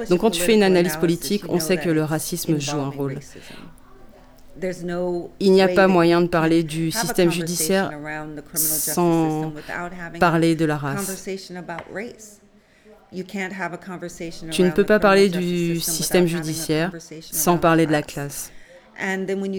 Donc 0.09 0.19
quand 0.21 0.31
tu 0.31 0.41
fais 0.41 0.55
une 0.55 0.63
analyse 0.63 0.97
politique, 0.97 1.43
on 1.49 1.59
sait 1.59 1.77
que 1.77 1.89
le 1.89 2.03
racisme 2.03 2.59
joue 2.59 2.79
un 2.79 2.89
rôle. 2.89 3.19
Il 5.39 5.51
n'y 5.51 5.61
a 5.61 5.67
pas 5.69 5.87
moyen 5.87 6.21
de 6.21 6.27
parler 6.27 6.63
du 6.63 6.91
système 6.91 7.31
judiciaire 7.31 7.91
sans 8.53 9.53
parler 10.19 10.55
de 10.55 10.65
la 10.65 10.77
race. 10.77 11.29
Tu 14.51 14.63
ne 14.63 14.69
peux 14.69 14.83
pas 14.83 14.99
parler 14.99 15.29
du 15.29 15.79
système 15.79 16.27
judiciaire 16.27 16.91
sans 17.21 17.57
parler 17.57 17.85
de 17.85 17.91
la 17.91 18.01
classe. 18.01 18.51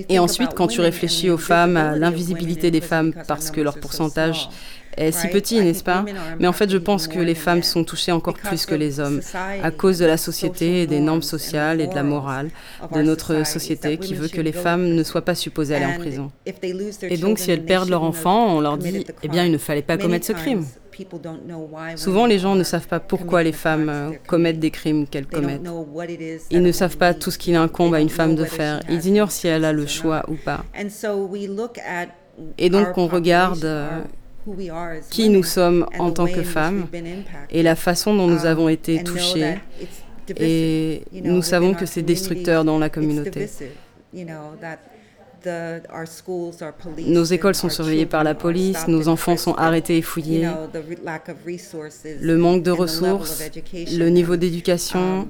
Et 0.09 0.19
ensuite, 0.19 0.55
quand 0.55 0.67
tu 0.67 0.81
réfléchis 0.81 1.31
aux 1.31 1.39
femmes, 1.39 1.77
à 1.77 1.97
l'invisibilité 1.97 2.71
des 2.71 2.81
femmes 2.81 3.13
parce 3.27 3.51
que 3.51 3.61
leur 3.61 3.79
pourcentage 3.79 4.49
est 4.97 5.13
si 5.13 5.29
petit, 5.29 5.61
n'est-ce 5.61 5.85
pas? 5.85 6.05
Mais 6.39 6.49
en 6.49 6.53
fait, 6.53 6.69
je 6.69 6.77
pense 6.77 7.07
que 7.09 7.19
les 7.19 7.35
femmes 7.35 7.63
sont 7.63 7.85
touchées 7.85 8.13
encore 8.13 8.35
plus 8.35 8.67
que 8.67 8.75
les 8.75 9.01
hommes 9.01 9.21
à 9.63 9.71
cause 9.71 9.99
de 9.99 10.05
la 10.05 10.17
société 10.17 10.83
et 10.83 10.87
des 10.87 11.01
normes 11.01 11.23
sociales 11.23 11.81
et 11.81 11.87
de 11.87 11.95
la 11.95 12.03
morale 12.03 12.51
de 12.93 13.03
notre 13.03 13.47
société 13.47 13.99
qui 13.99 14.15
veut 14.15 14.29
que 14.29 14.41
les 14.41 14.53
femmes 14.53 14.95
ne 14.95 15.03
soient 15.03 15.25
pas 15.25 15.35
supposées 15.35 15.77
aller 15.77 15.87
en 15.87 15.99
prison. 15.99 16.31
Et 17.03 17.17
donc, 17.17 17.39
si 17.39 17.51
elles 17.51 17.65
perdent 17.65 17.89
leur 17.89 18.03
enfant, 18.03 18.57
on 18.57 18.61
leur 18.61 18.79
dit, 18.79 19.07
eh 19.23 19.29
bien, 19.29 19.45
il 19.45 19.53
ne 19.53 19.59
fallait 19.59 19.83
pas 19.83 19.97
commettre 19.97 20.27
ce 20.27 20.33
crime. 20.33 20.67
Souvent, 21.97 22.27
les 22.27 22.39
gens 22.39 22.55
ne 22.55 22.65
savent 22.65 22.87
pas 22.87 23.01
pourquoi 23.01 23.43
les 23.43 23.53
femmes 23.53 23.89
euh, 23.89 24.11
commettent 24.27 24.61
des 24.61 24.71
crimes 24.71 25.07
qu'elles 25.07 25.27
commettent. 25.27 25.63
Ils 26.51 26.63
ne 26.63 26.73
savent 26.73 26.97
pas 26.97 27.15
tout 27.15 27.31
ce 27.31 27.39
qu'il 27.39 27.57
incombe 27.57 27.95
à 27.95 28.01
une 28.01 28.09
femme 28.09 28.35
de 28.35 28.45
faire. 28.45 28.81
Ils 28.89 29.07
ignorent 29.07 29.33
si 29.33 29.49
elle 29.49 29.65
a 29.65 29.73
le 29.73 29.87
choix 29.87 30.25
ou 30.29 30.35
pas. 30.35 30.65
Et 32.59 32.71
donc, 32.71 32.97
on 32.97 33.07
regarde 33.07 33.65
euh, 33.65 34.03
qui 35.11 35.29
nous 35.29 35.43
sommes 35.43 35.87
en 35.99 36.11
tant 36.11 36.27
que 36.27 36.43
femmes 36.43 36.87
et 37.51 37.63
la 37.63 37.77
façon 37.77 38.15
dont 38.15 38.27
nous 38.27 38.43
um, 38.43 38.47
avons 38.47 38.69
été 38.69 39.03
touchés. 39.05 39.57
Et 40.37 41.03
nous 41.13 41.43
savons 41.43 41.75
que 41.75 41.87
c'est 41.87 42.03
destructeur 42.03 42.65
dans 42.65 42.79
la 42.79 42.89
communauté. 42.89 43.49
Nos 47.07 47.25
écoles 47.25 47.55
sont 47.55 47.69
surveillées 47.69 48.07
par 48.07 48.25
la 48.25 48.35
police, 48.35 48.87
nos 48.89 49.09
enfants 49.09 49.37
sont 49.37 49.55
arrêtés 49.55 49.99
et 49.99 50.03
fouillés. 50.03 50.49
Le 52.21 52.37
manque 52.37 52.63
de 52.63 52.71
ressources, 52.71 53.43
le 53.93 54.09
niveau 54.09 54.37
d'éducation, 54.37 55.21
um, 55.21 55.29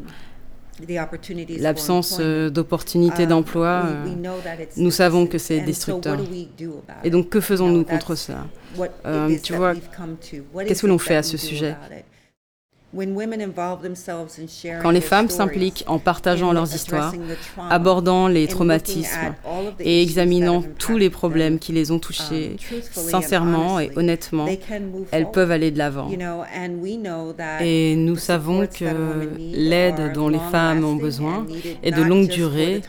l'absence 1.58 2.18
euh, 2.20 2.48
d'opportunités 2.50 3.24
um, 3.24 3.28
d'emploi, 3.28 3.84
euh, 3.86 4.06
nous 4.76 4.90
savons 4.90 5.26
que 5.26 5.38
c'est 5.38 5.60
destructeur. 5.60 6.18
Et 7.04 7.10
donc 7.10 7.28
que 7.28 7.40
faisons-nous 7.40 7.84
contre 7.84 8.14
ça? 8.14 8.46
euh, 9.06 9.36
Tu 9.42 9.52
vois, 9.54 9.74
qu'est-ce 10.66 10.82
que 10.82 10.86
l'on 10.86 10.98
fait 10.98 11.16
à 11.16 11.22
ce 11.22 11.36
sujet? 11.36 11.76
Quand 14.82 14.90
les 14.90 15.00
femmes 15.00 15.28
s'impliquent 15.28 15.84
en 15.86 16.00
partageant 16.00 16.52
leurs 16.52 16.74
histoires, 16.74 17.14
abordant 17.70 18.26
les 18.26 18.48
traumatismes 18.48 19.34
et 19.78 20.02
examinant 20.02 20.64
tous 20.78 20.98
les 20.98 21.08
problèmes 21.08 21.60
qui 21.60 21.72
les 21.72 21.92
ont 21.92 22.00
touchées 22.00 22.56
um, 22.72 22.80
sincèrement 22.90 23.78
et 23.78 23.90
honnêtement, 23.94 24.46
elles 25.12 25.30
peuvent 25.30 25.52
aller 25.52 25.70
de 25.70 25.78
l'avant. 25.78 26.10
Et 27.60 27.94
nous 27.94 28.16
savons 28.16 28.66
que 28.66 28.84
l'aide 29.38 30.12
dont 30.12 30.28
les 30.28 30.40
femmes 30.50 30.84
ont 30.84 30.96
besoin 30.96 31.46
est 31.84 31.92
de 31.92 32.02
longue 32.02 32.26
durée 32.28 32.82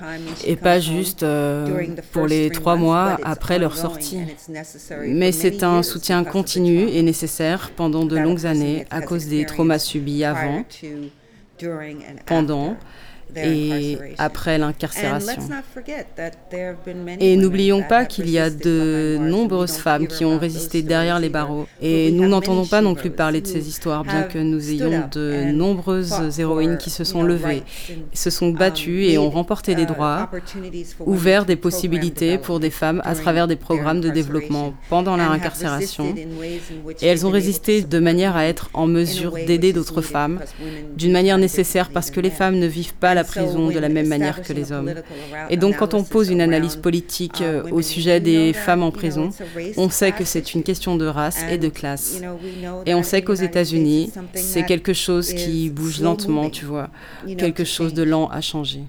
et 0.46 0.56
pas 0.56 0.80
juste 0.80 1.22
euh, 1.22 1.86
pour 2.12 2.26
les 2.26 2.50
trois 2.50 2.76
mois 2.76 3.20
après 3.24 3.60
leur 3.60 3.78
sortie. 3.78 4.20
Mais 5.06 5.32
c'est 5.32 5.64
un 5.64 5.84
soutien 5.84 6.24
continu 6.24 6.88
et 6.90 7.04
nécessaire 7.04 7.72
pendant 7.76 8.06
de 8.06 8.18
longues 8.18 8.48
années 8.48 8.86
à 8.90 9.02
cause 9.02 9.28
des 9.28 9.46
traumatismes 9.46 9.91
subi 9.92 10.24
avant, 10.24 10.64
pendant 12.26 12.78
et 13.36 13.98
après 14.18 14.58
l'incarcération. 14.58 15.42
Et 17.20 17.36
n'oublions 17.36 17.84
pas 17.84 18.06
qu'il 18.06 18.30
y 18.30 18.40
a 18.40 18.50
de 18.50 19.18
nombreuses 19.20 19.78
femmes 19.78 20.08
qui 20.08 20.26
ont 20.26 20.38
résisté 20.38 20.82
derrière 20.82 21.20
les 21.20 21.30
barreaux. 21.30 21.68
Et 21.82 22.12
nous 22.12 22.28
n'entendons 22.28 22.66
pas 22.66 22.82
non 22.82 22.96
plus 22.96 23.10
parler 23.10 23.42
de 23.42 23.48
ces 23.48 23.68
histoires, 23.68 24.04
bien 24.04 24.24
que 24.24 24.40
nous 24.40 24.70
ayons 24.72 25.04
de 25.12 25.52
nombreuses 25.52 26.40
héroïnes 26.40 26.78
qui 26.78 26.90
se 26.90 27.04
sont 27.04 27.24
levées, 27.24 27.64
se 28.14 28.30
sont 28.30 28.50
um, 28.50 28.56
battues 28.56 29.06
et 29.06 29.18
ont 29.18 29.30
remporté 29.30 29.76
des 29.76 29.84
uh, 29.84 29.88
droits, 29.88 30.30
ouvert 31.06 31.46
des 31.46 31.56
possibilités 31.56 32.38
pour 32.38 32.60
des 32.60 32.70
femmes 32.70 33.02
à 33.06 33.16
travers 33.16 33.48
des 33.48 33.56
programmes 33.56 34.02
de 34.02 34.10
développement 34.10 34.74
pendant 34.90 35.18
leur 35.18 35.32
incarcération. 35.32 36.14
Et 37.02 37.08
elles 37.08 37.26
ont 37.26 37.32
résisté 37.32 37.82
de 37.82 38.00
manière 38.00 38.36
à 38.36 38.46
être 38.46 38.70
en 38.74 38.88
mesure 38.88 39.34
d'aider 39.34 39.74
d'autres 39.74 40.02
femmes, 40.02 40.40
d'une 40.96 41.12
manière 41.12 41.38
nécessaire 41.38 41.90
parce 41.90 42.12
que 42.12 42.20
les 42.20 42.30
femmes 42.30 42.58
ne 42.58 42.68
vivent 42.68 42.96
pas 42.96 43.14
la 43.14 43.21
prison 43.24 43.70
de 43.70 43.80
la 43.80 43.90
même 43.90 44.08
manière 44.08 44.42
que 44.42 44.54
les 44.54 44.72
hommes. 44.72 44.94
Et 45.50 45.58
donc 45.58 45.78
quand 45.78 45.94
on 45.94 46.04
pose 46.04 46.30
une 46.30 46.42
analyse 46.42 46.76
politique 46.76 47.42
euh, 47.42 47.64
au 47.72 47.82
sujet 47.82 48.20
des 48.20 48.54
femmes 48.54 48.84
en 48.84 48.92
prison, 48.92 49.30
on 49.78 49.90
sait 49.90 50.12
que 50.12 50.26
c'est 50.26 50.54
une 50.54 50.64
question 50.64 50.96
de 50.96 51.06
race 51.06 51.44
et 51.50 51.58
de 51.58 51.70
classe. 51.70 52.22
Et 52.86 52.94
on 52.94 53.04
sait 53.04 53.22
qu'aux 53.22 53.34
États-Unis, 53.34 54.12
c'est 54.34 54.66
quelque 54.66 54.94
chose 54.94 55.34
qui 55.34 55.70
bouge 55.70 56.02
lentement, 56.02 56.50
tu 56.50 56.66
vois, 56.66 56.90
quelque 57.38 57.64
chose 57.64 57.94
de 57.94 58.04
lent 58.04 58.28
à 58.30 58.42
changer. 58.42 58.82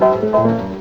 Música 0.00 0.77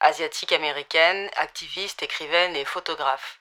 Asiatique 0.00 0.52
américaine, 0.52 1.30
activiste, 1.36 2.02
écrivaine 2.02 2.56
et 2.56 2.64
photographe. 2.64 3.38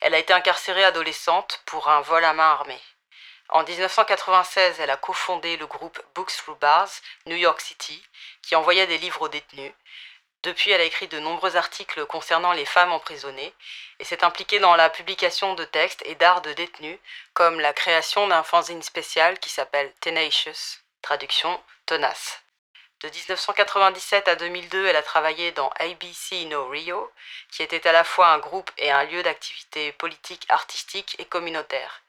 Elle 0.00 0.14
a 0.14 0.18
été 0.18 0.32
incarcérée 0.32 0.84
adolescente 0.84 1.62
pour 1.64 1.88
un 1.88 2.00
vol 2.00 2.24
à 2.24 2.32
main 2.32 2.50
armée. 2.50 2.80
En 3.48 3.62
1996, 3.62 4.80
elle 4.80 4.90
a 4.90 4.96
cofondé 4.96 5.56
le 5.56 5.66
groupe 5.66 6.02
Books 6.14 6.36
Through 6.36 6.58
Bars, 6.58 6.88
New 7.26 7.36
York 7.36 7.60
City, 7.60 8.02
qui 8.42 8.56
envoyait 8.56 8.86
des 8.86 8.98
livres 8.98 9.22
aux 9.22 9.28
détenus. 9.28 9.72
Depuis, 10.42 10.72
elle 10.72 10.80
a 10.80 10.84
écrit 10.84 11.06
de 11.06 11.20
nombreux 11.20 11.56
articles 11.56 12.04
concernant 12.06 12.52
les 12.52 12.64
femmes 12.64 12.92
emprisonnées 12.92 13.54
et 14.00 14.04
s'est 14.04 14.24
impliquée 14.24 14.58
dans 14.58 14.74
la 14.74 14.90
publication 14.90 15.54
de 15.54 15.64
textes 15.64 16.02
et 16.04 16.16
d'art 16.16 16.42
de 16.42 16.52
détenus, 16.52 16.98
comme 17.32 17.60
la 17.60 17.72
création 17.72 18.26
d'un 18.26 18.42
fanzine 18.42 18.82
spécial 18.82 19.38
qui 19.38 19.50
s'appelle 19.50 19.92
Tenacious, 20.00 20.80
traduction 21.00 21.62
tenace. 21.86 22.41
De 23.02 23.08
1997 23.08 24.28
à 24.28 24.36
2002, 24.36 24.86
elle 24.86 24.94
a 24.94 25.02
travaillé 25.02 25.50
dans 25.50 25.70
ABC 25.80 26.44
No 26.44 26.68
Rio, 26.68 27.10
qui 27.50 27.64
était 27.64 27.88
à 27.88 27.90
la 27.90 28.04
fois 28.04 28.28
un 28.28 28.38
groupe 28.38 28.70
et 28.78 28.92
un 28.92 29.02
lieu 29.02 29.24
d'activité 29.24 29.90
politique, 29.90 30.46
artistique 30.48 31.16
et 31.18 31.24
communautaire. 31.24 32.02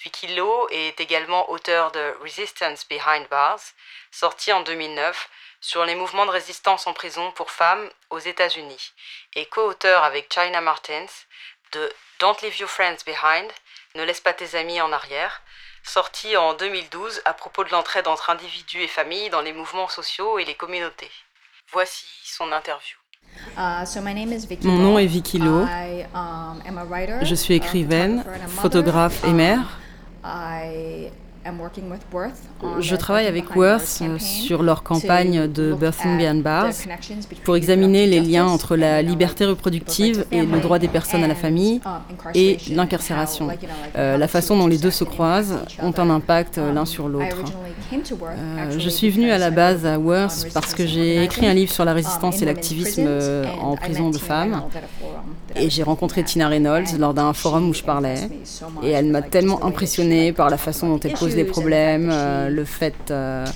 Vicky 0.00 0.34
Lowe 0.34 0.66
est 0.72 0.98
également 0.98 1.48
auteur 1.48 1.92
de 1.92 2.16
Resistance 2.22 2.88
Behind 2.88 3.28
Bars, 3.28 3.60
sorti 4.10 4.52
en 4.52 4.62
2009, 4.62 5.30
sur 5.60 5.84
les 5.84 5.94
mouvements 5.94 6.26
de 6.26 6.32
résistance 6.32 6.88
en 6.88 6.92
prison 6.92 7.30
pour 7.30 7.52
femmes 7.52 7.88
aux 8.10 8.18
États-Unis 8.18 8.94
et 9.34 9.46
co-auteur 9.46 10.02
avec 10.02 10.34
China 10.34 10.60
Martins 10.60 11.06
de 11.70 11.92
Don't 12.18 12.42
Leave 12.42 12.58
Your 12.58 12.68
Friends 12.68 13.04
Behind, 13.06 13.52
Ne 13.94 14.02
laisse 14.02 14.20
pas 14.20 14.32
tes 14.32 14.56
amis 14.56 14.80
en 14.80 14.90
arrière, 14.90 15.40
sorti 15.82 16.36
en 16.36 16.54
2012 16.54 17.22
à 17.24 17.32
propos 17.32 17.64
de 17.64 17.70
l'entraide 17.70 18.06
entre 18.08 18.30
individus 18.30 18.82
et 18.82 18.88
familles 18.88 19.30
dans 19.30 19.40
les 19.40 19.52
mouvements 19.52 19.88
sociaux 19.88 20.38
et 20.38 20.44
les 20.44 20.54
communautés. 20.54 21.10
Voici 21.72 22.06
son 22.24 22.52
interview. 22.52 22.96
Uh, 23.56 23.84
Mon 24.64 24.76
nom 24.76 24.98
est 24.98 25.06
Vicky 25.06 25.38
Lowe. 25.38 25.66
Um, 26.14 26.62
Je 27.22 27.34
suis 27.34 27.54
écrivaine, 27.54 28.24
photographe 28.48 29.24
et 29.24 29.32
mère. 29.32 29.78
Je 32.80 32.96
travaille 32.96 33.26
avec 33.26 33.56
Worth 33.56 34.00
euh, 34.02 34.18
sur 34.18 34.62
leur 34.62 34.82
campagne 34.82 35.48
de 35.48 35.74
Birthing 35.74 36.16
Beyond 36.16 36.40
Bars 36.40 36.72
pour 37.44 37.56
examiner 37.56 38.06
les 38.06 38.20
liens 38.20 38.46
entre 38.46 38.76
la 38.76 39.02
liberté 39.02 39.44
reproductive 39.44 40.24
et 40.30 40.42
le 40.42 40.60
droit 40.60 40.78
des 40.78 40.88
personnes 40.88 41.24
à 41.24 41.28
la 41.28 41.34
famille 41.34 41.80
um, 41.84 42.00
et 42.34 42.58
l'incarcération. 42.70 43.48
Euh, 43.96 44.16
la 44.16 44.28
façon 44.28 44.56
dont 44.56 44.68
les 44.68 44.78
deux 44.78 44.90
se 44.90 45.04
croisent 45.04 45.58
ont 45.80 45.94
un 45.96 46.10
impact 46.10 46.58
euh, 46.58 46.72
l'un 46.72 46.84
sur 46.84 47.08
l'autre. 47.08 47.42
je 48.78 48.88
suis 48.88 49.10
venue 49.10 49.30
à 49.30 49.38
la 49.38 49.50
base 49.50 49.84
à 49.84 49.98
Worth 49.98 50.48
parce 50.54 50.74
que 50.74 50.86
j'ai 50.86 51.24
écrit 51.24 51.46
un 51.46 51.54
livre 51.54 51.72
sur 51.72 51.84
la 51.84 51.92
résistance 51.92 52.40
et 52.40 52.44
l'activisme 52.44 53.08
en 53.60 53.74
prison 53.76 54.10
de 54.10 54.18
femmes 54.18 54.62
et 55.56 55.70
j'ai 55.70 55.82
rencontré 55.82 56.22
Tina 56.22 56.48
Reynolds 56.48 56.98
lors 56.98 57.14
d'un 57.14 57.32
forum 57.32 57.68
où 57.68 57.74
je 57.74 57.82
parlais 57.82 58.28
et 58.82 58.90
elle 58.90 59.06
m'a 59.06 59.22
tellement 59.22 59.64
impressionnée 59.64 60.32
par 60.32 60.50
la 60.50 60.56
façon 60.56 60.88
dont 60.88 61.00
elle 61.00 61.12
pose 61.12 61.34
des 61.34 61.44
problèmes, 61.44 62.10
euh, 62.12 62.48
le 62.48 62.64
fait 62.64 62.94
euh, 63.10 63.46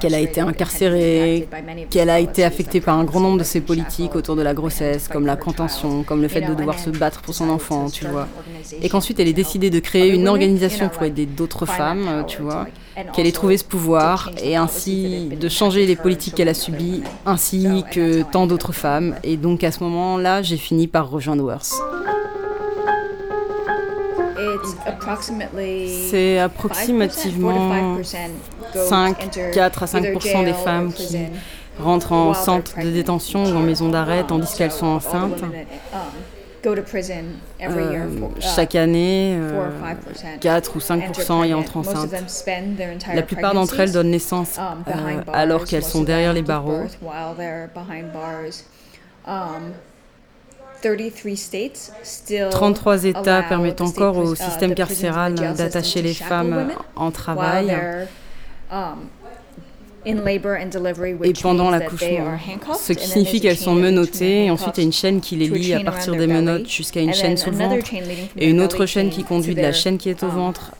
qu'elle 0.00 0.14
a 0.14 0.18
été 0.18 0.40
incarcérée, 0.40 1.48
qu'elle 1.90 2.10
a 2.10 2.20
été 2.20 2.44
affectée 2.44 2.80
par 2.80 2.98
un 2.98 3.04
grand 3.04 3.20
nombre 3.20 3.38
de 3.38 3.44
ses 3.44 3.60
politiques 3.60 4.14
autour 4.14 4.36
de 4.36 4.42
la 4.42 4.54
grossesse, 4.54 5.08
comme 5.08 5.26
la 5.26 5.36
contention, 5.36 6.02
comme 6.02 6.22
le 6.22 6.28
fait 6.28 6.42
de 6.42 6.54
devoir 6.54 6.78
se 6.78 6.90
battre 6.90 7.22
pour 7.22 7.34
son 7.34 7.48
enfant, 7.50 7.90
tu 7.90 8.06
vois. 8.06 8.28
Et 8.82 8.88
qu'ensuite 8.88 9.20
elle 9.20 9.28
ait 9.28 9.32
décidé 9.32 9.70
de 9.70 9.80
créer 9.80 10.10
une 10.10 10.28
organisation 10.28 10.88
pour 10.88 11.04
aider 11.04 11.26
d'autres 11.26 11.66
femmes, 11.66 12.24
tu 12.26 12.42
vois, 12.42 12.66
qu'elle 13.12 13.26
ait 13.26 13.32
trouvé 13.32 13.56
ce 13.56 13.64
pouvoir 13.64 14.30
et 14.42 14.56
ainsi 14.56 15.28
de 15.28 15.48
changer 15.48 15.86
les 15.86 15.96
politiques 15.96 16.34
qu'elle 16.34 16.48
a 16.48 16.54
subies, 16.54 17.02
ainsi 17.26 17.84
que 17.92 18.22
tant 18.22 18.46
d'autres 18.46 18.72
femmes. 18.72 19.14
Et 19.22 19.36
donc 19.36 19.64
à 19.64 19.72
ce 19.72 19.82
moment-là, 19.84 20.42
j'ai 20.42 20.56
fini 20.56 20.79
par 20.86 21.10
rejoindre 21.10 21.44
Worth. 21.44 21.74
C'est 26.10 26.38
approximativement 26.38 27.98
5, 28.74 29.52
4 29.52 29.82
à 29.82 29.86
5 29.86 30.02
des 30.44 30.52
femmes 30.52 30.92
qui 30.92 31.18
rentrent 31.78 32.12
en 32.12 32.34
centre 32.34 32.78
de 32.78 32.90
détention 32.90 33.44
ou 33.44 33.56
en 33.56 33.60
maison 33.60 33.88
d'arrêt 33.88 34.24
tandis 34.26 34.54
qu'elles 34.54 34.72
sont 34.72 34.86
enceintes. 34.86 35.42
Um, 36.62 36.76
euh, 37.62 38.06
chaque 38.38 38.74
année, 38.74 39.38
4 40.42 40.70
euh, 40.70 40.76
ou 40.76 40.78
5% 40.78 41.48
y 41.48 41.54
entrent 41.54 41.78
enceintes. 41.78 42.12
La 43.14 43.22
plupart 43.22 43.54
d'entre 43.54 43.80
elles 43.80 43.92
donnent 43.92 44.10
naissance 44.10 44.58
um, 44.58 44.84
euh, 44.86 45.22
alors 45.32 45.64
qu'elles 45.64 45.84
sont 45.84 46.02
derrière 46.02 46.34
les 46.34 46.42
barreaux. 46.42 46.82
33 52.50 53.04
États 53.04 53.42
permettent 53.42 53.80
encore 53.80 54.16
au 54.18 54.34
système 54.34 54.74
carcéral 54.74 55.34
d'attacher 55.34 56.02
les 56.02 56.14
femmes 56.14 56.70
en 56.96 57.10
travail 57.10 57.76
et 60.06 61.32
pendant 61.42 61.70
l'accouchement. 61.70 62.38
Ce 62.78 62.92
qui 62.92 63.06
signifie 63.06 63.40
qu'elles 63.40 63.56
sont 63.56 63.74
menottées 63.74 64.46
et 64.46 64.50
ensuite 64.50 64.78
il 64.78 64.80
y 64.80 64.82
a 64.82 64.86
une 64.86 64.92
chaîne 64.92 65.20
qui 65.20 65.36
les 65.36 65.48
lie 65.48 65.74
à 65.74 65.80
partir 65.80 66.14
des 66.14 66.26
menottes 66.26 66.68
jusqu'à 66.68 67.00
une 67.00 67.12
chaîne 67.14 67.36
sous 67.36 67.50
le 67.50 67.56
ventre 67.56 67.86
et 68.36 68.48
une 68.48 68.60
autre 68.60 68.86
chaîne 68.86 69.10
qui 69.10 69.24
conduit 69.24 69.54
de 69.54 69.60
la 69.60 69.72
chaîne 69.72 69.98
qui 69.98 70.08
est 70.08 70.22
au 70.22 70.26
um, 70.26 70.32
ventre 70.32 70.72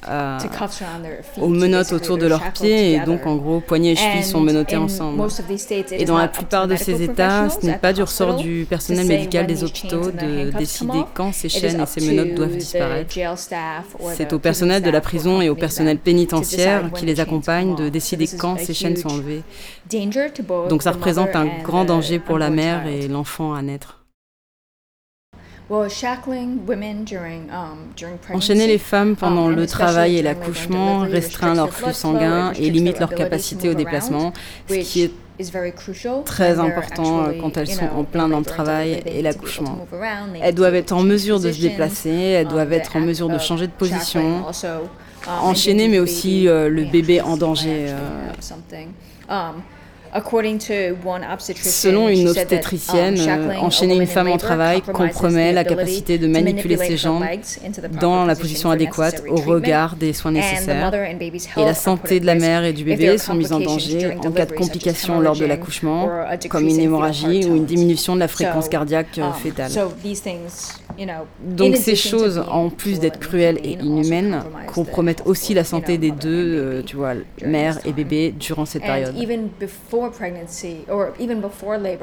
aux 1.38 1.48
menottes 1.48 1.92
autour 1.92 2.18
de 2.18 2.26
leurs 2.26 2.52
pieds 2.52 2.94
et 2.94 3.00
donc 3.00 3.26
en 3.26 3.36
gros 3.36 3.60
poignets 3.60 3.92
et 3.92 3.96
chevilles 3.96 4.24
sont 4.24 4.40
menottés 4.40 4.76
ensemble. 4.76 5.22
Et 5.92 6.04
dans 6.04 6.18
la 6.18 6.28
plupart 6.28 6.68
de 6.68 6.76
ces 6.76 7.02
États, 7.02 7.48
ce 7.48 7.66
n'est 7.66 7.78
pas 7.78 7.92
du 7.92 8.02
ressort 8.02 8.36
du 8.36 8.66
personnel 8.68 9.06
médical 9.06 9.46
des 9.46 9.64
hôpitaux 9.64 10.10
de 10.10 10.50
décider 10.56 11.00
quand 11.14 11.32
ces 11.32 11.48
chaînes 11.48 11.80
et 11.80 11.86
ces 11.86 12.00
menottes 12.00 12.34
doivent 12.34 12.56
disparaître. 12.56 13.14
C'est 14.14 14.32
au 14.32 14.38
personnel 14.38 14.82
de 14.82 14.90
la 14.90 15.00
prison 15.00 15.40
et 15.40 15.48
au 15.48 15.54
personnel 15.54 15.98
pénitentiaire 15.98 16.90
qui 16.92 17.06
les 17.06 17.20
accompagne 17.20 17.74
de 17.76 17.88
décider 17.88 18.26
quand 18.38 18.58
ces 18.58 18.74
chaînes 18.74 18.96
sont 18.96 19.09
donc 20.68 20.82
ça 20.82 20.92
représente 20.92 21.34
un 21.34 21.46
grand 21.62 21.84
danger 21.84 22.18
pour 22.18 22.38
la 22.38 22.50
mère 22.50 22.86
et 22.86 23.08
l'enfant 23.08 23.54
à 23.54 23.62
naître. 23.62 24.00
Um, 25.70 25.86
Enchaîner 28.32 28.66
les 28.66 28.78
femmes 28.78 29.14
pendant 29.14 29.46
um, 29.46 29.54
le 29.54 29.66
travail 29.68 30.16
et 30.16 30.22
l'accouchement 30.22 31.00
restreint 31.00 31.54
leur 31.54 31.72
flux 31.72 31.92
sanguin 31.92 32.52
et 32.58 32.70
limite 32.70 32.98
leur 32.98 33.14
capacité 33.14 33.68
au 33.68 33.74
déplacement, 33.74 34.32
ce 34.68 34.74
qui 34.74 35.02
est 35.02 35.12
très 36.24 36.58
important 36.58 37.22
euh, 37.22 37.32
quand 37.40 37.56
elles 37.56 37.68
sont 37.68 37.88
en 37.96 38.02
plein 38.02 38.28
dans 38.28 38.40
le 38.40 38.44
travail 38.44 39.00
et 39.06 39.22
l'accouchement. 39.22 39.86
Elles 40.42 40.56
doivent 40.56 40.74
être 40.74 40.92
en 40.92 41.02
mesure 41.02 41.38
de 41.38 41.52
se 41.52 41.60
déplacer, 41.60 42.10
elles 42.10 42.46
um, 42.46 42.52
doivent 42.52 42.72
être 42.72 42.96
en 42.96 43.00
mesure 43.00 43.28
de 43.28 43.38
changer 43.38 43.68
de 43.68 43.72
position, 43.72 44.44
enchaîner 45.26 45.88
mais 45.88 45.98
aussi 45.98 46.48
euh, 46.48 46.68
le 46.68 46.84
bébé 46.84 47.20
en 47.20 47.36
danger. 47.36 47.86
Euh. 47.88 48.30
Um, 49.28 49.62
Selon 51.62 52.08
une 52.08 52.28
obstétricienne, 52.28 53.20
um, 53.20 53.50
euh, 53.50 53.56
enchaîner 53.58 53.94
une 53.94 54.06
femme 54.06 54.28
en 54.28 54.38
travail 54.38 54.82
compromet 54.82 55.52
la 55.52 55.62
capacité 55.62 56.18
de 56.18 56.26
manipuler 56.26 56.76
ses 56.76 56.96
jambes 56.96 57.24
dans 58.00 58.24
la 58.24 58.34
position 58.34 58.70
adéquate 58.70 59.22
au 59.28 59.36
regard 59.36 59.94
des 59.94 60.12
soins 60.12 60.32
nécessaires. 60.32 60.92
Et 61.56 61.64
la 61.64 61.74
santé 61.74 62.18
de 62.18 62.26
la 62.26 62.34
mère 62.34 62.64
et 62.64 62.72
du 62.72 62.84
bébé 62.84 63.18
sont 63.18 63.34
mises 63.34 63.52
en 63.52 63.60
danger 63.60 64.16
en 64.16 64.30
cas 64.32 64.46
de 64.46 64.52
complications 64.52 65.20
lors 65.20 65.36
de 65.36 65.44
l'accouchement, 65.44 66.08
comme 66.48 66.66
une 66.66 66.80
hémorragie 66.80 67.46
ou 67.46 67.54
une 67.56 67.66
diminution 67.66 68.14
de 68.14 68.20
la 68.20 68.28
fréquence 68.28 68.68
cardiaque 68.68 69.18
euh, 69.18 69.28
um, 69.28 69.34
fétale. 69.34 69.70
Donc 71.40 71.76
ces 71.76 71.96
choses, 71.96 72.42
en 72.50 72.68
plus 72.68 73.00
d'être 73.00 73.18
cruelles 73.18 73.58
et 73.62 73.72
inhumaines, 73.72 74.42
compromettent 74.66 75.22
aussi 75.26 75.54
la 75.54 75.64
santé 75.64 75.98
des 75.98 76.10
deux, 76.10 76.28
euh, 76.58 76.82
tu 76.84 76.96
vois, 76.96 77.14
mère 77.44 77.78
et 77.84 77.92
bébé, 77.92 78.34
durant 78.38 78.66
cette 78.66 78.82
période. 78.82 79.14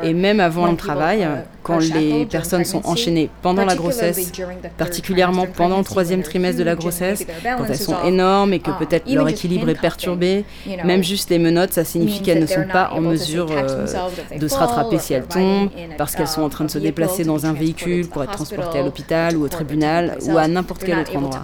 Et 0.03 0.13
même 0.13 0.39
avant 0.39 0.67
le 0.67 0.75
travail, 0.77 1.27
quand 1.63 1.79
les 1.79 2.25
personnes 2.25 2.65
sont 2.65 2.85
enchaînées 2.85 3.29
pendant 3.41 3.65
la 3.65 3.75
grossesse, 3.75 4.31
particulièrement 4.77 5.45
pendant 5.45 5.79
le 5.79 5.83
troisième 5.83 6.23
trimestre 6.23 6.59
de 6.59 6.63
la 6.63 6.75
grossesse, 6.75 7.25
quand 7.43 7.65
elles 7.65 7.77
sont 7.77 8.03
énormes 8.03 8.53
et 8.53 8.59
que 8.59 8.71
um, 8.71 8.77
peut-être 8.77 9.09
leur 9.11 9.27
équilibre 9.27 9.69
est 9.69 9.79
perturbé, 9.79 10.45
même 10.83 11.03
juste 11.03 11.29
les 11.29 11.39
menottes, 11.39 11.73
ça 11.73 11.83
signifie 11.83 12.21
qu'elles 12.21 12.41
ne 12.41 12.45
sont 12.45 12.67
pas 12.71 12.91
en 12.93 13.01
mesure 13.01 13.47
euh, 13.51 13.85
de 14.37 14.47
se 14.47 14.55
rattraper 14.55 14.97
si 14.99 15.13
elles 15.13 15.25
tombent, 15.25 15.69
parce 15.97 16.15
qu'elles 16.15 16.27
sont 16.27 16.41
en 16.41 16.49
train 16.49 16.65
de 16.65 16.71
se 16.71 16.79
déplacer 16.79 17.23
dans 17.23 17.45
un 17.45 17.53
véhicule 17.53 18.07
pour 18.07 18.23
être 18.23 18.31
transportées 18.31 18.79
à 18.79 18.83
l'hôpital 18.87 19.37
ou 19.37 19.43
au 19.43 19.49
tribunal 19.49 20.17
ou 20.27 20.37
à 20.37 20.47
n'importe 20.47 20.83
quel 20.83 20.99
autre 20.99 21.15
endroit. 21.15 21.43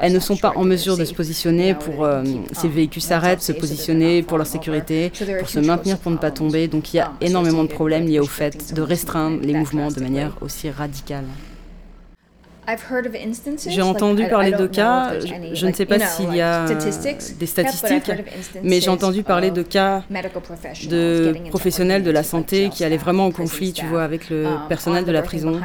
Elles 0.00 0.12
ne 0.12 0.20
sont 0.20 0.36
pas 0.36 0.52
en 0.54 0.64
mesure 0.64 0.96
de 0.96 1.04
se 1.04 1.14
positionner 1.14 1.74
pour, 1.74 2.04
euh, 2.04 2.22
si 2.52 2.68
le 2.68 2.74
véhicule 2.74 3.02
s'arrête, 3.02 3.42
se 3.42 3.52
positionner 3.52 4.22
pour 4.22 4.38
leur 4.38 4.46
sécurité, 4.46 5.10
pour 5.38 5.48
se 5.48 5.60
maintenir 5.60 5.98
pour 5.98 6.12
ne 6.12 6.16
pas 6.16 6.30
tomber. 6.30 6.68
Donc 6.68 6.92
il 6.92 6.98
y 6.98 7.00
a 7.00 7.12
énormément 7.20 7.64
de 7.64 7.68
problèmes 7.68 8.06
liés 8.06 8.20
au 8.20 8.26
fait 8.26 8.74
de 8.74 8.82
restreindre 8.82 9.38
les 9.42 9.54
mouvements 9.54 9.88
de 9.88 10.00
manière 10.00 10.32
aussi 10.40 10.70
radicale. 10.70 11.24
J'ai 13.66 13.82
entendu 13.82 14.26
parler 14.28 14.52
de 14.52 14.66
cas, 14.66 15.12
je, 15.52 15.66
ne 15.66 15.72
sais 15.72 15.86
pas 15.86 15.98
s'il 15.98 16.34
y 16.34 16.40
a 16.40 16.66
des 16.66 17.46
statistiques, 17.46 18.10
mais 18.62 18.80
j'ai 18.80 18.90
entendu 18.90 19.22
parler 19.22 19.50
de 19.50 19.62
cas 19.62 20.02
de 20.88 21.34
professionnels 21.50 22.02
de 22.02 22.10
la 22.10 22.22
santé 22.22 22.70
qui 22.70 22.84
allaient 22.84 22.96
vraiment 22.96 23.26
en 23.26 23.30
conflit, 23.30 23.72
tu 23.72 23.84
vois, 23.86 24.02
avec 24.02 24.30
le 24.30 24.46
um, 24.46 24.60
personnel 24.68 25.04
de 25.04 25.12
la 25.12 25.22
prison. 25.22 25.60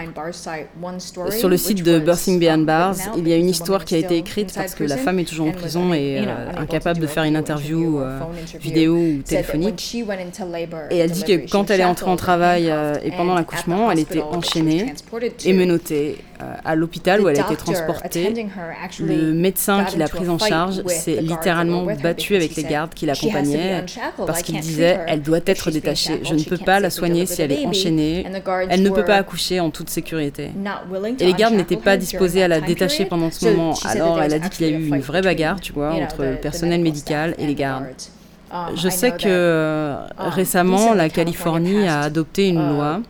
Sur 1.29 1.49
le 1.49 1.57
site 1.57 1.83
de 1.83 1.99
Birthing 1.99 2.39
Behind 2.39 2.65
Bars, 2.65 2.95
il 3.17 3.27
y 3.27 3.33
a 3.33 3.37
une 3.37 3.49
histoire 3.49 3.85
qui 3.85 3.95
a 3.95 3.97
été 3.97 4.17
écrite 4.17 4.53
parce 4.53 4.75
que 4.75 4.83
la 4.83 4.97
femme 4.97 5.19
est 5.19 5.25
toujours 5.25 5.47
en 5.47 5.51
prison 5.51 5.93
et 5.93 6.19
euh, 6.19 6.51
incapable 6.57 6.99
de 6.99 7.07
faire 7.07 7.23
une 7.23 7.35
interview 7.35 7.99
euh, 7.99 8.19
vidéo 8.59 8.95
ou 8.95 9.21
téléphonique. 9.23 9.95
Et 10.89 10.97
elle 10.97 11.11
dit 11.11 11.23
que 11.23 11.49
quand 11.49 11.69
elle 11.69 11.81
est 11.81 11.85
entrée 11.85 12.09
en 12.09 12.15
travail 12.15 12.69
euh, 12.69 12.95
et 13.03 13.11
pendant 13.11 13.35
l'accouchement, 13.35 13.91
elle 13.91 13.99
était 13.99 14.21
enchaînée 14.21 14.93
et 15.45 15.53
menottée 15.53 16.17
à 16.63 16.75
l'hôpital 16.75 17.21
où 17.21 17.29
elle 17.29 17.39
a 17.39 17.43
été 17.43 17.55
transportée, 17.55 18.47
le 18.99 19.33
médecin 19.33 19.83
qui 19.85 19.97
l'a 19.97 20.07
prise 20.07 20.29
en 20.29 20.37
charge 20.37 20.83
s'est 20.87 21.21
littéralement 21.21 21.85
battu 22.01 22.35
avec 22.35 22.55
les 22.55 22.63
gardes 22.63 22.93
qui 22.93 23.05
l'accompagnaient 23.05 23.85
parce 24.25 24.41
qu'il 24.41 24.59
disait 24.59 24.99
elle 25.07 25.21
doit 25.21 25.39
être 25.45 25.71
détachée. 25.71 26.21
Je 26.23 26.33
ne 26.33 26.43
peux 26.43 26.57
pas 26.57 26.79
la 26.79 26.89
soigner 26.89 27.25
si 27.25 27.41
elle 27.41 27.51
est 27.51 27.65
enchaînée. 27.65 28.25
Elle 28.69 28.83
ne 28.83 28.89
peut 28.89 29.05
pas 29.05 29.17
accoucher 29.17 29.59
en 29.59 29.69
toute 29.69 29.89
sécurité. 29.89 30.51
Et 31.19 31.25
les 31.25 31.33
gardes 31.33 31.55
n'étaient 31.55 31.77
pas 31.77 31.97
disposés 31.97 32.43
à 32.43 32.47
la 32.47 32.61
détacher 32.61 33.05
pendant 33.05 33.31
ce 33.31 33.45
moment. 33.45 33.73
Alors 33.85 34.21
elle 34.21 34.33
a 34.33 34.39
dit 34.39 34.49
qu'il 34.49 34.67
y 34.67 34.73
a 34.73 34.77
eu 34.77 34.87
une 34.87 34.99
vraie 34.99 35.21
bagarre, 35.21 35.59
tu 35.59 35.73
vois, 35.73 35.93
entre 35.93 36.23
le 36.23 36.35
personnel 36.35 36.81
médical 36.81 37.35
et 37.37 37.45
les 37.45 37.55
gardes. 37.55 37.85
Um, 38.51 38.75
Je 38.75 38.89
sais 38.89 39.11
que 39.11 39.27
euh, 39.27 39.95
um, 40.17 40.29
récemment, 40.29 40.93
la 40.95 41.09
Californie 41.09 41.87
a 41.87 42.01
adopté 42.01 42.47
une 42.47 42.59
uh, 42.59 42.73
loi 42.73 43.01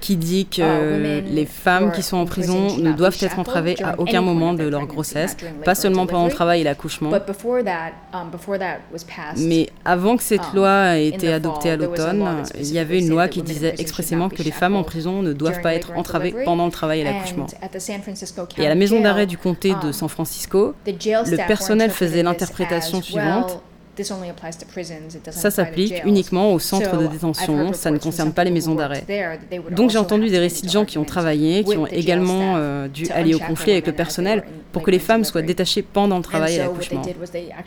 qui 0.00 0.16
dit 0.16 0.46
que 0.46 1.20
uh, 1.20 1.22
les 1.22 1.46
femmes 1.46 1.92
qui 1.92 2.02
sont 2.02 2.16
en 2.16 2.26
prison 2.26 2.76
ne 2.76 2.92
doivent 2.92 3.16
être 3.20 3.38
entravées 3.38 3.76
à 3.82 3.98
aucun 3.98 4.20
moment 4.20 4.54
de 4.54 4.64
leur 4.64 4.86
grossesse, 4.86 5.36
pas 5.64 5.74
seulement 5.74 6.06
pendant 6.06 6.26
le 6.26 6.32
travail 6.32 6.60
et 6.60 6.64
l'accouchement. 6.64 7.10
Mais 9.38 9.70
avant 9.84 10.16
que 10.16 10.22
cette 10.22 10.52
loi 10.54 10.96
ait 10.98 11.08
été 11.08 11.32
adoptée 11.32 11.70
à 11.70 11.76
l'automne, 11.76 12.42
il 12.58 12.72
y 12.72 12.78
avait 12.78 12.98
une 12.98 13.08
loi 13.08 13.28
qui 13.28 13.42
disait 13.42 13.74
expressément 13.78 14.28
que 14.28 14.42
les 14.42 14.50
femmes 14.50 14.76
en 14.76 14.84
prison 14.84 15.22
ne 15.22 15.32
doivent 15.32 15.60
pas 15.60 15.74
être 15.74 15.92
entravées 15.96 16.34
pendant 16.44 16.66
le 16.66 16.72
travail 16.72 17.00
et 17.00 17.04
l'accouchement. 17.04 17.46
Et 18.58 18.66
à 18.66 18.68
la 18.68 18.74
maison 18.74 19.00
d'arrêt 19.00 19.26
du 19.26 19.38
comté 19.38 19.70
de 19.82 19.86
um, 19.86 19.92
San 19.92 20.08
Francisco, 20.08 20.74
le 20.86 21.46
personnel 21.46 21.90
faisait 21.90 22.22
l'interprétation 22.22 23.02
suivante. 23.02 23.60
Ça 25.30 25.50
s'applique 25.50 26.02
uniquement 26.04 26.52
au 26.52 26.58
centre 26.58 26.96
de 26.96 27.06
détention, 27.06 27.72
ça 27.72 27.90
ne 27.90 27.98
concerne 27.98 28.32
pas 28.32 28.44
les 28.44 28.50
maisons 28.50 28.74
d'arrêt. 28.74 29.04
Donc 29.70 29.90
j'ai 29.90 29.98
entendu 29.98 30.28
des 30.28 30.38
récits 30.38 30.66
de 30.66 30.70
gens 30.70 30.84
qui 30.84 30.98
ont 30.98 31.04
travaillé, 31.04 31.64
qui 31.64 31.76
ont 31.76 31.86
également 31.86 32.54
euh, 32.56 32.88
dû 32.88 33.08
aller 33.10 33.34
au 33.34 33.38
conflit 33.38 33.72
avec 33.72 33.86
le 33.86 33.92
personnel 33.92 34.44
pour 34.72 34.82
que 34.82 34.90
les 34.90 34.98
femmes 34.98 35.24
soient 35.24 35.42
détachées 35.42 35.82
pendant 35.82 36.18
le 36.18 36.22
travail 36.22 36.56
et 36.56 36.58
l'accouchement. 36.58 37.02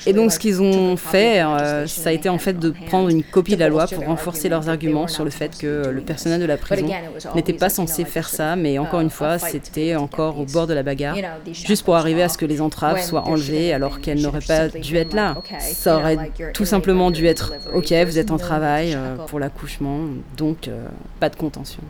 Et 0.06 0.14
donc 0.14 0.32
ce 0.32 0.40
qu'ils 0.40 0.62
ont 0.62 0.96
fait, 0.96 1.42
euh, 1.42 1.88
ça 1.88 2.10
a 2.10 2.14
été 2.14 2.30
en 2.30 2.38
fait 2.38 2.60
de 2.60 2.74
prendre 2.88 3.10
une 3.10 3.24
copie 3.24 3.56
de 3.56 3.60
la 3.60 3.70
loi 3.70 3.88
pour 3.88 4.06
renforcer 4.06 4.50
leurs 4.50 4.70
arguments 4.70 5.08
sur 5.08 5.24
le 5.24 5.32
fait 5.32 5.58
que 5.58 5.88
le 5.90 6.02
personnel 6.02 6.40
de 6.40 6.46
la 6.46 6.58
prison 6.58 6.88
n'était 7.36 7.54
pas 7.54 7.70
censé 7.70 8.06
faire 8.06 8.30
ça, 8.30 8.56
mais 8.56 8.78
encore 8.78 9.02
une 9.02 9.10
fois, 9.10 9.40
c'était 9.40 9.96
encore 9.96 10.40
au 10.40 10.46
bord 10.46 10.68
de 10.68 10.74
la 10.74 10.84
bagarre, 10.84 11.18
juste 11.52 11.84
pour 11.84 11.96
arriver 11.96 12.24
à 12.24 12.30
ce 12.30 12.38
que 12.38 12.46
les 12.46 12.62
entraves 12.62 13.02
soient 13.02 13.28
enlevées 13.28 13.74
alors 13.74 14.00
qu'elles 14.00 14.22
n'auraient 14.22 14.40
pas 14.40 14.68
dû 14.68 14.96
être 14.96 15.14
là. 15.14 15.36
Ça 15.60 15.98
aurait 15.98 16.19
tout 16.54 16.66
simplement 16.66 17.12
dû 17.12 17.26
être 17.26 17.54
OK, 17.74 17.92
vous 17.92 18.20
êtes 18.20 18.32
en 18.32 18.38
travail 18.38 18.94
euh, 18.96 19.16
pour 19.28 19.40
l'accouchement, 19.40 20.00
donc 20.38 20.68
euh, 20.68 20.88
pas 21.20 21.30
de 21.30 21.36
contention. 21.36 21.82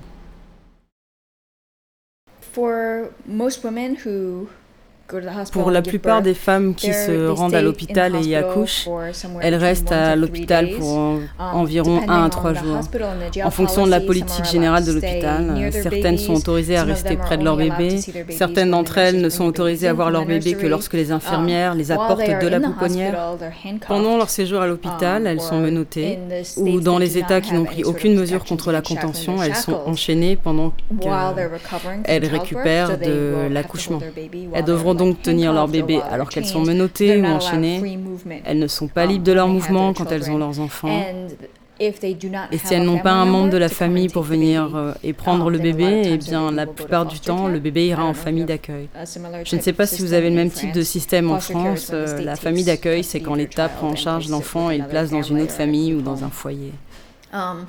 For 2.54 3.10
most 3.28 3.64
women 3.64 3.96
who 4.06 4.48
pour 5.52 5.72
la 5.72 5.82
plupart 5.82 6.22
des 6.22 6.34
femmes 6.34 6.76
qui 6.76 6.94
se 6.94 7.28
rendent 7.28 7.56
à 7.56 7.62
l'hôpital 7.62 8.16
et 8.16 8.22
y 8.22 8.36
accouchent, 8.36 8.88
elles 9.42 9.56
restent 9.56 9.92
à 9.92 10.16
l'hôpital 10.16 10.70
pour 10.78 10.98
um, 10.98 11.28
environ 11.40 12.02
1 12.08 12.26
à 12.26 12.30
3 12.30 12.54
jours. 12.54 12.80
En 13.44 13.52
fonction 13.52 13.86
de 13.86 13.92
la 13.92 14.00
politique 14.00 14.46
générale 14.46 14.86
de 14.86 14.92
l'hôpital, 14.92 15.72
certaines 15.72 16.18
sont 16.18 16.36
autorisées 16.36 16.78
à 16.78 16.84
rester 16.84 17.16
près 17.16 17.38
de 17.38 17.44
leur 17.44 17.58
bébé, 17.58 18.00
certaines 18.30 18.72
d'entre 18.72 18.98
elles 19.00 19.20
ne 19.20 19.30
sont 19.30 19.46
autorisées 19.46 19.88
à 19.88 19.94
voir 19.94 20.12
leur 20.12 20.26
bébé 20.26 20.54
que 20.54 20.68
lorsque 20.68 20.94
les 20.94 21.12
um, 21.12 21.18
infirmières 21.18 21.74
les 21.76 21.92
apportent 21.92 22.42
de 22.42 22.48
la 22.48 22.60
pouponnière. 22.60 23.36
Pendant 23.88 24.18
leur 24.18 24.30
séjour 24.30 24.62
à 24.62 24.68
l'hôpital, 24.68 25.24
um, 25.24 25.28
elles 25.28 25.42
sont 25.42 25.60
menottées, 25.60 26.20
ou 26.58 26.82
dans 26.82 27.00
les 27.00 27.18
États 27.18 27.42
qui 27.42 27.54
n'ont 27.54 27.66
pris 27.66 27.84
aucune 27.84 28.16
mesure 28.16 28.44
contre 28.44 28.72
la 28.72 28.82
contention, 28.82 29.42
elles 29.42 29.56
sont 29.56 29.80
enchaînées 29.86 30.36
pendant 30.36 30.72
qu'elles 31.02 32.26
récupèrent 32.26 33.00
de 33.00 33.48
l'accouchement. 33.50 34.00
Elles 34.54 34.66
devront 34.66 34.99
donc 35.00 35.22
tenir 35.22 35.54
leur 35.54 35.68
bébé 35.68 36.00
alors 36.12 36.30
qu'elles 36.30 36.46
sont 36.46 36.62
menottées 36.62 37.20
ou 37.20 37.26
enchaînées. 37.26 37.82
Elles 38.46 38.60
ne 38.60 38.68
sont 38.68 38.88
pas 38.88 39.06
libres 39.06 39.24
de 39.24 39.32
leurs 39.32 39.48
mouvements 39.48 39.94
quand 39.94 40.12
elles 40.12 40.30
ont 40.30 40.38
leurs 40.38 40.60
enfants. 40.60 41.04
Et 41.80 41.94
si 42.58 42.74
elles 42.74 42.84
n'ont 42.84 43.00
pas 43.00 43.14
un 43.14 43.26
membre 43.26 43.52
de 43.52 43.58
la 43.58 43.70
famille 43.70 44.10
pour 44.10 44.24
venir 44.24 44.76
euh, 44.76 44.94
et 45.02 45.14
prendre 45.14 45.50
le 45.50 45.58
bébé, 45.60 46.02
eh 46.06 46.18
bien, 46.18 46.52
la 46.52 46.66
plupart 46.66 47.06
du 47.06 47.22
temps, 47.22 47.48
le 47.48 47.60
bébé 47.60 47.88
ira 47.88 48.04
en 48.04 48.14
famille 48.14 48.44
d'accueil. 48.44 48.90
Je 49.46 49.56
ne 49.56 49.62
sais 49.62 49.72
pas 49.72 49.86
si 49.86 50.02
vous 50.02 50.12
avez 50.12 50.30
le 50.30 50.36
même 50.36 50.52
type 50.52 50.74
de 50.74 50.82
système 50.82 51.32
en 51.32 51.40
France. 51.40 51.92
Euh, 51.94 52.22
la 52.22 52.36
famille 52.36 52.66
d'accueil, 52.66 53.06
c'est 53.06 53.22
quand 53.22 53.36
l'État 53.36 53.70
prend 53.70 53.92
en 53.92 53.96
charge 53.96 54.28
l'enfant 54.28 54.70
et 54.70 54.78
le 54.78 54.88
place 54.88 55.10
dans 55.10 55.22
une 55.22 55.40
autre 55.40 55.54
famille 55.54 55.94
ou 55.94 56.02
dans 56.02 56.26
un 56.26 56.30
foyer. 56.30 56.74
Um, 57.32 57.66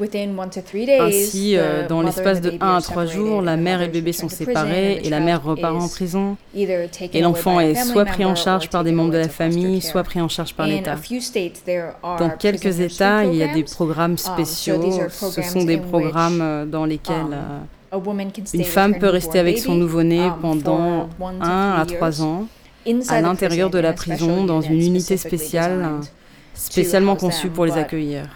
ainsi, 0.00 1.56
euh, 1.56 1.86
dans 1.86 2.02
l'espace 2.02 2.40
de 2.40 2.52
1 2.60 2.76
à 2.76 2.80
3 2.80 3.06
jours, 3.06 3.42
la 3.42 3.56
mère 3.56 3.80
et 3.80 3.86
le 3.86 3.92
bébé 3.92 4.12
sont 4.12 4.28
séparés 4.28 5.00
et 5.04 5.10
la 5.10 5.20
mère 5.20 5.42
repart 5.42 5.76
en 5.76 5.88
prison. 5.88 6.36
Et 6.54 7.20
l'enfant 7.20 7.60
est 7.60 7.74
soit 7.74 8.04
pris 8.04 8.24
en 8.24 8.34
charge 8.34 8.70
par 8.70 8.84
des 8.84 8.92
membres 8.92 9.12
de 9.12 9.18
la 9.18 9.28
famille, 9.28 9.80
soit 9.80 10.02
pris 10.02 10.20
en 10.20 10.28
charge 10.28 10.54
par 10.54 10.66
l'État. 10.66 10.96
Dans 12.18 12.30
quelques 12.30 12.80
États, 12.80 13.24
il 13.24 13.34
y 13.34 13.42
a 13.42 13.52
des 13.52 13.64
programmes 13.64 14.12
um, 14.12 14.18
spéciaux. 14.18 15.08
Ce 15.10 15.42
sont 15.42 15.64
des 15.64 15.78
programmes 15.78 16.40
euh, 16.40 16.66
dans 16.66 16.84
lesquels 16.84 17.16
um, 17.16 17.66
euh, 17.92 18.42
une 18.52 18.64
femme 18.64 18.98
peut 18.98 19.08
rester 19.08 19.38
avec 19.38 19.58
son 19.58 19.74
nouveau-né 19.74 20.20
um, 20.20 20.38
pendant 20.40 21.08
1 21.20 21.74
à 21.80 21.86
3 21.86 22.22
ans 22.22 22.46
à 23.08 23.20
l'intérieur 23.20 23.70
de 23.70 23.78
la 23.78 23.92
prison 23.92 24.44
dans 24.44 24.60
une 24.60 24.80
unité 24.80 25.16
spéciale 25.16 26.00
spécialement 26.54 27.16
conçue 27.16 27.48
pour 27.48 27.64
les 27.66 27.72
accueillir 27.72 28.28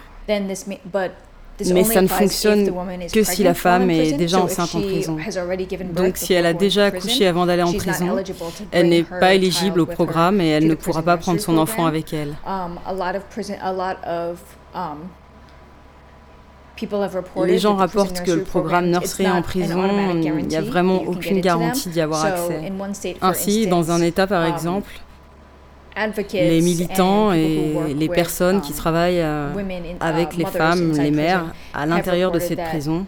mais 1.73 1.83
ça 1.83 2.01
ne 2.01 2.07
fonctionne 2.07 2.71
que 3.11 3.23
si 3.23 3.43
la 3.43 3.53
femme 3.53 3.89
est 3.89 4.13
déjà 4.13 4.39
enceinte 4.41 4.73
en 4.75 4.81
prison. 4.81 5.17
Donc 5.93 6.17
si 6.17 6.33
elle 6.33 6.45
a 6.45 6.53
déjà 6.53 6.85
accouché 6.85 7.27
avant 7.27 7.45
d'aller 7.45 7.63
en 7.63 7.73
prison, 7.73 8.15
elle 8.71 8.89
n'est 8.89 9.03
pas 9.03 9.33
éligible 9.33 9.81
au 9.81 9.85
programme 9.85 10.41
et 10.41 10.47
elle 10.47 10.67
ne 10.67 10.75
pourra 10.75 11.01
pas 11.01 11.17
prendre 11.17 11.39
son 11.39 11.57
enfant 11.57 11.85
avec 11.85 12.13
elle. 12.13 12.35
Les 17.45 17.57
gens 17.57 17.75
rapportent 17.75 18.23
que 18.23 18.31
le 18.31 18.43
programme 18.43 18.89
nursery 18.89 19.29
en 19.29 19.41
prison, 19.41 19.83
il 20.13 20.47
n'y 20.47 20.55
a 20.55 20.61
vraiment 20.61 21.01
aucune 21.01 21.41
garantie 21.41 21.89
d'y 21.89 22.01
avoir 22.01 22.25
accès. 22.25 22.71
Ainsi, 23.21 23.67
dans 23.67 23.91
un 23.91 24.01
État 24.01 24.27
par 24.27 24.43
um, 24.43 24.53
exemple, 24.53 24.91
les 26.33 26.61
militants 26.61 27.33
et 27.33 27.73
les 27.95 28.09
personnes 28.09 28.61
qui 28.61 28.71
um, 28.71 28.77
travaillent 28.77 29.21
euh, 29.21 29.49
avec 29.99 30.33
uh, 30.33 30.37
les 30.37 30.45
femmes, 30.45 30.91
les 30.97 31.11
mères, 31.11 31.53
à 31.73 31.85
l'intérieur 31.85 32.31
de 32.31 32.39
cette 32.39 32.63
prison 32.63 33.05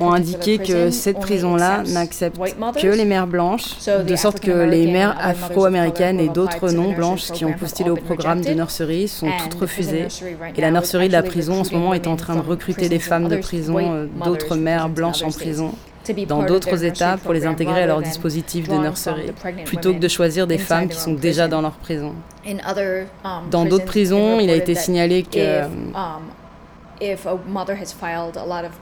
ont 0.00 0.12
indiqué 0.12 0.58
que 0.58 0.90
cette 0.90 1.18
prison-là 1.18 1.82
n'accepte 1.88 2.38
que 2.80 2.86
les 2.86 3.04
mères 3.04 3.26
blanches, 3.26 3.76
de 3.86 4.16
sorte 4.16 4.40
que 4.40 4.50
les 4.50 4.86
mères 4.86 5.16
afro-américaines 5.20 6.20
et 6.20 6.28
d'autres 6.28 6.70
non 6.70 6.92
blanches 6.92 7.30
qui 7.32 7.44
ont 7.44 7.52
postulé 7.52 7.90
au 7.90 7.96
programme 7.96 8.40
de 8.40 8.50
nursery 8.50 9.08
sont 9.08 9.28
toutes 9.42 9.60
refusées. 9.60 10.08
Et 10.56 10.60
la 10.60 10.70
nursery 10.70 11.08
de 11.08 11.12
la 11.12 11.22
prison 11.22 11.60
en 11.60 11.64
ce 11.64 11.74
moment 11.74 11.94
est 11.94 12.06
en 12.06 12.16
train 12.16 12.36
de 12.36 12.40
recruter 12.40 12.88
des 12.88 12.98
femmes 12.98 13.28
de 13.28 13.36
prison, 13.36 13.76
euh, 13.78 14.06
d'autres 14.24 14.56
mères 14.56 14.88
blanches 14.88 15.22
en 15.22 15.30
prison 15.30 15.72
dans 16.26 16.42
d'autres 16.42 16.84
États 16.84 17.16
pour 17.16 17.32
les 17.32 17.46
intégrer 17.46 17.82
à 17.82 17.86
leur 17.86 18.02
dispositif 18.02 18.68
de 18.68 18.76
nursery, 18.76 19.32
plutôt 19.64 19.92
que 19.92 19.98
de 19.98 20.08
choisir 20.08 20.46
des 20.46 20.58
femmes 20.58 20.88
qui 20.88 20.98
sont 20.98 21.14
déjà 21.14 21.48
dans 21.48 21.62
leur 21.62 21.72
prison. 21.72 22.14
Um, 22.46 23.50
dans 23.50 23.64
d'autres 23.64 23.84
prisons, 23.84 24.38
il 24.38 24.50
a 24.50 24.54
été 24.54 24.74
signalé 24.74 25.24
que 25.24 25.64
um, 25.64 25.92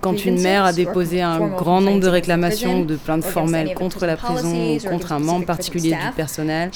quand 0.01 0.25
une 0.25 0.41
mère 0.41 0.65
a 0.65 0.73
déposé 0.73 1.23
un 1.23 1.49
grand 1.49 1.81
nombre 1.81 2.01
de 2.01 2.09
réclamations 2.09 2.81
ou 2.81 2.85
de 2.85 2.97
plaintes 2.97 3.25
formelles 3.25 3.75
contre 3.75 4.07
la 4.07 4.17
prison 4.17 4.75
ou 4.75 4.79
contre 4.89 5.13
un 5.13 5.19
membre 5.19 5.47
particulier 5.47 5.91
du 5.91 6.13
personnel, 6.17 6.71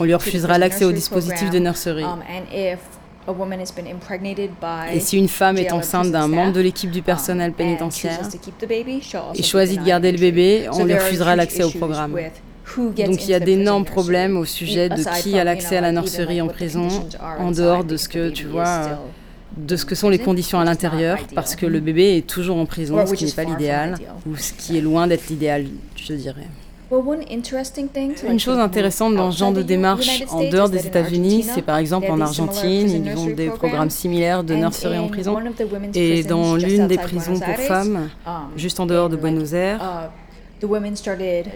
on 0.00 0.04
lui 0.04 0.14
refusera 0.14 0.58
l'accès 0.58 0.84
au 0.84 0.92
dispositif 0.92 1.50
de 1.50 1.58
nursery. 1.58 2.04
Et 4.92 5.00
si 5.00 5.16
une 5.16 5.28
femme 5.28 5.58
est 5.58 5.72
enceinte 5.72 6.10
d'un 6.10 6.28
membre 6.28 6.52
de 6.52 6.60
l'équipe 6.60 6.90
du 6.90 7.02
personnel 7.02 7.50
um, 7.50 7.54
pénitentiaire 7.54 8.20
et 9.34 9.42
choisit 9.42 9.80
de 9.80 9.84
garder 9.84 10.12
le 10.12 10.18
bébé, 10.18 10.68
on 10.72 10.84
lui 10.84 10.94
refusera 10.94 11.36
l'accès 11.36 11.62
au 11.62 11.70
programme. 11.70 12.16
Donc 12.76 13.24
il 13.24 13.28
y 13.28 13.34
a 13.34 13.40
d'énormes 13.40 13.84
problèmes 13.84 14.36
au 14.36 14.44
sujet 14.44 14.88
de 14.88 15.20
qui 15.20 15.38
a 15.38 15.44
l'accès 15.44 15.76
à 15.76 15.80
la 15.80 15.92
nurserie 15.92 16.40
en 16.40 16.48
prison, 16.48 16.88
en 17.38 17.50
dehors 17.50 17.84
de 17.84 17.96
ce 17.96 18.08
que 18.08 18.30
tu 18.30 18.46
vois, 18.46 18.98
de 19.56 19.76
ce 19.76 19.84
que 19.84 19.94
sont 19.94 20.08
les 20.08 20.18
conditions 20.18 20.58
à 20.58 20.64
l'intérieur, 20.64 21.18
parce 21.34 21.54
que 21.54 21.66
le 21.66 21.80
bébé 21.80 22.16
est 22.16 22.26
toujours 22.26 22.56
en 22.56 22.66
prison, 22.66 23.06
ce 23.06 23.14
qui 23.14 23.24
n'est 23.26 23.32
pas 23.32 23.44
l'idéal, 23.44 23.96
ou 24.26 24.36
ce 24.36 24.52
qui 24.52 24.78
est 24.78 24.80
loin 24.80 25.06
d'être 25.06 25.28
l'idéal, 25.28 25.66
je 25.96 26.14
dirais. 26.14 26.46
Une 28.28 28.38
chose 28.38 28.58
intéressante 28.58 29.14
dans 29.14 29.30
ce 29.30 29.38
genre 29.38 29.52
de 29.52 29.62
démarche 29.62 30.24
en 30.30 30.48
dehors 30.50 30.68
des 30.68 30.86
États-Unis, 30.86 31.42
c'est 31.42 31.62
par 31.62 31.78
exemple 31.78 32.10
en 32.10 32.20
Argentine, 32.20 33.06
ils 33.06 33.16
ont 33.16 33.30
des 33.30 33.48
programmes 33.48 33.88
similaires 33.88 34.44
de 34.44 34.54
nurserie 34.54 34.98
en 34.98 35.08
prison. 35.08 35.38
Et 35.94 36.22
dans 36.22 36.54
l'une 36.54 36.88
des 36.88 36.98
prisons 36.98 37.38
pour 37.38 37.56
femmes, 37.56 38.10
um, 38.26 38.32
juste 38.56 38.78
en 38.78 38.86
dehors 38.86 39.08
de 39.08 39.16
Buenos 39.16 39.54
Aires, 39.54 39.80
uh, 39.80 40.21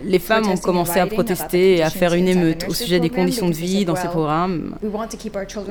les 0.04 0.18
femmes 0.18 0.48
ont 0.48 0.57
commencé 0.57 0.98
à 1.00 1.07
protester 1.07 1.76
et 1.76 1.82
à 1.82 1.90
faire 1.90 2.14
une 2.14 2.28
émeute 2.28 2.66
au 2.68 2.74
sujet 2.74 3.00
des 3.00 3.11
conditions 3.11 3.48
de 3.48 3.54
vie 3.54 3.84
dans 3.84 3.96
ces 3.96 4.09
programmes. 4.09 4.76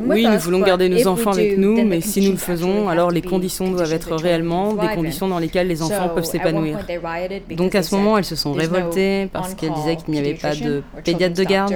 Oui, 0.07 0.27
nous 0.27 0.39
voulons 0.39 0.59
garder 0.59 0.89
nos 0.89 1.07
enfants 1.07 1.31
avec 1.31 1.57
nous, 1.57 1.83
mais 1.83 2.01
si 2.01 2.21
nous 2.21 2.31
le 2.31 2.37
faisons, 2.37 2.89
alors 2.89 3.11
les 3.11 3.21
conditions 3.21 3.71
doivent 3.71 3.93
être 3.93 4.15
réellement 4.15 4.73
des 4.73 4.87
conditions 4.95 5.27
dans 5.27 5.39
lesquelles 5.39 5.67
les 5.67 5.81
enfants 5.81 6.09
peuvent 6.09 6.25
s'épanouir. 6.25 6.79
Donc 7.51 7.75
à 7.75 7.83
ce 7.83 7.95
moment, 7.95 8.17
elles 8.17 8.25
se 8.25 8.35
sont 8.35 8.53
révoltées 8.53 9.29
parce 9.31 9.53
qu'elles 9.53 9.73
disaient 9.73 9.97
qu'il 9.97 10.13
n'y 10.13 10.19
avait 10.19 10.35
pas 10.35 10.55
de 10.55 10.83
pédiatre 11.03 11.35
de 11.35 11.43
garde. 11.43 11.75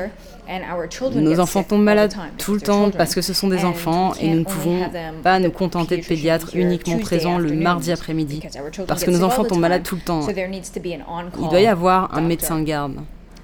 Nos 1.16 1.40
enfants 1.40 1.64
tombent 1.64 1.84
malades 1.84 2.14
tout 2.38 2.54
le 2.54 2.62
temps 2.62 2.90
parce 2.90 3.14
que 3.14 3.22
ce 3.22 3.34
sont 3.34 3.50
des 3.50 3.66
enfants 3.66 4.14
et 4.20 4.30
nous 4.30 4.40
ne 4.40 4.44
pouvons 4.44 4.80
pas 5.24 5.40
nous 5.40 5.52
contenter 5.52 5.98
de 5.98 6.06
pédiatres 6.06 6.56
uniquement 6.56 6.98
présents 7.00 7.38
le 7.38 7.54
mardi 7.54 7.92
après-midi 7.92 8.42
parce 8.88 9.04
que 9.04 9.12
nos 9.12 9.24
enfants 9.24 9.44
tombent 9.46 9.60
malades 9.60 9.84
tout 9.84 9.96
le 9.96 10.02
temps. 10.02 10.28
Il 10.28 11.50
doit 11.50 11.62
y 11.62 11.68
avoir 11.68 12.18
un 12.18 12.22
médecin 12.22 12.60
de 12.60 12.64
garde. 12.64 12.96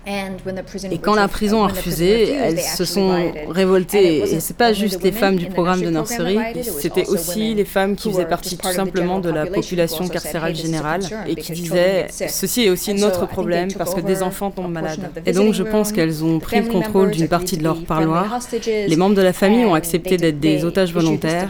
Et 0.05 0.97
quand 0.99 1.15
la 1.15 1.27
prison 1.27 1.63
a 1.63 1.67
refusé, 1.67 2.31
elles 2.31 2.59
se 2.59 2.85
sont 2.85 3.31
révoltées. 3.49 4.17
Et 4.33 4.39
c'est 4.39 4.57
pas 4.57 4.73
juste 4.73 5.01
les 5.03 5.11
femmes 5.11 5.35
du 5.35 5.47
programme 5.47 5.81
de 5.81 5.89
nurserie, 5.89 6.37
c'était 6.63 7.07
aussi 7.07 7.53
les 7.55 7.65
femmes 7.65 7.95
qui 7.95 8.11
faisaient 8.11 8.25
partie 8.25 8.57
tout 8.57 8.71
simplement 8.71 9.19
de 9.19 9.29
la 9.29 9.45
population 9.45 10.07
carcérale 10.07 10.55
générale 10.55 11.01
et 11.27 11.35
qui 11.35 11.53
disaient 11.53 12.07
ceci 12.09 12.65
est 12.65 12.69
aussi 12.69 12.93
notre 12.93 13.27
problème 13.27 13.71
parce 13.73 13.93
que 13.95 14.01
des 14.01 14.21
enfants 14.21 14.51
tombent 14.51 14.71
malades. 14.71 15.11
Et 15.25 15.31
donc 15.31 15.53
je 15.53 15.63
pense 15.63 15.91
qu'elles 15.91 16.23
ont 16.23 16.39
pris 16.39 16.61
le 16.61 16.67
contrôle 16.67 17.11
d'une 17.11 17.27
partie 17.27 17.57
de 17.57 17.63
leur 17.63 17.83
parloir. 17.83 18.39
Les 18.65 18.95
membres 18.95 19.15
de 19.15 19.21
la 19.21 19.33
famille 19.33 19.65
ont 19.65 19.73
accepté 19.73 20.17
d'être 20.17 20.39
des 20.39 20.65
otages 20.65 20.93
volontaires 20.93 21.49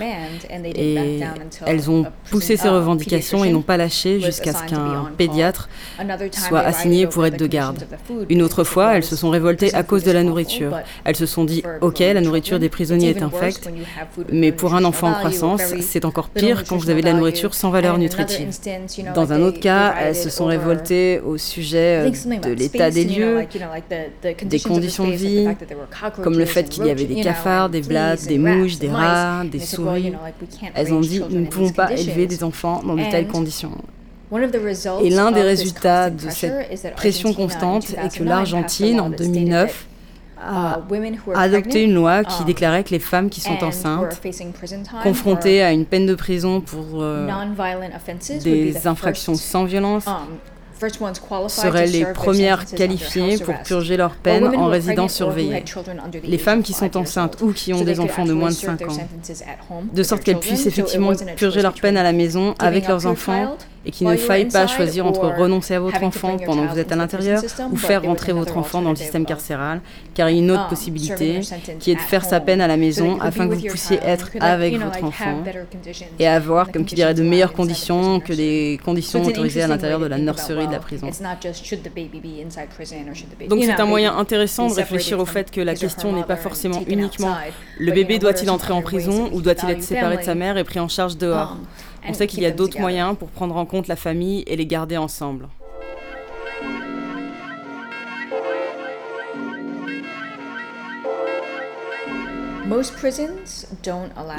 et 0.76 1.20
elles 1.66 1.90
ont 1.90 2.06
poussé 2.30 2.58
ces 2.58 2.70
revendications 2.70 3.44
et 3.44 3.52
n'ont 3.52 3.62
pas 3.62 3.78
lâché 3.78 4.22
jusqu'à 4.22 4.54
ce 4.54 4.64
qu'un 4.64 5.12
pédiatre 5.18 5.70
soit 6.32 6.62
assigné 6.62 7.08
pour 7.08 7.26
être 7.26 7.38
de 7.38 7.48
garde. 7.48 7.86
Une 8.30 8.45
Autrefois, 8.46 8.96
elles 8.96 9.04
se 9.04 9.16
sont 9.16 9.32
révoltées 9.32 9.74
à 9.74 9.82
cause 9.82 10.04
de 10.04 10.12
la 10.12 10.22
nourriture. 10.22 10.72
Elles 11.04 11.16
se 11.16 11.26
sont 11.26 11.46
dit, 11.46 11.64
ok, 11.82 11.98
la 12.00 12.22
nourriture 12.22 12.60
des 12.60 12.70
prisonniers 12.70 13.10
est 13.10 13.24
infecte, 13.24 13.68
mais 14.32 14.52
pour 14.52 14.76
un 14.76 14.84
enfant 14.84 15.10
en 15.10 15.14
croissance, 15.14 15.64
c'est 15.82 16.06
encore 16.06 16.30
pire 16.30 16.64
quand 16.64 16.78
vous 16.78 16.92
avez 16.92 17.02
de 17.02 17.08
la 17.08 17.14
nourriture 17.14 17.56
sans 17.56 17.72
valeur 17.72 17.98
nutritive. 17.98 18.50
Dans 19.16 19.34
un 19.34 19.42
autre 19.42 19.60
cas, 19.60 19.96
elles 20.00 20.16
se 20.16 20.30
sont 20.30 20.46
révoltées 20.46 21.20
au 21.22 21.38
sujet 21.38 22.06
euh, 22.06 22.40
de 22.40 22.52
l'état 22.52 22.92
des 22.92 23.06
lieux, 23.06 23.48
des 24.44 24.60
conditions 24.60 25.08
de 25.08 25.14
vie, 25.14 25.48
comme 26.22 26.38
le 26.38 26.46
fait 26.46 26.70
qu'il 26.70 26.86
y 26.86 26.92
avait 26.92 27.06
des 27.06 27.22
cafards, 27.22 27.70
des 27.70 27.82
blattes, 27.82 28.28
des 28.28 28.38
mouches, 28.38 28.78
des 28.78 28.90
rats, 28.90 29.44
des 29.44 29.60
souris. 29.60 30.14
Elles 30.76 30.94
ont 30.94 31.00
dit, 31.00 31.20
nous 31.32 31.42
ne 31.42 31.48
pouvons 31.48 31.72
pas 31.72 31.94
élever 31.94 32.28
des 32.28 32.44
enfants 32.44 32.84
dans 32.86 32.96
de 32.96 33.10
telles 33.10 33.28
conditions. 33.28 33.72
Et 35.04 35.10
l'un 35.10 35.32
des 35.32 35.42
résultats 35.42 36.10
de 36.10 36.30
cette 36.30 36.96
pression 36.96 37.34
constante 37.34 37.88
est 37.92 38.18
que 38.18 38.24
l'Argentine, 38.24 39.00
en 39.00 39.10
2009, 39.10 39.88
a 40.38 40.82
adopté 41.36 41.84
une 41.84 41.94
loi 41.94 42.24
qui 42.24 42.42
um, 42.42 42.46
déclarait 42.46 42.84
que 42.84 42.90
les 42.90 43.00
femmes 43.00 43.30
qui 43.30 43.42
sont 43.42 43.64
enceintes, 43.64 44.22
confrontées 45.02 45.64
à 45.64 45.72
une 45.72 45.86
peine 45.86 46.06
de 46.06 46.14
prison 46.14 46.62
pour 46.62 47.02
euh, 47.02 47.28
des 48.44 48.86
infractions 48.86 49.36
sans 49.36 49.64
violence, 49.64 50.06
um, 50.08 50.14
seraient 51.48 51.88
les 51.88 52.06
premières 52.06 52.66
qualifiées 52.66 53.38
pour 53.38 53.56
purger 53.64 53.96
leur 53.98 54.16
peine 54.16 54.56
en 54.56 54.68
résidence 54.68 55.14
surveillée. 55.14 55.64
Les 56.24 56.38
femmes 56.38 56.64
qui 56.64 56.74
sont 56.74 56.96
enceintes 56.98 57.42
ou 57.42 57.54
qui 57.54 57.74
ont 57.74 57.84
des 57.84 58.00
enfants 58.00 58.26
de 58.26 58.34
moins 58.34 58.50
de 58.50 58.56
5 58.56 58.82
ans, 58.82 59.08
de 59.94 60.04
sorte 60.04 60.24
qu'elles 60.24 60.40
puissent 60.40 60.66
effectivement 60.66 61.14
purger 61.38 61.62
leur 61.62 61.74
peine 61.74 61.98
à 61.98 62.04
la 62.04 62.14
maison 62.14 62.56
avec 62.60 62.88
leurs 62.88 63.06
enfants 63.06 63.56
et 63.86 63.92
qu'il 63.92 64.08
ne 64.08 64.16
faille 64.16 64.46
pas 64.46 64.68
choisir 64.68 65.06
entre 65.06 65.28
renoncer 65.28 65.76
à 65.76 65.80
votre 65.80 66.02
enfant 66.04 66.38
pendant 66.46 66.68
que 66.68 66.74
vous 66.74 66.80
êtes 66.80 66.92
à 66.92 66.96
l'intérieur 66.96 67.42
ou 67.72 67.78
faire 67.78 68.04
rentrer 68.04 68.34
votre 68.34 68.58
enfant 68.58 68.82
dans 68.82 68.92
le 68.92 68.96
système 68.96 69.26
carcéral, 69.26 69.82
car 70.14 70.30
il 70.30 70.36
y 70.36 70.40
a 70.40 70.42
une 70.42 70.52
autre 70.52 70.64
um, 70.64 70.70
possibilité 70.70 71.42
qui 71.80 71.92
est 71.92 71.96
de 71.96 72.00
faire 72.00 72.26
sa 72.26 72.40
peine 72.40 72.62
à 72.62 72.68
la 72.68 72.78
maison 72.78 73.20
afin 73.22 73.48
que 73.48 73.54
vous 73.54 73.62
puissiez 73.62 74.00
être 74.04 74.32
avec 74.40 74.78
votre 74.80 75.04
enfant 75.04 75.44
et 76.20 76.28
avoir, 76.28 76.72
comme 76.72 76.86
qui 76.86 76.96
dirait, 76.96 77.14
de 77.14 77.24
meilleures 77.24 77.54
conditions 77.54 78.20
que 78.20 78.34
des 78.34 78.80
conditions 78.84 79.24
autorisées 79.24 79.64
à 79.64 79.68
l'intérieur 79.68 80.00
de 80.00 80.08
la 80.08 80.18
nurserie 80.18 80.68
de 80.68 80.72
la 80.72 80.80
prison. 80.80 81.10
Donc 83.50 83.64
c'est 83.64 83.80
un 83.80 83.86
moyen 83.86 84.18
intéressant 84.18 84.68
de 84.68 84.74
réfléchir 84.74 85.20
au 85.20 85.26
fait 85.26 85.52
que 85.52 85.62
la 85.62 85.76
question 85.76 86.12
n'est 86.12 86.24
pas 86.24 86.38
forcément 86.38 86.82
uniquement 86.88 87.36
le 87.78 87.92
bébé 87.92 88.20
doit-il 88.20 88.50
entrer 88.50 88.74
en 88.74 88.82
prison 88.82 89.30
ou 89.34 89.42
doit-il 89.42 89.70
être 89.70 89.84
séparé 89.84 90.18
de 90.18 90.24
sa 90.24 90.36
mère 90.36 90.58
et 90.58 90.64
pris 90.64 90.80
en 90.80 90.88
charge 90.88 91.18
dehors? 91.18 91.58
On 92.08 92.14
sait 92.14 92.28
qu'il 92.28 92.44
y 92.44 92.46
a 92.46 92.52
d'autres 92.52 92.80
moyens 92.80 93.16
pour 93.18 93.30
prendre 93.30 93.56
en 93.56 93.66
compte 93.66 93.88
la 93.88 93.96
famille 93.96 94.44
et 94.48 94.56
les 94.56 94.66
garder 94.66 94.98
ensemble. 94.98 95.48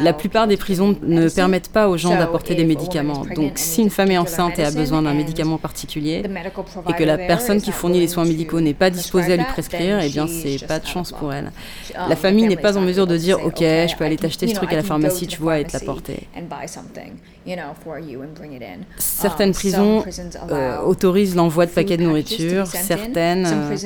La 0.01 0.13
plupart 0.13 0.47
des 0.47 0.57
prisons 0.57 0.97
ne 1.03 1.29
permettent 1.29 1.69
pas 1.69 1.89
aux 1.89 1.97
gens 1.97 2.17
d'apporter 2.17 2.55
des 2.55 2.65
médicaments. 2.65 3.25
Donc 3.35 3.53
si 3.57 3.83
une 3.83 3.91
femme 3.91 4.11
est 4.11 4.19
enceinte 4.19 4.59
et 4.59 4.65
a 4.65 4.71
besoin 4.71 5.03
d'un 5.03 5.15
médicament 5.15 5.59
particulier 5.59 6.25
et 6.89 6.93
que 6.93 7.05
la 7.05 7.19
personne 7.19 7.61
qui 7.61 7.73
fournit 7.73 8.01
les 8.01 8.09
soins 8.09 8.25
médicaux 8.25 8.61
n'est 8.61 8.75
pas 8.75 8.91
disposée 8.91 9.35
à 9.35 9.37
lui 9.37 9.45
prescrire, 9.45 10.01
eh 10.01 10.09
bien 10.09 10.27
c'est 10.27 10.67
pas 10.67 10.79
de 10.79 10.87
chance 10.87 11.13
pour 11.13 11.33
elle. 11.33 11.53
La 11.95 12.11
um, 12.11 12.17
famille 12.17 12.47
n'est 12.47 12.57
pas 12.57 12.77
en 12.77 12.81
mesure 12.81 13.07
de 13.07 13.17
dire 13.17 13.45
ok, 13.45 13.61
je 13.61 13.97
peux 13.97 14.05
aller 14.05 14.17
t'acheter 14.17 14.49
ce 14.49 14.55
truc 14.55 14.73
à 14.73 14.77
la 14.77 14.83
pharmacie, 14.83 15.27
tu 15.27 15.41
vois, 15.41 15.61
et 15.61 15.65
te 15.65 15.73
l'apporter. 15.73 16.27
Certaines 18.99 19.53
prisons 19.53 20.05
euh, 20.51 20.81
autorisent 20.81 21.37
l'envoi 21.37 21.67
de 21.67 21.71
paquets 21.71 21.97
de 21.97 22.03
nourriture, 22.03 22.67
certaines 22.67 23.47
euh, 23.47 23.77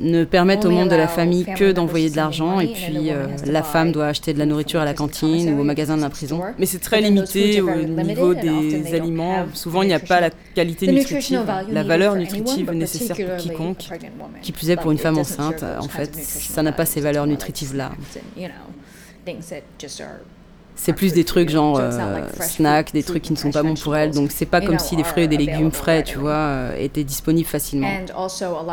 ne 0.00 0.24
permettent 0.24 0.64
au 0.66 0.70
monde 0.70 0.90
de 0.90 0.96
la 0.96 1.08
famille 1.08 1.46
que 1.56 1.72
d'envoyer 1.72 2.10
de 2.10 2.16
l'argent 2.16 2.60
et 2.60 2.68
puis 2.68 3.10
euh, 3.10 3.26
la 3.46 3.62
femme 3.62 3.92
doit 3.92 4.06
acheter 4.06 4.34
de 4.34 4.38
la 4.38 4.46
nourriture 4.46 4.80
à 4.80 4.84
la 4.84 4.94
cantine 4.94 5.54
ou 5.54 5.60
au 5.60 5.64
magasin 5.64 5.96
de 5.96 6.02
la 6.02 6.10
prison. 6.10 6.42
Mais 6.58 6.66
c'est 6.66 6.78
très 6.78 7.00
limité 7.00 7.60
au 7.60 7.74
niveau 8.02 8.34
des 8.34 8.94
aliments. 8.94 9.46
Souvent, 9.54 9.82
il 9.82 9.88
n'y 9.88 9.94
a 9.94 10.00
pas 10.00 10.20
la 10.20 10.30
qualité 10.54 10.92
nutritive, 10.92 11.42
la 11.70 11.82
valeur 11.82 12.16
nutritive 12.16 12.70
nécessaire 12.72 13.16
pour 13.16 13.36
quiconque. 13.36 13.88
Qui 14.42 14.52
plus 14.52 14.70
est 14.70 14.76
pour 14.76 14.90
une 14.90 14.98
femme 14.98 15.18
enceinte, 15.18 15.62
en 15.62 15.88
fait, 15.88 16.14
ça 16.14 16.62
n'a 16.62 16.72
pas 16.72 16.84
ces 16.84 17.00
valeurs 17.00 17.26
nutritives-là. 17.26 17.92
C'est 20.82 20.94
plus 20.94 21.12
des 21.12 21.24
trucs 21.24 21.50
genre 21.50 21.78
euh, 21.78 22.22
snacks, 22.40 22.94
des 22.94 23.02
trucs 23.02 23.22
qui 23.22 23.34
ne 23.34 23.36
sont 23.36 23.50
pas 23.50 23.62
bons 23.62 23.74
pour 23.74 23.94
elle. 23.94 24.12
Donc 24.12 24.30
c'est 24.32 24.46
pas 24.46 24.62
comme 24.62 24.78
si 24.78 24.96
des 24.96 25.04
fruits 25.04 25.24
et 25.24 25.28
des 25.28 25.36
légumes 25.36 25.70
frais, 25.70 26.02
tu 26.02 26.16
vois, 26.16 26.30
euh, 26.30 26.76
étaient 26.78 27.04
disponibles 27.04 27.46
facilement. 27.46 27.90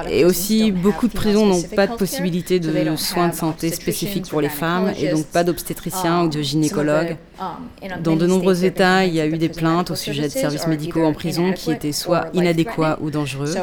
Et 0.10 0.24
aussi, 0.24 0.72
beaucoup 0.72 1.10
de 1.10 1.14
prisons 1.14 1.46
n'ont 1.46 1.62
pas 1.62 1.86
de 1.86 1.96
possibilité 1.96 2.62
de 2.62 2.96
soins 2.96 3.28
de 3.28 3.36
santé 3.36 3.72
spécifiques 3.72 4.30
pour 4.30 4.40
les 4.40 4.48
femmes 4.48 4.94
et 4.98 5.10
donc 5.10 5.26
pas 5.26 5.44
d'obstétricien 5.44 6.24
ou 6.24 6.30
de 6.30 6.42
gynécologue. 6.42 7.18
Um, 7.40 8.02
Dans 8.02 8.16
de 8.16 8.26
nombreux 8.26 8.64
États, 8.64 9.06
il 9.06 9.14
y 9.14 9.20
a 9.20 9.28
eu 9.28 9.38
des 9.38 9.50
plaintes 9.50 9.92
au 9.92 9.96
sujet 9.96 10.24
de 10.24 10.30
services 10.30 10.66
médicaux 10.66 11.04
en 11.04 11.14
prison 11.14 11.52
qui 11.52 11.72
étaient 11.72 11.92
soit 11.92 12.28
inadéquats 12.34 12.98
ou 13.02 13.12
dangereux. 13.12 13.54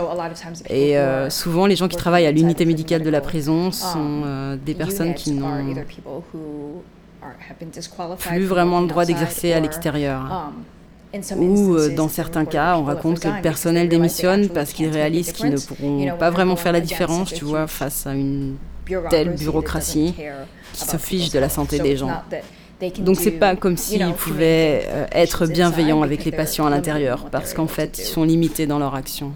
Et 0.68 0.98
euh, 0.98 1.30
souvent, 1.30 1.64
les 1.64 1.76
gens 1.76 1.88
qui 1.88 1.96
travaillent 1.96 2.26
à 2.26 2.32
l'unité 2.32 2.66
médicale 2.66 3.02
de 3.02 3.10
la 3.10 3.22
prison 3.22 3.72
sont 3.72 4.22
um, 4.22 4.58
des 4.64 4.74
personnes 4.74 5.14
qui 5.14 5.32
n'ont 5.32 5.74
plus 8.18 8.44
vraiment 8.44 8.80
le 8.80 8.86
droit 8.86 9.04
d'exercer 9.04 9.52
à 9.52 9.60
l'extérieur. 9.60 10.52
Um, 11.12 11.38
Ou 11.38 11.76
euh, 11.76 11.94
dans 11.94 12.08
certains 12.08 12.44
cas, 12.44 12.76
on 12.76 12.84
raconte 12.84 13.20
que 13.20 13.28
le 13.28 13.40
personnel 13.40 13.88
démissionne 13.88 14.48
parce 14.48 14.72
qu'ils 14.72 14.88
réalisent 14.90 15.32
qu'ils 15.32 15.50
ne 15.50 15.58
pourront 15.58 16.16
pas 16.18 16.30
vraiment 16.30 16.56
faire 16.56 16.72
la 16.72 16.80
différence, 16.80 17.32
tu 17.32 17.44
vois, 17.44 17.66
face 17.66 18.06
à 18.06 18.14
une 18.14 18.56
telle 19.10 19.34
bureaucratie 19.34 20.14
qui 20.72 20.84
se 20.84 20.96
fiche 20.96 21.30
de 21.30 21.38
la 21.38 21.48
santé 21.48 21.78
des 21.78 21.96
gens. 21.96 22.10
Donc 22.98 23.16
c'est 23.16 23.30
pas 23.30 23.56
comme 23.56 23.76
s'ils 23.76 24.12
pouvaient 24.14 24.82
euh, 24.88 25.06
être 25.12 25.46
bienveillants 25.46 26.02
avec 26.02 26.24
les 26.24 26.32
patients 26.32 26.66
à 26.66 26.70
l'intérieur, 26.70 27.26
parce 27.30 27.54
qu'en 27.54 27.68
fait, 27.68 27.98
ils 27.98 28.04
sont 28.04 28.24
limités 28.24 28.66
dans 28.66 28.78
leur 28.78 28.94
action. 28.94 29.32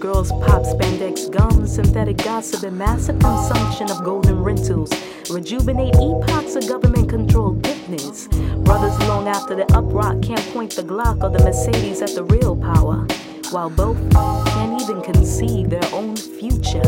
Girls 0.00 0.30
pop 0.30 0.62
spandex 0.62 1.30
gums, 1.30 1.74
synthetic 1.74 2.18
gossip, 2.18 2.62
and 2.62 2.76
massive 2.76 3.18
consumption 3.18 3.90
of 3.90 4.04
golden 4.04 4.42
rentals. 4.42 4.92
Rejuvenate 5.30 5.94
epochs 5.96 6.56
of 6.56 6.68
government 6.68 7.08
controlled 7.08 7.66
fitness. 7.66 8.28
Brothers 8.28 8.98
long 9.08 9.28
after 9.28 9.54
the 9.54 9.64
uprock 9.66 10.22
can't 10.22 10.44
point 10.52 10.72
the 10.76 10.82
Glock 10.82 11.22
or 11.22 11.30
the 11.30 11.42
Mercedes 11.44 12.02
at 12.02 12.10
the 12.14 12.24
real 12.24 12.56
power, 12.56 13.06
while 13.50 13.70
both 13.70 13.98
can't 14.12 14.80
even 14.82 15.02
conceive 15.02 15.70
their 15.70 15.88
own 15.92 16.16
future. 16.16 16.82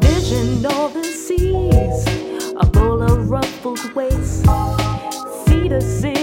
Vision 0.00 0.66
all 0.66 0.88
the 0.88 1.04
seas, 1.04 2.06
a 2.60 2.66
bowl 2.66 3.02
of 3.02 3.30
ruffled 3.30 3.94
waste. 3.94 4.44
See 5.46 5.68
the 5.68 5.80
streets, 5.80 6.17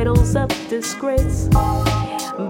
titles 0.00 0.34
of 0.34 0.48
disgrace. 0.70 1.48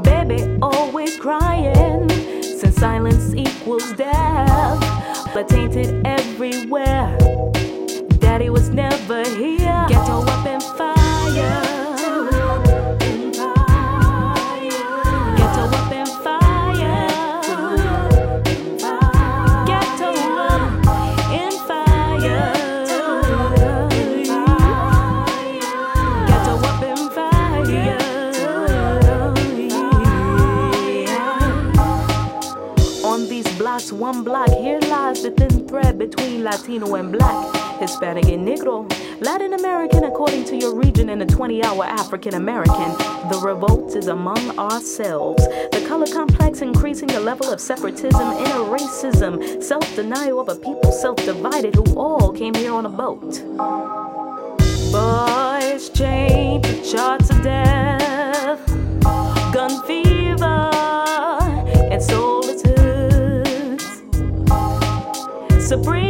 Baby 0.05 0.57
always 0.63 1.19
crying, 1.19 2.09
since 2.43 2.77
silence 2.77 3.35
equals 3.35 3.93
death. 3.95 4.79
But 5.35 5.49
tainted 5.49 6.07
everywhere. 6.07 7.19
Daddy 8.21 8.51
was 8.51 8.69
never 8.71 9.29
here. 9.31 9.85
Ghetto 9.89 10.30
Latino 36.43 36.95
and 36.95 37.13
black, 37.13 37.79
Hispanic 37.79 38.27
and 38.27 38.47
Negro, 38.47 38.89
Latin 39.21 39.53
American 39.55 40.05
according 40.05 40.45
to 40.45 40.57
your 40.57 40.75
region, 40.75 41.11
and 41.11 41.23
a 41.23 41.27
20 41.27 41.63
hour 41.65 41.85
African 41.85 42.35
American. 42.35 42.91
The 43.31 43.41
revolt 43.45 43.95
is 43.97 44.09
among 44.09 44.59
ourselves. 44.59 45.47
The 45.73 45.85
color 45.87 46.07
complex 46.07 46.63
increasing 46.63 47.09
the 47.09 47.21
level 47.21 47.51
of 47.53 47.61
separatism, 47.61 48.21
inner 48.21 48.65
racism, 48.77 49.63
self 49.63 49.95
denial 49.95 50.41
of 50.41 50.49
a 50.49 50.57
people 50.57 50.93
self 50.93 51.17
divided 51.17 51.75
who 51.75 51.85
all 51.97 52.33
came 52.33 52.55
here 52.55 52.73
on 52.73 52.87
a 52.87 52.89
boat. 52.89 53.43
Boys 54.93 55.91
chained 55.91 56.65
to 56.65 56.83
charts 56.83 57.31
of 57.31 57.43
death, 57.43 58.67
gun 59.53 59.83
fever, 59.87 60.71
and 61.91 62.03
solitude. 62.03 62.81
Sabrina 65.61 66.10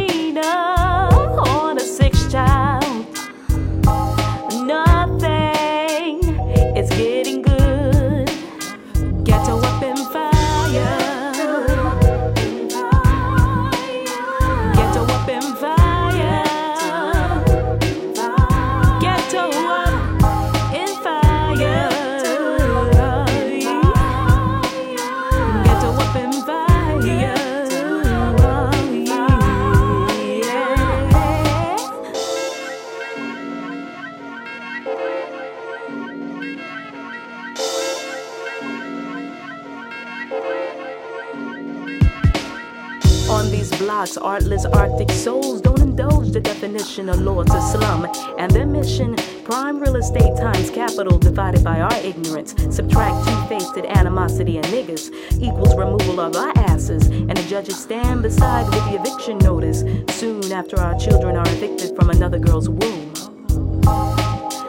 Blocks, 44.01 44.17
artless 44.17 44.65
Arctic 44.65 45.11
souls 45.11 45.61
don't 45.61 45.79
indulge 45.79 46.31
the 46.31 46.39
definition 46.39 47.07
of 47.07 47.21
lords 47.21 47.53
of 47.53 47.61
slum. 47.61 48.07
And 48.39 48.49
their 48.49 48.65
mission 48.65 49.15
prime 49.43 49.77
real 49.77 49.95
estate 49.95 50.35
times 50.37 50.71
capital 50.71 51.19
divided 51.19 51.63
by 51.63 51.81
our 51.81 51.93
ignorance. 51.97 52.55
Subtract 52.75 53.27
two 53.27 53.45
faced 53.47 53.77
animosity 53.77 54.57
and 54.57 54.65
niggas 54.65 55.11
equals 55.39 55.75
removal 55.75 56.19
of 56.19 56.35
our 56.35 56.51
asses. 56.67 57.05
And 57.09 57.37
the 57.37 57.43
judges 57.47 57.79
stand 57.79 58.23
beside 58.23 58.65
with 58.73 58.83
the 58.85 58.99
eviction 58.99 59.37
notice 59.37 59.81
soon 60.17 60.51
after 60.51 60.79
our 60.79 60.97
children 60.97 61.35
are 61.35 61.47
evicted 61.49 61.95
from 61.95 62.09
another 62.09 62.39
girl's 62.39 62.69
womb. 62.69 63.13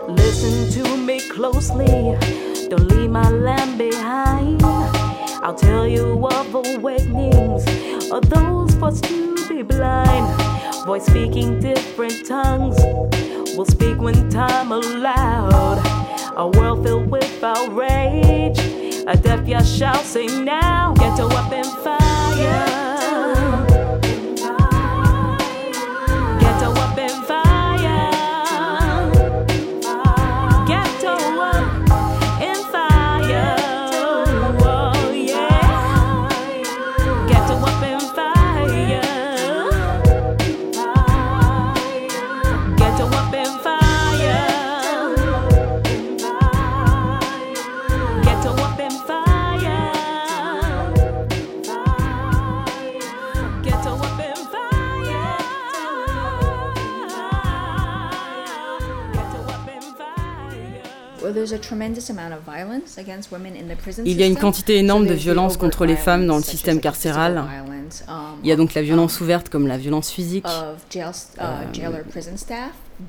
Listen 0.08 0.70
to 0.72 0.96
me 0.98 1.20
closely, 1.30 1.86
don't 2.68 2.86
leave 2.86 3.08
my 3.08 3.30
land 3.30 3.78
behind. 3.78 4.81
I'll 5.42 5.54
tell 5.54 5.88
you 5.88 6.24
of 6.28 6.54
awakenings 6.54 7.64
of 8.12 8.30
those 8.30 8.74
forced 8.76 9.02
to 9.04 9.48
be 9.48 9.62
blind. 9.62 10.26
Voice 10.86 11.04
speaking 11.04 11.58
different 11.58 12.26
tongues 12.26 12.76
will 13.56 13.66
speak 13.66 13.98
when 13.98 14.30
time 14.30 14.70
allowed. 14.70 15.82
A 16.36 16.46
world 16.46 16.84
filled 16.84 17.10
with 17.10 17.42
outrage. 17.42 18.58
A 19.08 19.16
deaf 19.16 19.48
ear 19.48 19.64
shall 19.64 20.02
say 20.04 20.26
now. 20.26 20.94
Ghetto 20.94 21.26
up 21.28 21.52
in 21.52 21.64
fire. 21.64 22.81
Il 64.04 64.20
y 64.20 64.22
a 64.22 64.26
une 64.26 64.36
quantité 64.36 64.76
énorme 64.76 65.04
de 65.04 65.08
there's 65.08 65.20
the 65.20 65.24
violence 65.24 65.52
overt 65.52 65.60
contre 65.60 65.86
les 65.86 65.96
femmes 65.96 66.26
dans 66.26 66.36
le 66.36 66.42
système 66.42 66.80
carcéral. 66.80 67.38
um, 68.08 68.14
Il 68.42 68.48
y 68.48 68.52
a 68.52 68.56
donc 68.56 68.74
la 68.74 68.82
violence 68.82 69.18
um, 69.18 69.24
ouverte 69.24 69.48
comme 69.48 69.66
la 69.66 69.78
violence 69.78 70.10
physique 70.10 70.46
uh, 70.46 70.96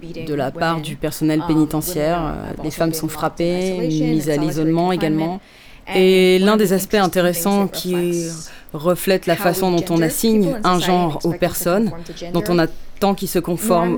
beating 0.01 0.25
de 0.25 0.33
la 0.33 0.51
part 0.51 0.81
du 0.81 0.95
personnel 0.95 1.41
Um, 1.41 1.47
pénitentiaire. 1.47 2.21
Euh, 2.23 2.63
Les 2.63 2.71
femmes 2.71 2.93
sont 2.93 3.07
frappées, 3.07 3.77
mises 3.87 4.29
à 4.29 4.37
l'isolement 4.37 4.91
également. 4.91 5.39
Et 5.93 6.39
l'un 6.39 6.57
des 6.57 6.73
aspects 6.73 6.95
intéressants 6.95 7.67
qui 7.67 8.27
reflète 8.73 9.25
la 9.27 9.35
façon 9.35 9.71
dont 9.71 9.85
on 9.89 10.01
assigne 10.01 10.55
un 10.63 10.79
genre 10.79 11.19
aux 11.23 11.33
personnes, 11.33 11.91
dont 12.33 12.43
on 12.47 12.57
gender 12.59 12.67
attend 13.03 13.15
qu'ils 13.15 13.27
se 13.27 13.39
conforment 13.39 13.97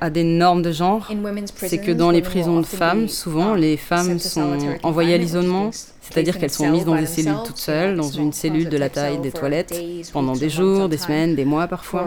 à 0.00 0.10
des 0.10 0.22
normes 0.22 0.62
de 0.62 0.70
genre, 0.70 1.08
c'est 1.56 1.78
que 1.78 1.90
dans 1.90 2.10
les 2.10 2.22
prisons 2.22 2.60
de 2.60 2.66
femmes, 2.66 3.04
be, 3.06 3.08
souvent 3.08 3.52
um, 3.54 3.56
les 3.56 3.76
femmes 3.76 4.18
sont 4.20 4.58
envoyées 4.84 5.14
à 5.14 5.18
l'isolement, 5.18 5.70
c'est-à-dire 6.00 6.38
qu'elles 6.38 6.50
sont 6.50 6.70
mises 6.70 6.84
dans 6.84 6.94
des 6.94 7.06
cellules 7.06 7.32
toutes 7.44 7.56
seules, 7.58 7.96
dans 7.96 8.08
une 8.10 8.32
cellule 8.32 8.68
de 8.68 8.76
la 8.76 8.88
taille 8.88 9.18
des 9.18 9.32
toilettes, 9.32 9.74
pendant 10.12 10.34
des 10.34 10.48
jours, 10.48 10.88
des 10.88 10.96
semaines, 10.96 11.34
des 11.34 11.44
mois 11.44 11.66
parfois. 11.66 12.04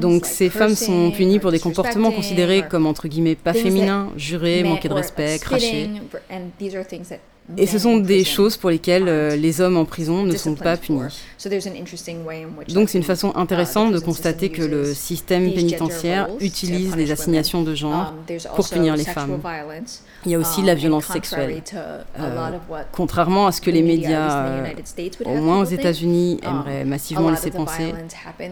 Donc 0.00 0.24
ces 0.24 0.48
femmes 0.50 0.74
sont 0.76 1.10
punies 1.10 1.38
pour 1.40 1.50
des 1.50 1.58
comportements 1.58 2.10
considérés 2.16 2.62
comme 2.70 2.86
entre 2.86 3.08
guillemets 3.08 3.34
pas 3.34 3.52
féminins, 3.52 4.08
men- 4.62 4.70
manquer 4.70 4.88
de 4.88 4.94
respect, 4.94 5.38
cracher. 5.40 5.90
Et 7.56 7.66
ce 7.66 7.78
sont 7.78 7.98
in 7.98 7.98
des 7.98 8.24
prison 8.24 8.24
choses 8.24 8.56
pour 8.56 8.70
lesquelles 8.70 9.08
euh, 9.08 9.36
les 9.36 9.60
hommes 9.60 9.76
en 9.76 9.84
prison 9.84 10.24
ne 10.24 10.36
sont 10.36 10.54
pas 10.54 10.76
punis. 10.76 11.00
Donc 12.68 12.88
c'est 12.88 12.98
une 12.98 13.04
the, 13.04 13.06
façon 13.06 13.28
uh, 13.30 13.38
intéressante 13.38 13.92
de 13.92 13.98
constater 13.98 14.50
que 14.50 14.62
le 14.62 14.94
système 14.94 15.52
pénitentiaire 15.52 16.28
utilise 16.40 16.96
les 16.96 17.12
assignations 17.12 17.62
de 17.62 17.74
genre 17.74 18.14
Um, 18.28 18.38
pour 18.54 18.68
punir 18.68 18.96
les 18.96 19.04
femmes. 19.04 19.40
Il 20.24 20.32
y 20.32 20.34
a 20.34 20.38
aussi 20.38 20.60
um, 20.60 20.66
la 20.66 20.74
and 20.74 20.76
violence 20.76 21.06
sexuelle. 21.06 21.62
Euh, 22.18 22.50
Contrairement 22.92 23.46
à 23.46 23.52
ce 23.52 23.60
que 23.60 23.70
the 23.70 23.70
les 23.70 23.82
médias, 23.82 24.46
euh, 24.46 24.66
au 25.24 25.36
moins 25.36 25.60
aux 25.60 25.64
États-Unis, 25.64 26.40
um, 26.42 26.50
aimeraient 26.50 26.84
massivement 26.84 27.30
laisser 27.30 27.50
penser, 27.50 27.94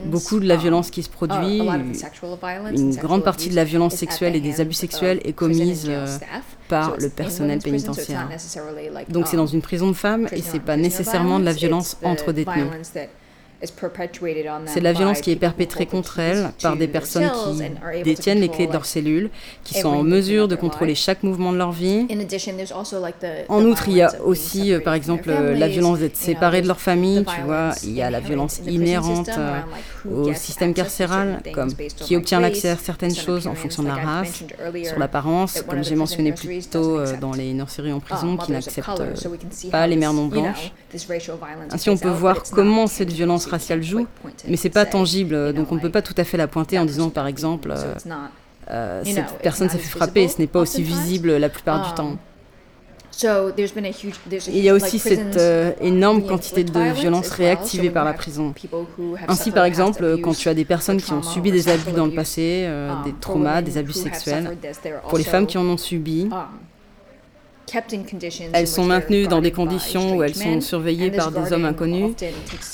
beaucoup 0.06 0.38
de 0.38 0.46
la 0.46 0.54
um, 0.54 0.60
violence 0.60 0.90
qui 0.90 1.02
se 1.02 1.08
produit, 1.10 1.60
une 2.72 2.94
grande 2.96 3.24
partie 3.24 3.48
de 3.48 3.56
la 3.56 3.64
violence 3.64 3.94
sexuelle 3.94 4.36
et 4.36 4.40
des 4.40 4.60
abus 4.60 4.74
sexuels 4.74 5.20
est 5.24 5.32
commise 5.32 5.86
euh. 5.88 6.06
Par 6.68 6.96
le 6.98 7.08
personnel 7.08 7.58
pénitentiaire. 7.58 8.28
Donc 9.08 9.26
c'est 9.26 9.36
dans 9.36 9.46
une 9.46 9.62
prison 9.62 9.88
de 9.88 9.94
femmes 9.94 10.28
et 10.32 10.42
c'est 10.42 10.60
pas 10.60 10.76
nécessairement 10.76 11.38
de 11.38 11.44
la 11.44 11.52
violence 11.52 11.96
entre 12.02 12.32
détenus. 12.32 12.66
C'est 14.66 14.80
la 14.80 14.92
violence 14.92 15.20
qui 15.20 15.30
est 15.30 15.36
perpétrée 15.36 15.86
contre 15.86 16.18
elles 16.18 16.50
par 16.62 16.76
des 16.76 16.88
personnes 16.88 17.30
qui 17.30 18.02
détiennent 18.02 18.40
les 18.40 18.48
clés 18.48 18.66
de 18.66 18.72
leur 18.72 18.86
cellule, 18.86 19.30
qui 19.62 19.74
sont 19.74 19.88
en 19.88 20.02
mesure 20.02 20.48
de 20.48 20.56
contrôler 20.56 20.94
chaque 20.94 21.22
mouvement 21.22 21.52
de 21.52 21.58
leur 21.58 21.72
vie. 21.72 22.06
En 23.48 23.64
outre, 23.64 23.88
il 23.88 23.96
y 23.96 24.02
a 24.02 24.12
aussi, 24.22 24.72
euh, 24.72 24.80
par 24.80 24.94
exemple, 24.94 25.30
la 25.30 25.68
violence 25.68 26.00
d'être 26.00 26.16
séparés 26.16 26.62
de 26.62 26.68
leur 26.68 26.80
famille, 26.80 27.24
tu 27.24 27.40
vois, 27.42 27.70
il 27.82 27.92
y 27.92 28.02
a 28.02 28.10
la 28.10 28.20
violence 28.20 28.60
inhérente 28.66 29.30
euh, 29.38 29.60
au 30.10 30.32
système 30.34 30.74
carcéral, 30.74 31.42
comme 31.52 31.72
qui 31.74 32.16
obtient 32.16 32.40
l'accès 32.40 32.70
à 32.70 32.76
certaines 32.76 33.14
choses 33.14 33.46
en 33.46 33.54
fonction 33.54 33.82
de 33.82 33.88
la 33.88 33.94
race, 33.94 34.44
sur 34.84 34.98
l'apparence, 34.98 35.62
comme 35.68 35.84
j'ai 35.84 35.94
mentionné 35.94 36.32
plus 36.32 36.68
tôt 36.68 36.98
euh, 36.98 37.16
dans 37.20 37.32
les 37.32 37.52
nurseries 37.52 37.92
en 37.92 38.00
prison, 38.00 38.32
um, 38.32 38.38
qui 38.38 38.52
n'acceptent 38.52 39.02
pas 39.70 39.86
les 39.86 39.96
mères 39.96 40.12
non 40.12 40.26
blanches. 40.26 40.72
Ainsi, 41.70 41.90
on 41.90 41.96
peut 41.96 42.08
voir 42.08 42.42
comment 42.42 42.86
cette 42.86 43.12
violence 43.12 43.43
raciale 43.46 43.82
joue, 43.82 44.06
mais 44.48 44.56
c'est 44.56 44.70
pas 44.70 44.86
tangible, 44.86 45.52
donc 45.52 45.70
on 45.72 45.76
ne 45.76 45.80
peut 45.80 45.90
pas 45.90 46.02
tout 46.02 46.14
à 46.16 46.24
fait 46.24 46.36
la 46.36 46.46
pointer 46.46 46.78
en 46.78 46.84
disant 46.84 47.10
par 47.10 47.26
exemple 47.26 47.72
euh, 47.72 47.94
euh, 48.70 49.02
cette 49.04 49.38
personne 49.42 49.68
s'est 49.68 49.78
fait 49.78 49.98
frapper, 49.98 50.28
ce 50.28 50.38
n'est 50.38 50.46
pas 50.46 50.60
aussi 50.60 50.82
visible 50.82 51.36
la 51.36 51.48
plupart 51.48 51.88
du 51.88 51.94
temps. 51.94 52.16
Il 54.48 54.58
y 54.58 54.68
a 54.68 54.74
aussi 54.74 54.98
cette 54.98 55.36
euh, 55.36 55.70
énorme 55.80 56.26
quantité 56.26 56.64
de 56.64 56.92
violence 56.92 57.30
réactivée 57.30 57.90
par 57.90 58.04
la 58.04 58.12
prison. 58.12 58.52
Ainsi, 59.28 59.52
par 59.52 59.64
exemple, 59.64 60.18
quand 60.20 60.36
tu 60.36 60.48
as 60.48 60.54
des 60.54 60.64
personnes 60.64 61.00
qui 61.00 61.12
ont 61.12 61.22
subi 61.22 61.52
des 61.52 61.68
abus 61.68 61.92
dans 61.92 62.06
le 62.06 62.12
passé, 62.12 62.68
des 63.04 63.12
traumas, 63.20 63.62
des 63.62 63.78
abus 63.78 63.92
sexuels, 63.92 64.56
pour 65.08 65.18
les 65.18 65.24
femmes 65.24 65.46
qui 65.46 65.58
en 65.58 65.64
ont 65.64 65.76
subi, 65.76 66.28
elles 68.52 68.68
sont 68.68 68.84
maintenues 68.84 69.26
dans 69.26 69.40
des 69.40 69.50
conditions 69.50 70.16
où 70.16 70.22
elles 70.22 70.34
sont 70.34 70.60
surveillées 70.60 71.10
par 71.10 71.30
des 71.30 71.52
hommes 71.52 71.64
inconnus. 71.64 72.14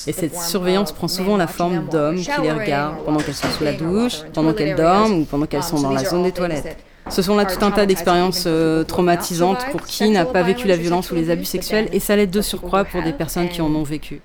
Et 0.06 0.12
cette 0.12 0.36
surveillance 0.36 0.92
prend 0.92 1.08
souvent 1.08 1.36
la 1.36 1.46
forme 1.46 1.88
d'hommes 1.88 2.20
qui 2.20 2.40
les 2.42 2.52
regardent 2.52 3.04
pendant 3.04 3.20
qu'elles 3.20 3.34
sont 3.34 3.50
sous 3.50 3.64
la 3.64 3.72
douche, 3.72 4.22
pendant 4.32 4.52
qu'elles 4.52 4.76
dorment 4.76 5.20
ou 5.20 5.24
pendant 5.24 5.46
qu'elles 5.46 5.62
sont 5.62 5.80
dans 5.80 5.92
la 5.92 6.04
zone 6.04 6.24
des 6.24 6.32
toilettes. 6.32 6.76
Ce 7.08 7.22
sont 7.22 7.34
là 7.34 7.44
tout 7.44 7.64
un 7.64 7.70
tas 7.70 7.86
d'expériences 7.86 8.44
euh, 8.46 8.84
traumatisantes 8.84 9.66
pour 9.72 9.82
qui 9.82 10.10
n'a 10.10 10.24
pas 10.24 10.42
vécu 10.42 10.68
la 10.68 10.76
violence 10.76 11.10
ou 11.10 11.16
les 11.16 11.30
abus 11.30 11.44
sexuels, 11.44 11.88
et 11.92 11.98
ça 11.98 12.14
l'aide 12.14 12.30
de 12.30 12.40
surcroît 12.40 12.84
pour 12.84 13.02
des 13.02 13.12
personnes 13.12 13.48
qui 13.48 13.60
en 13.60 13.74
ont 13.74 13.82
vécu. 13.82 14.20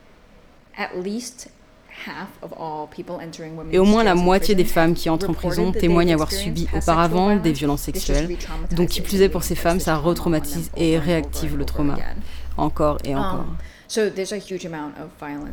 Et 3.72 3.80
au 3.80 3.86
moins 3.86 4.04
la 4.04 4.16
moitié 4.16 4.56
des 4.56 4.66
femmes 4.66 4.94
qui 4.94 5.10
entrent 5.10 5.30
en 5.30 5.34
prison 5.34 5.72
témoignent 5.72 6.14
avoir 6.14 6.32
subi 6.32 6.68
auparavant 6.76 7.36
des 7.36 7.52
violences 7.52 7.82
sexuelles. 7.82 8.38
Donc 8.72 8.90
qui 8.90 9.02
plus 9.02 9.22
est 9.22 9.30
pour 9.30 9.44
ces 9.44 9.56
femmes, 9.56 9.80
ça 9.80 9.96
retraumatise 9.96 10.72
et 10.78 10.98
réactive 10.98 11.58
le 11.58 11.66
trauma. 11.66 11.96
Encore 12.58 13.00
et 13.04 13.16
encore. 13.16 13.40
Um, 13.40 13.58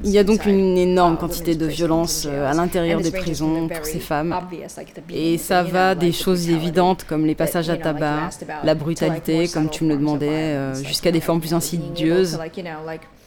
Il 0.05 0.11
y 0.11 0.19
a 0.19 0.24
donc 0.24 0.47
une 0.47 0.79
énorme 0.79 1.15
uh, 1.15 1.19
quantité 1.19 1.55
de 1.55 1.66
violence 1.66 2.27
euh, 2.27 2.51
à 2.51 2.55
l'intérieur 2.55 3.01
des 3.01 3.11
prisons 3.11 3.69
pour 3.69 3.85
ces 3.85 4.01
femmes. 4.01 4.35
Et 5.11 5.37
ça 5.37 5.62
va 5.62 5.95
des 5.95 6.12
choses 6.12 6.49
évidentes 6.49 7.05
comme 7.05 7.27
les 7.27 7.35
passages 7.35 7.69
à 7.69 7.77
tabac, 7.77 8.31
la 8.65 8.74
brutalité, 8.74 9.49
comme 9.49 9.69
tu 9.69 9.85
me 9.85 9.91
le 9.91 9.97
demandais, 9.97 10.29
euh, 10.29 10.74
jusqu'à 10.74 11.12
des 11.12 11.20
formes 11.20 11.41
plus 11.41 11.53
insidieuses 11.53 12.39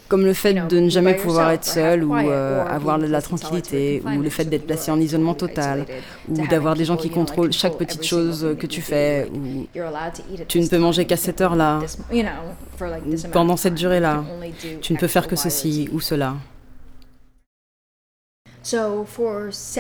comme 0.08 0.26
le 0.26 0.34
fait 0.34 0.54
de 0.54 0.80
ne 0.80 0.90
jamais 0.90 1.16
pouvoir 1.16 1.52
être 1.52 1.66
seul 1.66 2.04
ou 2.04 2.16
euh, 2.16 2.66
avoir 2.66 3.00
de 3.00 3.08
la 3.08 3.22
tranquillité, 3.22 4.04
ou 4.06 4.22
le 4.22 4.30
fait 4.30 4.46
d'être 4.46 4.66
placé 4.66 4.92
en 4.92 5.00
isolement 5.00 5.34
total, 5.34 5.86
ou 6.30 6.48
d'avoir 6.48 6.76
des 6.76 6.86
gens 6.86 6.98
qui 6.98 7.10
contrôlent 7.10 7.52
chaque 7.52 7.78
petite 7.78 8.04
chose 8.04 8.56
que 8.60 8.68
tu 8.68 8.82
fais, 8.82 9.30
ou 9.34 9.68
tu 10.48 10.60
ne 10.60 10.68
peux 10.68 10.78
manger 10.78 11.06
qu'à 11.06 11.18
cette 11.18 11.42
heure-là, 11.42 11.80
pendant 13.32 13.58
cette 13.58 13.76
durée-là, 13.76 14.24
tu 14.82 14.94
ne 14.94 14.98
peux 14.98 15.08
faire 15.08 15.28
que 15.28 15.36
ceci 15.36 15.90
ou 15.92 16.00
cela. 16.00 16.36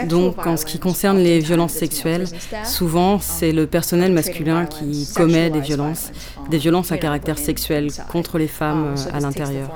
Donc, 0.07 0.45
en 0.45 0.57
ce 0.57 0.66
qui 0.66 0.80
concerne 0.80 1.18
les 1.18 1.40
violences 1.40 1.74
sexuelles, 1.74 2.28
souvent 2.64 3.20
c'est 3.20 3.52
le 3.52 3.66
personnel 3.66 4.12
masculin 4.12 4.66
qui 4.66 5.07
commet 5.16 5.49
des 5.49 5.62
violences, 5.62 6.12
des 6.49 6.57
violences 6.57 6.91
à 6.91 6.98
caractère 6.98 7.38
sexuel 7.38 7.90
contre 8.12 8.38
les 8.38 8.48
femmes 8.48 8.94
à 9.12 9.20
l'intérieur. 9.20 9.70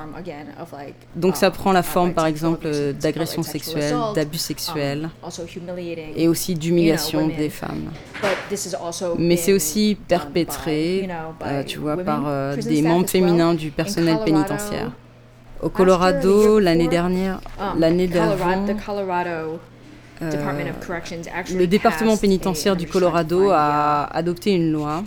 Donc 1.16 1.38
ça 1.38 1.50
prend 1.50 1.72
la 1.72 1.84
forme 1.84 2.14
par 2.14 2.26
exemple 2.26 2.70
d'agressions 3.00 3.44
sexuelles, 3.44 3.96
d'abus 4.14 4.38
sexuels 4.38 5.10
et 6.16 6.28
aussi 6.28 6.54
d'humiliation 6.54 7.28
des 7.28 7.50
femmes. 7.50 7.92
Mais 9.18 9.38
c'est 9.38 9.54
aussi 9.54 9.98
perpétré, 10.08 11.10
euh, 11.46 11.64
tu 11.64 11.80
vois, 11.80 11.98
par 11.98 12.24
euh, 12.28 12.56
des 12.56 12.82
membres 12.82 13.08
féminins 13.08 13.54
du 13.54 13.72
personnel 13.72 14.20
pénitentiaire. 14.26 14.92
Au 15.62 15.70
Colorado, 15.70 16.60
l'année 16.60 16.88
dernière, 16.88 17.42
um, 17.60 17.80
l'année 17.80 18.08
d'avant, 18.08 18.66
euh, 20.22 20.32
le 21.56 21.68
département 21.68 22.18
pénitentiaire 22.18 22.76
du 22.76 22.88
Colorado 22.88 23.50
a 23.52 24.06
adopté 24.06 24.52
une 24.52 24.72
loi. 24.72 25.04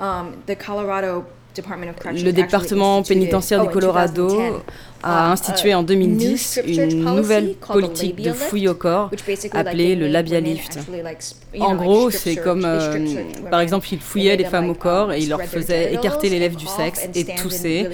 Um, 0.00 0.32
le 2.12 2.30
département 2.32 3.02
pénitentiaire 3.02 3.62
du 3.62 3.68
oh, 3.68 3.72
Colorado 3.72 4.28
a 5.02 5.30
institué 5.30 5.74
en 5.74 5.82
2010 5.82 6.60
une 6.66 7.04
nouvelle 7.04 7.54
politique 7.54 8.20
de 8.20 8.32
fouille 8.32 8.68
au 8.68 8.74
corps 8.74 9.10
appelée 9.52 9.94
le 9.94 10.08
labialift. 10.08 10.78
En 11.60 11.74
gros, 11.76 12.10
c'est 12.10 12.36
comme, 12.36 12.64
euh, 12.64 12.98
par 13.50 13.60
exemple, 13.60 13.86
ils 13.92 14.00
fouillaient 14.00 14.36
les 14.36 14.44
femmes 14.44 14.70
au 14.70 14.74
corps 14.74 15.12
et 15.12 15.20
ils 15.20 15.28
leur 15.28 15.42
faisaient 15.42 15.94
écarter 15.94 16.28
les 16.28 16.38
lèvres 16.38 16.56
du 16.56 16.66
sexe 16.66 17.08
et 17.14 17.24
tousser 17.36 17.88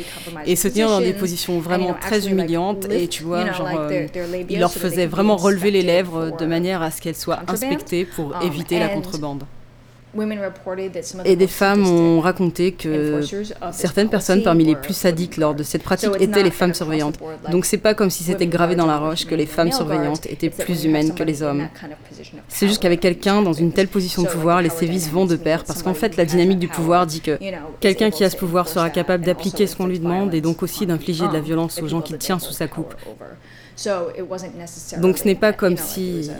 et 0.46 0.56
se 0.56 0.68
tenir 0.68 0.88
dans 0.88 1.00
des 1.00 1.12
positions 1.12 1.58
vraiment 1.58 1.94
très 2.00 2.28
humiliantes 2.28 2.90
et 2.90 3.08
tu 3.08 3.22
vois, 3.22 3.52
genre, 3.52 3.68
euh, 3.90 4.06
ils 4.48 4.58
leur 4.58 4.72
faisaient 4.72 5.06
vraiment 5.06 5.36
relever 5.36 5.70
les 5.70 5.82
lèvres 5.82 6.36
de 6.36 6.46
manière 6.46 6.82
à 6.82 6.90
ce 6.90 7.00
qu'elles 7.00 7.16
soient 7.16 7.40
inspectées 7.48 8.04
pour 8.04 8.34
um, 8.34 8.42
éviter 8.42 8.78
la 8.78 8.88
contrebande. 8.88 9.44
Et 11.24 11.36
des 11.36 11.46
femmes 11.46 11.86
ont 11.86 12.20
raconté 12.20 12.72
que 12.72 13.20
certaines 13.72 14.08
personnes 14.08 14.42
parmi 14.42 14.64
les 14.64 14.76
plus 14.76 14.94
sadiques 14.94 15.36
lors 15.36 15.54
de 15.54 15.62
cette 15.62 15.82
pratique 15.82 16.10
étaient 16.20 16.42
les 16.42 16.50
femmes 16.50 16.74
surveillantes. 16.74 17.18
Donc 17.50 17.64
c'est 17.64 17.78
pas 17.78 17.94
comme 17.94 18.10
si 18.10 18.24
c'était 18.24 18.46
gravé 18.46 18.76
dans 18.76 18.86
la 18.86 18.98
roche 18.98 19.26
que 19.26 19.34
les 19.34 19.46
femmes 19.46 19.72
surveillantes 19.72 20.26
étaient 20.26 20.50
plus 20.50 20.84
humaines 20.84 21.14
que 21.14 21.22
les 21.22 21.42
hommes. 21.42 21.68
C'est 22.48 22.68
juste 22.68 22.82
qu'avec 22.82 23.00
quelqu'un 23.00 23.42
dans 23.42 23.52
une 23.52 23.72
telle 23.72 23.88
position 23.88 24.22
de 24.22 24.28
pouvoir, 24.28 24.62
les 24.62 24.70
sévices 24.70 25.10
vont 25.10 25.26
de 25.26 25.36
pair 25.36 25.64
parce 25.64 25.82
qu'en 25.82 25.94
fait 25.94 26.16
la 26.16 26.24
dynamique 26.24 26.58
du 26.58 26.68
pouvoir 26.68 27.06
dit 27.06 27.20
que 27.20 27.38
quelqu'un 27.80 28.10
qui 28.10 28.24
a 28.24 28.30
ce 28.30 28.36
pouvoir 28.36 28.68
sera 28.68 28.90
capable 28.90 29.24
d'appliquer 29.24 29.66
ce 29.66 29.76
qu'on 29.76 29.86
lui 29.86 29.98
demande 29.98 30.34
et 30.34 30.40
donc 30.40 30.62
aussi 30.62 30.86
d'infliger 30.86 31.26
de 31.28 31.32
la 31.32 31.40
violence 31.40 31.80
aux 31.82 31.88
gens 31.88 32.00
qu'il 32.00 32.18
tient 32.18 32.38
sous 32.38 32.52
sa 32.52 32.68
coupe. 32.68 32.94
Donc 34.98 35.18
ce 35.18 35.24
n'est 35.24 35.34
pas 35.34 35.52
comme 35.52 35.76
si 35.76 36.30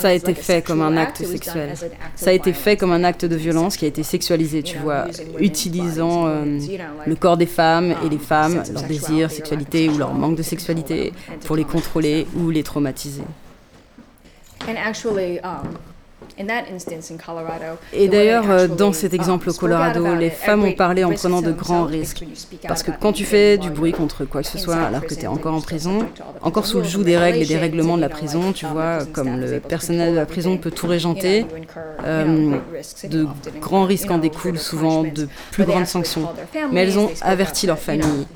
ça 0.00 0.08
a 0.08 0.12
été 0.12 0.34
fait 0.34 0.62
comme 0.62 0.82
un 0.82 0.96
acte 0.96 1.24
sexuel. 1.24 1.74
Ça 2.14 2.30
a 2.30 2.32
été 2.32 2.52
fait 2.52 2.76
comme 2.76 2.92
un 2.92 3.04
acte 3.04 3.24
de 3.24 3.36
violence 3.36 3.76
qui 3.76 3.84
a 3.84 3.88
été 3.88 4.02
sexualisé, 4.02 4.62
tu 4.62 4.78
vois, 4.78 5.06
utilisant 5.38 6.26
euh, 6.26 6.58
le 7.06 7.14
corps 7.16 7.36
des 7.36 7.46
femmes 7.46 7.94
et 8.04 8.08
les 8.08 8.16
um, 8.16 8.22
femmes, 8.22 8.62
leur 8.72 8.82
désir, 8.82 9.30
sexualité 9.30 9.88
ou 9.88 9.98
leur 9.98 10.12
manque 10.14 10.36
de 10.36 10.42
sexualité 10.42 11.12
pour 11.46 11.56
les 11.56 11.64
contrôler 11.64 12.26
ou 12.36 12.50
les 12.50 12.62
traumatiser. 12.62 13.22
Et 17.92 18.08
d'ailleurs, 18.08 18.50
euh, 18.50 18.66
dans 18.66 18.92
cet 18.92 19.14
exemple 19.14 19.50
au 19.50 19.52
Colorado, 19.52 20.14
les 20.14 20.30
femmes 20.30 20.64
ont 20.64 20.72
parlé 20.72 21.04
en 21.04 21.12
prenant 21.12 21.42
de 21.42 21.52
grands 21.52 21.84
risques. 21.84 22.24
Parce 22.66 22.82
que 22.82 22.90
quand 22.98 23.12
tu 23.12 23.24
fais 23.24 23.58
du 23.58 23.70
bruit 23.70 23.92
contre 23.92 24.24
quoi 24.24 24.42
que 24.42 24.48
ce 24.48 24.58
soit 24.58 24.76
alors 24.76 25.02
que 25.02 25.14
tu 25.14 25.22
es 25.22 25.26
encore 25.26 25.54
en 25.54 25.60
prison, 25.60 26.06
encore 26.40 26.66
sous 26.66 26.78
le 26.78 26.84
joug 26.84 27.04
des 27.04 27.16
règles 27.16 27.42
et 27.42 27.46
des 27.46 27.58
règlements 27.58 27.96
de 27.96 28.02
la 28.02 28.08
prison, 28.08 28.52
tu 28.52 28.66
vois, 28.66 29.00
comme 29.12 29.38
le 29.38 29.60
personnel 29.60 30.12
de 30.12 30.16
la 30.16 30.26
prison 30.26 30.56
peut 30.56 30.70
tout 30.70 30.86
régenter, 30.86 31.46
euh, 32.04 32.56
de 33.04 33.26
grands 33.60 33.84
risques 33.84 34.10
en 34.10 34.18
découlent 34.18 34.58
souvent 34.58 35.02
de 35.02 35.28
plus 35.50 35.64
grandes 35.64 35.86
sanctions. 35.86 36.28
Mais 36.72 36.82
elles 36.82 36.98
ont 36.98 37.10
averti 37.20 37.66
leur 37.66 37.78
famille. 37.78 38.26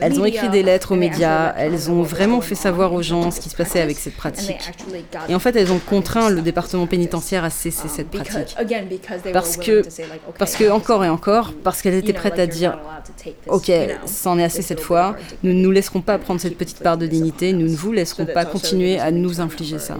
Elles 0.00 0.20
ont 0.20 0.24
écrit 0.24 0.50
des 0.50 0.62
lettres 0.62 0.92
aux 0.92 0.96
médias, 0.96 1.54
elles 1.56 1.90
ont 1.90 2.02
vraiment 2.02 2.40
fait 2.40 2.54
savoir 2.54 2.92
aux 2.92 3.02
gens 3.02 3.30
ce 3.30 3.40
qui 3.40 3.48
se 3.48 3.56
passait 3.56 3.80
avec 3.80 3.98
cette 3.98 4.16
pratique. 4.16 4.70
Et 5.28 5.34
en 5.34 5.38
fait, 5.38 5.56
elles 5.56 5.72
ont 5.72 5.78
contraint 5.78 6.28
le 6.28 6.42
département 6.42 6.86
pénitentiaire 6.86 7.13
à 7.44 7.50
cesser 7.50 7.88
cette 7.88 8.10
pratique. 8.10 8.56
Parce 9.32 9.56
que, 9.56 9.82
parce 10.38 10.56
que 10.56 10.70
encore 10.70 11.04
et 11.04 11.08
encore, 11.08 11.52
parce 11.62 11.82
qu'elles 11.82 11.94
étaient 11.94 12.12
prêtes 12.12 12.38
à 12.38 12.46
dire, 12.46 12.78
ok, 13.48 13.70
c'en 14.06 14.38
est 14.38 14.44
assez 14.44 14.62
cette 14.62 14.80
fois, 14.80 15.16
nous 15.42 15.52
ne 15.52 15.60
nous 15.60 15.70
laisserons 15.70 16.00
pas 16.00 16.18
prendre 16.18 16.40
cette 16.40 16.58
petite 16.58 16.80
part 16.80 16.98
de 16.98 17.06
dignité, 17.06 17.52
nous 17.52 17.68
ne 17.68 17.76
vous 17.76 17.92
laisserons 17.92 18.26
pas 18.26 18.44
continuer 18.44 18.98
à 18.98 19.10
nous 19.10 19.40
infliger 19.40 19.78
ça. 19.78 19.96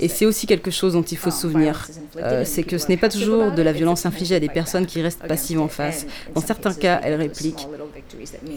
Et 0.00 0.08
c'est 0.08 0.26
aussi 0.26 0.46
quelque 0.46 0.70
chose 0.70 0.94
dont 0.94 1.02
il 1.02 1.16
faut 1.16 1.30
se 1.30 1.40
souvenir, 1.40 1.88
euh, 2.18 2.44
c'est 2.44 2.62
que 2.62 2.78
ce 2.78 2.88
n'est 2.88 2.96
pas 2.96 3.08
toujours 3.08 3.52
de 3.52 3.62
la 3.62 3.72
violence 3.72 4.06
infligée 4.06 4.36
à 4.36 4.40
des 4.40 4.48
personnes 4.48 4.86
qui 4.86 5.02
restent 5.02 5.26
passives 5.26 5.60
en 5.60 5.68
face. 5.68 6.06
Dans 6.34 6.40
certains 6.40 6.74
cas, 6.74 7.00
elles 7.02 7.14
répliquent. 7.14 7.68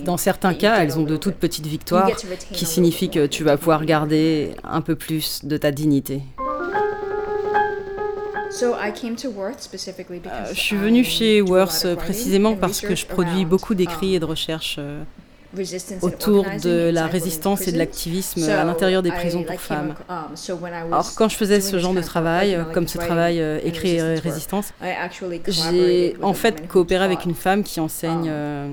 Dans 0.05 0.17
certains 0.17 0.53
cas, 0.53 0.77
elles 0.81 0.97
ont 0.97 1.03
de 1.03 1.17
toutes 1.17 1.35
petites 1.35 1.67
victoires 1.67 2.11
qui 2.51 2.65
signifient 2.65 3.09
que 3.09 3.25
tu 3.25 3.43
vas 3.43 3.57
pouvoir 3.57 3.85
garder 3.85 4.51
un 4.63 4.81
peu 4.81 4.95
plus 4.95 5.43
de 5.43 5.57
ta 5.57 5.71
dignité. 5.71 6.21
Je 10.53 10.59
suis 10.59 10.75
venue 10.75 11.03
chez 11.03 11.41
Worth 11.41 11.95
précisément 11.95 12.55
parce 12.55 12.81
que 12.81 12.95
je 12.95 13.05
produis 13.05 13.45
beaucoup 13.45 13.73
d'écrits 13.73 14.11
um, 14.11 14.15
et 14.15 14.19
de 14.19 14.25
recherches 14.25 14.79
autour 16.01 16.45
de 16.63 16.89
la 16.91 17.07
résistance 17.07 17.67
et 17.67 17.71
de 17.71 17.77
l'activisme 17.77 18.43
à 18.49 18.63
l'intérieur 18.63 19.01
des 19.01 19.11
prisons 19.11 19.43
pour 19.43 19.59
femmes. 19.59 19.95
Um, 20.09 20.63
Alors 20.91 21.13
quand 21.15 21.29
je 21.29 21.35
faisais 21.35 21.61
ce 21.61 21.77
genre 21.79 21.93
de 21.93 22.01
travail, 22.01 22.57
comme 22.73 22.87
ce 22.87 22.97
travail 22.97 23.39
euh, 23.39 23.59
écrit 23.63 23.95
et 23.95 24.01
résistance, 24.15 24.73
j'ai 25.47 26.15
en 26.21 26.33
fait 26.33 26.67
coopéré 26.67 27.03
avec 27.03 27.25
une 27.25 27.35
femme 27.35 27.63
qui 27.63 27.79
enseigne 27.79 28.29
um, 28.29 28.29
euh, 28.29 28.69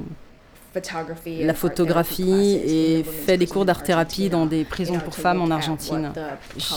la 1.26 1.54
photographie 1.54 2.60
et 2.64 3.02
fait 3.02 3.36
des 3.36 3.46
cours 3.46 3.64
d'art-thérapie 3.64 4.28
dans 4.28 4.46
des 4.46 4.64
prisons 4.64 4.98
pour 4.98 5.14
femmes 5.14 5.42
en 5.42 5.50
Argentine. 5.50 6.12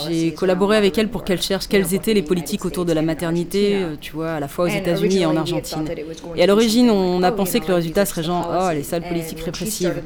J'ai 0.07 0.33
collaboré 0.33 0.77
avec 0.77 0.97
elle 0.97 1.09
pour 1.09 1.23
qu'elle 1.23 1.41
cherche 1.41 1.67
quelles 1.67 1.93
étaient 1.93 2.13
les 2.13 2.23
politiques 2.23 2.65
autour 2.65 2.85
de 2.85 2.93
la 2.93 3.03
maternité, 3.03 3.75
euh, 3.75 3.95
tu 3.99 4.13
vois, 4.13 4.33
à 4.33 4.39
la 4.39 4.47
fois 4.47 4.65
aux 4.65 4.69
États-Unis 4.69 5.19
et 5.19 5.25
en 5.25 5.37
Argentine. 5.37 5.87
Et 6.35 6.43
à 6.43 6.47
l'origine, 6.47 6.89
on 6.89 7.21
a 7.21 7.31
pensé 7.31 7.59
que 7.59 7.67
le 7.67 7.75
résultat 7.75 8.05
serait 8.05 8.23
genre, 8.23 8.49
oh, 8.51 8.73
les 8.73 8.83
sales 8.83 9.07
politiques 9.07 9.41
répressives. 9.41 10.01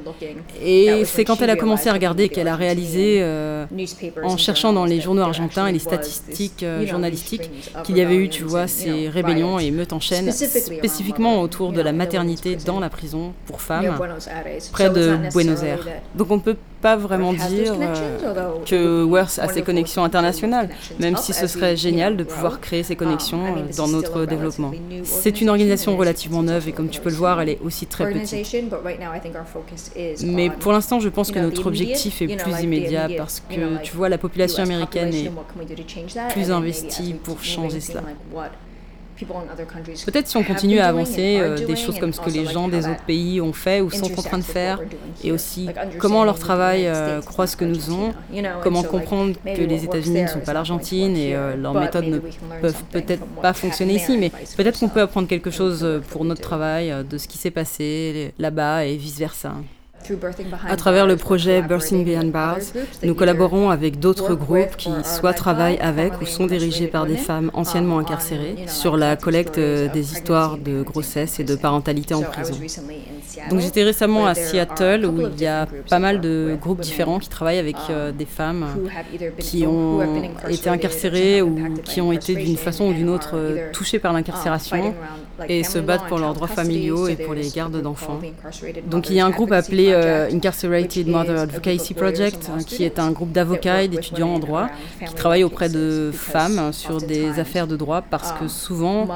Et 0.61 1.05
c'est 1.05 1.23
quand 1.23 1.41
elle 1.41 1.49
a 1.49 1.55
commencé 1.55 1.87
à 1.89 1.93
regarder 1.93 2.27
qu'elle 2.27 2.49
a 2.49 2.55
réalisé, 2.55 3.19
euh, 3.21 3.65
en 4.23 4.35
cherchant 4.35 4.73
dans 4.73 4.85
les 4.85 4.99
journaux 4.99 5.21
argentins 5.21 5.67
et 5.67 5.71
les 5.71 5.79
statistiques 5.79 6.63
euh, 6.63 6.85
journalistiques, 6.85 7.49
qu'il 7.83 7.97
y 7.97 8.01
avait 8.01 8.15
eu, 8.15 8.27
tu 8.27 8.43
vois, 8.43 8.67
ces 8.67 9.07
rébellions 9.07 9.59
et 9.59 9.71
meutes 9.71 9.93
en 9.93 10.01
chaîne, 10.01 10.31
spécifiquement 10.31 11.41
autour 11.41 11.71
de 11.71 11.81
la 11.81 11.93
maternité 11.93 12.57
dans 12.57 12.79
la 12.79 12.89
prison 12.89 13.33
pour 13.45 13.61
femmes 13.61 13.76
près 14.71 14.89
de 14.89 15.17
Buenos 15.33 15.63
Aires. 15.63 15.85
Donc 16.15 16.31
on 16.31 16.37
ne 16.37 16.41
peut 16.41 16.57
pas 16.81 16.95
vraiment 16.95 17.33
dire 17.33 17.73
euh, 17.79 18.51
que 18.65 19.03
Worth 19.03 19.39
a 19.39 19.47
ses 19.47 19.61
connexions 19.61 20.03
internationales, 20.03 20.69
même 20.99 21.15
si 21.17 21.33
ce 21.33 21.47
serait 21.47 21.75
génial 21.75 22.17
de 22.17 22.23
pouvoir 22.23 22.61
créer 22.61 22.83
ces 22.83 22.93
um, 22.93 22.99
connexions 22.99 23.43
euh, 23.45 23.75
dans 23.75 23.87
notre 23.87 24.25
développement. 24.25 24.71
C'est 25.03 25.41
une 25.41 25.49
organisation 25.49 25.97
relativement 25.97 26.43
neuve 26.43 26.67
et 26.67 26.71
comme 26.71 26.89
tu 26.89 27.01
peux 27.01 27.09
le 27.09 27.15
voir, 27.15 27.41
elle 27.41 27.49
est 27.49 27.59
aussi 27.63 27.87
très 27.87 28.11
petite. 28.11 28.55
Mais 30.23 30.49
pour 30.49 30.71
l'instant, 30.71 30.99
je 30.99 31.09
pense 31.09 31.31
que 31.31 31.39
notre 31.39 31.65
objectif 31.67 32.21
est 32.21 32.35
plus 32.35 32.61
immédiat 32.61 33.07
parce 33.17 33.41
que 33.49 33.81
tu 33.83 33.95
vois, 33.95 34.09
la 34.09 34.17
population 34.17 34.63
américaine 34.63 35.13
est 35.13 35.31
plus 36.29 36.51
investie 36.51 37.15
pour 37.23 37.43
changer 37.43 37.81
cela. 37.81 38.03
Peut-être 39.25 40.27
si 40.27 40.37
on 40.37 40.43
continue 40.43 40.79
à 40.79 40.87
avancer 40.87 41.39
euh, 41.39 41.55
des 41.55 41.75
choses 41.75 41.99
comme 41.99 42.13
ce 42.13 42.21
que 42.21 42.29
les 42.29 42.45
gens 42.45 42.67
des 42.67 42.87
autres 42.87 43.03
pays 43.05 43.41
ont 43.41 43.53
fait 43.53 43.81
ou 43.81 43.89
sont 43.89 44.11
en 44.17 44.21
train 44.21 44.37
de 44.37 44.43
faire, 44.43 44.79
et 45.23 45.31
aussi 45.31 45.69
comment 45.99 46.23
leur 46.23 46.39
travail 46.39 46.87
euh, 46.87 47.21
croit 47.21 47.47
ce 47.47 47.57
que 47.57 47.65
nous 47.65 47.75
faisons, 47.75 48.13
comment 48.63 48.83
comprendre 48.83 49.35
que 49.43 49.61
les 49.61 49.83
États-Unis 49.83 50.23
ne 50.23 50.27
sont 50.27 50.39
pas 50.39 50.53
l'Argentine 50.53 51.15
et 51.15 51.35
euh, 51.35 51.55
leurs 51.55 51.73
méthodes 51.73 52.05
ne 52.05 52.19
peuvent 52.61 52.83
peut-être 52.91 53.25
pas 53.41 53.53
fonctionner 53.53 53.95
ici, 53.95 54.17
mais 54.17 54.31
peut-être 54.55 54.79
qu'on 54.79 54.89
peut 54.89 55.01
apprendre 55.01 55.27
quelque 55.27 55.51
chose 55.51 55.85
pour 56.09 56.25
notre 56.25 56.41
travail 56.41 56.93
de 57.09 57.17
ce 57.17 57.27
qui 57.27 57.37
s'est 57.37 57.51
passé 57.51 58.33
là-bas 58.37 58.85
et 58.85 58.95
vice-versa. 58.97 59.53
À 60.67 60.75
travers 60.75 61.07
le 61.07 61.15
projet 61.15 61.61
Birthing 61.61 62.05
Behind 62.05 62.31
Bars, 62.31 62.59
nous 63.03 63.15
collaborons 63.15 63.69
avec 63.69 63.99
d'autres 63.99 64.35
groupes 64.35 64.75
qui 64.77 64.91
soit 65.03 65.33
travaillent 65.33 65.79
avec 65.79 66.21
ou 66.21 66.25
sont 66.25 66.45
dirigés 66.45 66.87
par 66.87 67.05
des 67.05 67.17
femmes 67.17 67.51
anciennement 67.53 67.99
incarcérées 67.99 68.55
sur 68.67 68.97
la 68.97 69.15
collecte 69.15 69.59
des 69.59 70.11
histoires 70.13 70.57
de 70.57 70.83
grossesse 70.83 71.39
et 71.39 71.43
de 71.43 71.55
parentalité 71.55 72.13
en 72.13 72.21
prison. 72.21 72.55
Donc 73.49 73.59
j'étais 73.59 73.83
récemment 73.83 74.25
à 74.25 74.35
Seattle 74.35 75.05
où 75.05 75.21
il 75.21 75.41
y 75.41 75.45
a 75.47 75.67
pas 75.89 75.99
mal 75.99 76.21
de 76.21 76.57
groupes 76.59 76.81
différents 76.81 77.19
qui 77.19 77.29
travaillent 77.29 77.59
avec 77.59 77.75
euh, 77.89 78.11
des 78.11 78.25
femmes 78.25 78.65
qui 79.39 79.65
ont 79.65 80.01
été 80.49 80.69
incarcérées 80.69 81.41
ou 81.41 81.55
qui 81.83 82.01
ont 82.01 82.11
été 82.11 82.35
d'une 82.35 82.57
façon 82.57 82.87
ou 82.87 82.93
d'une 82.93 83.09
autre 83.09 83.35
touchées 83.73 83.99
par 83.99 84.13
l'incarcération 84.13 84.93
et 85.47 85.63
se 85.63 85.77
battent 85.79 86.07
pour 86.07 86.19
leurs 86.19 86.33
droits 86.33 86.47
familiaux 86.47 87.07
et 87.07 87.15
pour 87.15 87.33
les 87.33 87.49
gardes 87.49 87.79
d'enfants. 87.81 88.19
Donc 88.87 89.09
il 89.09 89.15
y 89.15 89.19
a 89.19 89.25
un 89.25 89.29
groupe 89.29 89.51
appelé 89.51 89.93
euh, 90.05 90.29
Incarcerated 90.31 91.07
Mother 91.07 91.39
Advocacy 91.39 91.93
Project, 91.93 92.49
qui 92.65 92.83
est 92.83 92.99
un 92.99 93.11
groupe 93.11 93.31
d'avocats 93.31 93.83
et 93.83 93.87
d'étudiants 93.87 94.35
en 94.35 94.39
droit 94.39 94.67
qui 95.05 95.13
travaillent 95.13 95.43
auprès 95.43 95.69
de 95.69 96.11
femmes 96.13 96.71
sur 96.73 97.01
des 97.01 97.39
affaires 97.39 97.67
de 97.67 97.75
droit 97.75 98.01
parce 98.01 98.31
que 98.33 98.47
souvent 98.47 99.07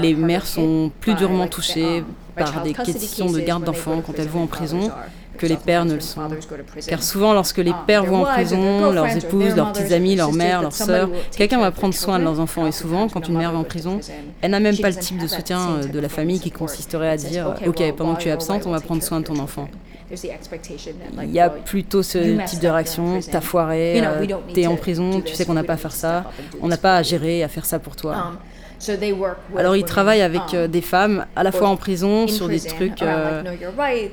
les 0.00 0.14
mères 0.14 0.46
sont 0.46 0.90
plus 1.00 1.14
durement 1.14 1.46
touchées 1.46 2.04
par 2.36 2.62
des 2.62 2.72
questions 2.72 3.30
de 3.30 3.40
garde 3.40 3.64
d'enfants 3.64 4.02
quand 4.04 4.14
elles 4.18 4.28
vont 4.28 4.42
en 4.42 4.46
prison 4.46 4.90
que 5.38 5.46
les 5.46 5.56
pères 5.56 5.84
ne 5.84 5.94
le 5.94 6.00
sont. 6.00 6.20
Car 6.86 7.02
souvent, 7.02 7.32
lorsque 7.32 7.58
les 7.58 7.72
pères 7.86 8.04
vont 8.04 8.22
en 8.22 8.32
prison, 8.32 8.90
leurs 8.90 9.16
épouses, 9.16 9.54
leurs 9.56 9.72
petits 9.72 9.94
amis, 9.94 10.16
leurs 10.16 10.32
mères, 10.32 10.60
leurs 10.60 10.72
sœurs, 10.72 11.08
quelqu'un 11.36 11.60
va 11.60 11.70
prendre 11.70 11.94
soin 11.94 12.18
de 12.18 12.24
leurs 12.24 12.40
enfants. 12.40 12.66
Et 12.66 12.72
souvent, 12.72 13.08
quand 13.08 13.28
une 13.28 13.38
mère 13.38 13.52
va 13.52 13.58
en 13.58 13.64
prison, 13.64 14.00
elle 14.42 14.50
n'a 14.50 14.60
même 14.60 14.76
pas 14.76 14.90
le 14.90 14.96
type 14.96 15.18
de 15.18 15.26
soutien 15.26 15.70
euh, 15.70 15.84
de 15.86 15.98
la 15.98 16.08
famille 16.08 16.40
qui 16.40 16.50
consisterait 16.50 17.08
à 17.08 17.16
dire 17.16 17.54
Ok, 17.66 17.82
pendant 17.96 18.16
que 18.16 18.22
tu 18.22 18.28
es 18.28 18.32
absente, 18.32 18.66
on 18.66 18.72
va 18.72 18.80
prendre 18.80 19.02
soin 19.02 19.20
de 19.20 19.24
ton 19.24 19.38
enfant. 19.38 19.68
Il 21.22 21.30
y 21.32 21.40
a 21.40 21.50
plutôt 21.50 22.02
ce 22.02 22.18
type 22.46 22.60
de 22.60 22.68
réaction, 22.68 23.20
t'as 23.30 23.40
foiré, 23.40 24.00
euh, 24.04 24.26
t'es 24.54 24.66
en 24.66 24.76
prison, 24.76 25.20
tu 25.20 25.34
sais 25.34 25.44
qu'on 25.44 25.54
n'a 25.54 25.64
pas 25.64 25.74
à 25.74 25.76
faire 25.76 25.92
ça, 25.92 26.24
on 26.60 26.68
n'a 26.68 26.76
pas 26.78 26.96
à 26.96 27.02
gérer, 27.02 27.42
à 27.42 27.48
faire 27.48 27.66
ça 27.66 27.78
pour 27.78 27.94
toi. 27.96 28.32
Alors 29.56 29.76
ils 29.76 29.84
travaillent 29.84 30.22
avec 30.22 30.40
um, 30.40 30.54
euh, 30.54 30.68
des 30.68 30.80
femmes 30.80 31.26
à 31.34 31.42
la 31.42 31.52
fois 31.52 31.68
en 31.68 31.76
prison 31.76 32.28
sur 32.28 32.48
des 32.48 32.60
trucs 32.60 33.02
euh, 33.02 33.42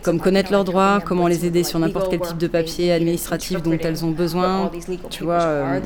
comme 0.01 0.19
connaître 0.19 0.51
leurs 0.51 0.63
droits, 0.63 1.01
comment 1.05 1.27
les 1.27 1.45
aider 1.45 1.63
sur 1.63 1.79
n'importe 1.79 2.09
quel 2.09 2.21
type 2.21 2.37
de 2.37 2.47
papier 2.47 2.91
administratif 2.91 3.61
dont 3.61 3.77
elles 3.77 4.03
ont 4.05 4.11
besoin, 4.11 4.71
tu 5.09 5.23
vois, 5.23 5.41
euh, 5.41 5.79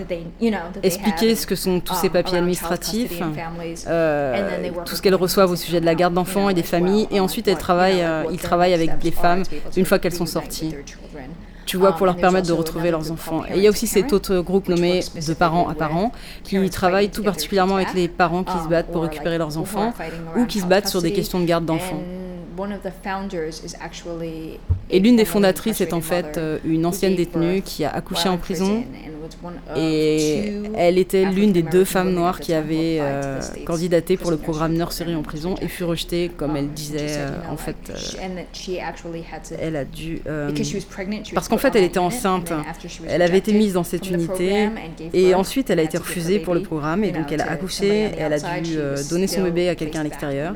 expliquer 0.84 1.36
ce 1.36 1.46
que 1.46 1.56
sont 1.56 1.80
tous 1.80 1.96
ces 1.96 2.08
um, 2.08 2.14
papiers 2.14 2.38
administratifs, 2.38 3.20
tout 3.20 4.96
ce 4.96 5.02
qu'elles 5.02 5.16
reçoivent 5.16 5.52
au 5.52 5.56
sujet 5.56 5.82
de 5.82 5.86
la 5.86 5.96
garde 5.96 6.14
d'enfants 6.14 6.50
et 6.50 6.54
des 6.54 6.64
familles, 6.64 7.08
et 7.12 7.20
ensuite 7.20 7.48
elles 7.48 7.58
travaillent, 7.58 8.06
ils 8.32 8.40
travaillent 8.40 8.74
avec 8.74 8.92
les 9.04 9.12
femmes 9.12 9.44
une 9.76 9.86
fois 9.86 10.00
qu'elles 10.00 10.14
sont 10.14 10.26
sorties 10.26 10.76
tu 11.70 11.78
vois, 11.78 11.92
pour 11.92 12.08
leur 12.08 12.16
permettre 12.16 12.48
de 12.48 12.54
retrouver 12.54 12.90
leurs 12.90 13.12
enfants. 13.12 13.44
Et 13.46 13.58
il 13.58 13.62
y 13.62 13.68
a 13.68 13.70
aussi 13.70 13.86
cet 13.86 14.12
autre 14.12 14.40
groupe 14.40 14.70
nommé 14.70 15.02
de 15.16 15.34
parents 15.36 15.70
à 15.70 15.76
parents 15.76 16.12
qui 16.44 16.58
travaille 16.72 17.10
tout 17.10 17.22
particulièrement 17.22 17.76
avec 17.76 17.94
les 17.94 18.08
parents 18.08 18.44
qui 18.44 18.58
se 18.58 18.68
battent 18.68 18.92
pour 18.92 19.04
récupérer 19.04 19.38
leurs 19.38 19.60
enfants 19.60 19.94
ou 20.36 20.46
qui 20.46 20.62
se 20.62 20.66
battent 20.66 20.88
sur 20.88 21.04
des 21.04 21.14
questions 21.14 21.40
de 21.40 21.46
garde 21.46 21.66
d'enfants. 21.66 22.02
Et 24.90 25.00
l'une 25.00 25.16
des 25.16 25.26
fondatrices 25.26 25.80
est 25.80 25.94
en 25.94 26.02
fait 26.02 26.38
euh, 26.38 26.58
une 26.66 26.86
ancienne 26.86 27.16
détenue 27.16 27.62
qui 27.62 27.86
a 27.86 27.92
accouché 27.92 28.28
en 28.28 28.38
prison 28.38 28.84
et 29.76 30.54
elle 30.76 30.98
était 30.98 31.26
l'une 31.26 31.52
des 31.52 31.62
deux 31.62 31.86
femmes 31.86 32.14
noires 32.14 32.40
qui 32.40 32.54
avaient 32.54 32.98
euh, 33.00 33.40
candidaté 33.66 34.18
pour 34.18 34.32
le 34.32 34.38
programme 34.38 34.74
Nursery 34.74 35.16
en 35.16 35.24
prison 35.24 35.56
et 35.62 35.68
fut 35.68 35.84
rejetée, 35.84 36.32
comme 36.36 36.56
elle 36.56 36.70
disait, 36.70 37.18
euh, 37.18 37.30
en 37.50 37.58
fait, 37.58 37.76
elle 39.60 39.76
a 39.76 39.86
dû... 39.86 40.22
parce 41.34 41.48
qu'en 41.48 41.58
fait, 41.58 41.76
elle 41.76 41.84
était 41.84 42.00
enceinte. 42.00 42.52
Elle 43.08 43.22
avait 43.22 43.38
été 43.38 43.54
mise 43.54 43.74
dans 43.74 43.84
cette 43.84 44.10
unité 44.10 44.70
et 45.14 45.34
ensuite, 45.34 45.70
elle 45.70 45.80
a 45.80 45.84
été 45.84 45.98
refusée 45.98 46.40
pour 46.40 46.54
le 46.54 46.62
programme 46.62 47.04
et 47.04 47.12
donc 47.12 47.32
elle 47.32 47.42
a 47.42 47.52
accouché 47.52 47.88
et 47.88 48.20
elle 48.20 48.34
a 48.34 48.62
dû 48.62 48.78
donner 49.10 49.28
son 49.28 49.44
bébé 49.44 49.70
à 49.70 49.76
quelqu'un 49.76 50.02
à 50.02 50.04
l'extérieur. 50.04 50.54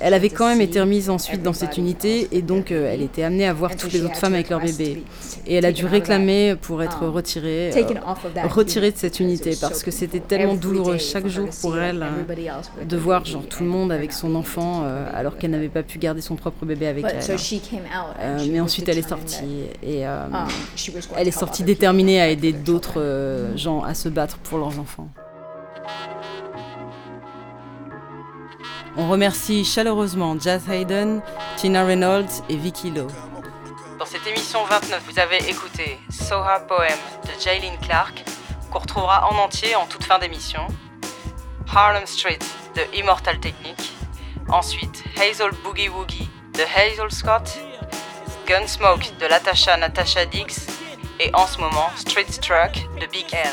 Elle 0.00 0.14
avait 0.14 0.30
quand 0.30 0.48
même 0.48 0.60
été 0.60 0.80
remise 0.80 1.10
ensuite 1.10 1.42
dans 1.42 1.52
cette 1.52 1.76
unité 1.76 2.28
et 2.32 2.42
donc 2.42 2.70
euh, 2.70 2.90
elle 2.92 3.02
était 3.02 3.22
amenée 3.22 3.46
à 3.46 3.52
voir 3.52 3.76
toutes 3.76 3.92
les 3.92 4.04
autres 4.04 4.16
femmes 4.16 4.34
avec 4.34 4.50
leur 4.50 4.60
bébé. 4.60 5.02
Et 5.46 5.54
elle 5.54 5.64
a 5.64 5.72
dû 5.72 5.86
réclamer 5.86 6.54
pour 6.60 6.82
être 6.82 7.04
um, 7.04 7.10
retirée, 7.10 7.70
euh, 7.70 8.05
retirée 8.48 8.92
de 8.92 8.96
cette 8.96 9.20
unité 9.20 9.56
parce 9.60 9.82
que 9.82 9.90
c'était 9.90 10.20
tellement 10.20 10.54
douloureux 10.54 10.98
chaque 10.98 11.26
jour 11.26 11.48
pour 11.60 11.78
elle 11.78 12.02
euh, 12.02 12.84
de 12.84 12.96
voir 12.96 13.24
genre 13.24 13.46
tout 13.46 13.62
le 13.62 13.68
monde 13.68 13.92
avec 13.92 14.12
son 14.12 14.34
enfant 14.34 14.84
alors 15.12 15.38
qu'elle 15.38 15.50
n'avait 15.50 15.68
pas 15.68 15.82
pu 15.82 15.98
garder 15.98 16.20
son 16.20 16.36
propre 16.36 16.64
bébé 16.64 16.86
avec 16.86 17.04
elle. 17.04 18.48
mais 18.50 18.60
ensuite 18.60 18.88
elle 18.88 18.98
est 18.98 19.08
sortie 19.08 19.64
et 19.82 20.06
um, 20.06 20.46
elle 21.16 21.28
est 21.28 21.30
sortie 21.30 21.62
déterminée 21.64 22.20
à 22.20 22.28
aider 22.28 22.52
d'autres 22.52 23.52
gens 23.56 23.82
à 23.82 23.94
se 23.94 24.08
battre 24.08 24.38
pour 24.38 24.58
leurs 24.58 24.78
enfants. 24.78 25.08
On 28.98 29.10
remercie 29.10 29.64
chaleureusement 29.64 30.38
Jazz 30.40 30.62
Hayden, 30.70 31.20
Tina 31.58 31.84
Reynolds 31.84 32.42
et 32.48 32.56
Vicky 32.56 32.90
Lowe. 32.90 33.25
Dans 33.98 34.04
cette 34.04 34.26
émission 34.26 34.62
29, 34.64 35.04
vous 35.06 35.18
avez 35.18 35.38
écouté 35.48 35.98
Soha 36.10 36.60
Poem 36.60 36.98
de 37.24 37.40
Jaylin 37.40 37.76
Clark, 37.80 38.24
qu'on 38.70 38.80
retrouvera 38.80 39.26
en 39.30 39.36
entier 39.38 39.74
en 39.74 39.86
toute 39.86 40.04
fin 40.04 40.18
d'émission. 40.18 40.66
Harlem 41.74 42.06
Street 42.06 42.38
de 42.74 42.82
Immortal 42.94 43.40
Technique. 43.40 43.94
Ensuite, 44.48 45.02
Hazel 45.18 45.50
Boogie 45.64 45.88
Woogie 45.88 46.28
de 46.52 46.62
Hazel 46.62 47.10
Scott. 47.10 47.58
Gunsmoke 48.46 49.16
de 49.18 49.26
Latasha 49.26 49.78
Natasha 49.78 50.26
Dix. 50.26 50.66
Et 51.18 51.30
en 51.34 51.46
ce 51.46 51.58
moment, 51.58 51.88
Street 51.96 52.26
Truck 52.42 52.74
de 53.00 53.06
Big 53.06 53.32
L. 53.32 53.48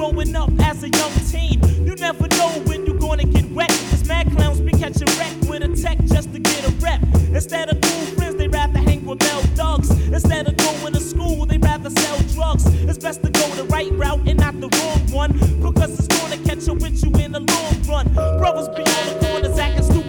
growing 0.00 0.34
up 0.34 0.48
as 0.60 0.82
a 0.82 0.88
young 0.88 1.12
teen. 1.30 1.60
You 1.84 1.94
never 1.96 2.26
know 2.28 2.48
when 2.64 2.86
you're 2.86 2.96
gonna 2.96 3.24
get 3.24 3.44
wet. 3.50 3.68
Cause 3.90 4.06
mad 4.08 4.30
clowns 4.32 4.58
be 4.58 4.72
catching 4.72 5.06
wreck 5.18 5.34
with 5.46 5.62
a 5.62 5.68
tech 5.76 5.98
just 6.06 6.32
to 6.32 6.38
get 6.38 6.64
a 6.66 6.70
rep. 6.82 7.02
Instead 7.34 7.68
of 7.68 7.78
cool 7.82 8.06
friends, 8.16 8.36
they 8.36 8.48
rather 8.48 8.78
hang 8.78 9.04
with 9.04 9.20
male 9.20 9.42
dogs. 9.54 9.90
Instead 9.90 10.48
of 10.48 10.56
going 10.56 10.94
to 10.94 11.00
school, 11.00 11.44
they 11.44 11.58
rather 11.58 11.90
sell 11.90 12.18
drugs. 12.32 12.64
It's 12.88 12.96
best 12.96 13.22
to 13.24 13.30
go 13.30 13.46
the 13.56 13.64
right 13.64 13.92
route 13.92 14.26
and 14.26 14.40
not 14.40 14.58
the 14.58 14.70
wrong 14.78 15.00
one. 15.12 15.32
Because 15.60 15.98
it's 15.98 16.08
gonna 16.08 16.38
catch 16.48 16.66
up 16.66 16.80
with 16.80 17.04
you 17.04 17.10
in 17.22 17.32
the 17.32 17.40
long 17.40 17.74
run. 17.86 18.06
Brothers 18.38 18.68
be 18.68 18.82
on 18.82 19.04
the 19.06 19.26
corners 19.26 19.58
acting 19.58 19.84
stupid. 19.84 19.99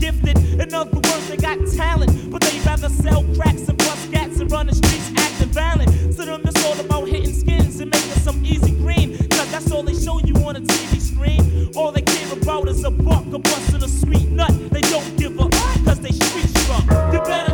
gifted. 0.00 0.38
In 0.60 0.74
other 0.74 0.90
words, 0.94 1.28
they 1.28 1.36
got 1.36 1.58
talent, 1.76 2.30
but 2.30 2.40
they 2.42 2.58
rather 2.60 2.88
sell 2.88 3.24
cracks 3.34 3.68
and 3.68 3.78
bust 3.78 4.12
cats 4.12 4.40
and 4.40 4.50
run 4.50 4.66
the 4.66 4.74
streets 4.74 5.10
acting 5.16 5.48
violent. 5.48 5.90
To 6.16 6.24
them, 6.24 6.42
it's 6.44 6.64
all 6.64 6.78
about 6.80 7.08
hitting 7.08 7.32
skins 7.32 7.80
and 7.80 7.90
making 7.90 8.20
some 8.22 8.44
easy 8.44 8.72
green. 8.72 9.16
Cause 9.28 9.50
that's 9.50 9.70
all 9.70 9.82
they 9.82 9.94
show 9.94 10.18
you 10.20 10.34
on 10.46 10.56
a 10.56 10.60
TV 10.60 11.00
screen. 11.00 11.70
All 11.76 11.92
they 11.92 12.02
care 12.02 12.32
about 12.32 12.68
is 12.68 12.84
a 12.84 12.90
buck, 12.90 13.26
a 13.32 13.38
bust, 13.38 13.74
and 13.74 13.82
a 13.82 13.88
sweet 13.88 14.28
nut. 14.30 14.52
They 14.70 14.82
don't 14.82 15.16
give 15.16 15.38
up, 15.40 15.52
cause 15.84 16.00
they 16.00 16.12
street 16.12 16.48
struck. 16.48 16.84
You 17.12 17.20
better 17.20 17.45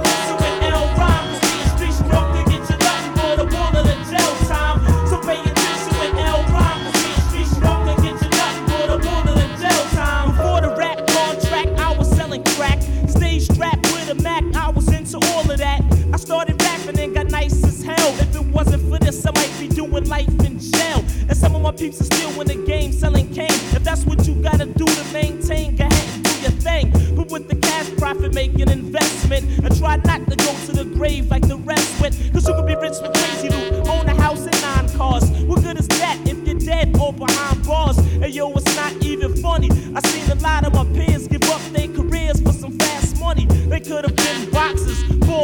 this, 19.13 19.27
I 19.27 19.31
might 19.33 19.53
be 19.61 19.69
doing 19.69 20.05
life 20.09 20.29
in 20.45 20.59
jail. 20.59 21.05
And 21.29 21.37
some 21.37 21.55
of 21.55 21.63
my 21.63 21.73
peeps 21.73 22.01
are 22.01 22.05
still 22.05 22.41
in 22.41 22.47
the 22.47 22.67
game 22.67 22.93
selling 22.93 23.33
cane. 23.33 23.59
If 23.77 23.85
that's 23.85 24.05
what 24.05 24.27
you 24.27 24.35
gotta 24.35 24.67
do 24.67 24.87
to 24.87 25.05
maintain, 25.13 25.77
go 25.77 25.85
ahead 25.85 26.09
and 26.15 26.25
do 26.25 26.31
your 26.41 26.51
thing. 26.51 26.91
But 27.15 27.31
with 27.31 27.49
the 27.49 27.57
cash 27.57 27.91
profit, 27.97 28.35
make 28.35 28.59
an 28.59 28.71
investment. 28.71 29.45
And 29.65 29.77
try 29.79 29.97
not 29.97 30.29
to 30.31 30.37
go 30.37 30.53
to 30.67 30.73
the 30.73 30.85
grave 30.97 31.31
like 31.31 31.47
the 31.47 31.57
rest 31.59 32.01
went. 32.01 32.15
Cause 32.33 32.49
you 32.49 32.55
can 32.55 32.67
be 32.67 32.75
rich 32.75 32.97
with 33.03 33.13
crazy 33.13 33.49
loot, 33.51 33.87
own 33.89 34.09
a 34.09 34.15
house 34.21 34.45
and 34.47 34.63
nine 34.63 34.89
cars. 34.97 35.29
What 35.49 35.63
good 35.63 35.79
is 35.79 35.89
that 35.89 36.19
if 36.27 36.47
you're 36.47 36.59
dead 36.59 36.97
or 36.99 37.13
behind 37.13 37.65
bars? 37.67 37.99
And 37.99 38.35
yo, 38.35 38.51
it's 38.53 38.77
not 38.77 38.93
even 39.05 39.37
funny. 39.37 39.71
I 39.95 40.01
seen 40.09 40.31
a 40.31 40.41
lot 40.41 40.65
of 40.67 40.73
my 40.75 40.85
peers 40.97 41.29
give 41.29 41.45
up 41.51 41.61
their 41.73 41.89
careers 41.89 42.41
for 42.41 42.53
some 42.53 42.73
fast 42.79 43.19
money. 43.19 43.47
They 43.47 43.81
could 43.81 44.05
have 44.05 44.17
been 44.17 44.51
boxers, 44.51 45.03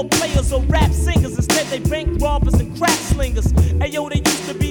players, 0.08 0.52
or 0.52 0.62
rap 0.62 0.92
singers. 0.92 1.36
Instead, 1.36 1.66
they 1.66 1.78
bank 1.78 2.20
robbers 2.20 2.54
and 2.54 2.76
crack 2.78 2.90
slingers. 2.90 3.46
And 3.52 3.92
yo, 3.92 4.08
they 4.08 4.22
used 4.24 4.46
to 4.48 4.54
be 4.54 4.67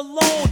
alone. 0.00 0.49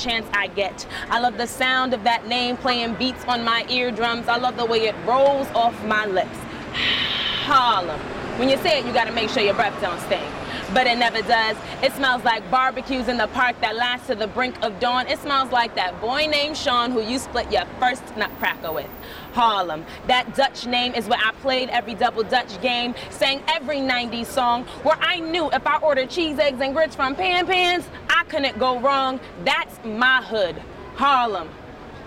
Chance 0.00 0.26
I 0.32 0.48
get. 0.48 0.86
I 1.08 1.20
love 1.20 1.36
the 1.36 1.46
sound 1.46 1.94
of 1.94 2.04
that 2.04 2.26
name 2.26 2.56
playing 2.56 2.94
beats 2.94 3.24
on 3.26 3.44
my 3.44 3.66
eardrums. 3.68 4.28
I 4.28 4.36
love 4.36 4.56
the 4.56 4.64
way 4.64 4.86
it 4.86 4.94
rolls 5.06 5.48
off 5.48 5.84
my 5.84 6.06
lips. 6.06 6.36
Harlem. 7.44 8.00
When 8.38 8.48
you 8.48 8.56
say 8.58 8.78
it, 8.78 8.86
you 8.86 8.92
gotta 8.92 9.12
make 9.12 9.28
sure 9.28 9.42
your 9.42 9.54
breath 9.54 9.78
don't 9.82 10.00
stink. 10.00 10.24
But 10.72 10.86
it 10.86 10.96
never 10.96 11.20
does. 11.22 11.56
It 11.82 11.92
smells 11.92 12.24
like 12.24 12.48
barbecues 12.50 13.08
in 13.08 13.18
the 13.18 13.26
park 13.28 13.60
that 13.60 13.76
last 13.76 14.06
to 14.06 14.14
the 14.14 14.28
brink 14.28 14.54
of 14.62 14.78
dawn. 14.80 15.08
It 15.08 15.18
smells 15.18 15.50
like 15.50 15.74
that 15.74 16.00
boy 16.00 16.26
named 16.26 16.56
Sean 16.56 16.92
who 16.92 17.02
you 17.02 17.18
split 17.18 17.50
your 17.52 17.64
first 17.78 18.02
nutcracker 18.16 18.72
with. 18.72 18.88
Harlem. 19.32 19.84
That 20.06 20.34
Dutch 20.34 20.66
name 20.66 20.94
is 20.94 21.06
where 21.06 21.18
I 21.22 21.32
played 21.42 21.68
every 21.70 21.94
double 21.94 22.22
Dutch 22.22 22.60
game, 22.62 22.94
sang 23.10 23.42
every 23.48 23.78
90s 23.78 24.26
song, 24.26 24.64
where 24.82 24.96
I 25.00 25.20
knew 25.20 25.50
if 25.50 25.66
I 25.66 25.78
ordered 25.78 26.10
cheese, 26.10 26.38
eggs, 26.38 26.60
and 26.60 26.74
grits 26.74 26.96
from 26.96 27.14
Pan 27.14 27.46
Pans, 27.46 27.88
Couldn't 28.28 28.58
go 28.58 28.78
wrong. 28.78 29.18
That's 29.44 29.78
my 29.84 30.22
hood. 30.22 30.56
Harlem. 30.94 31.48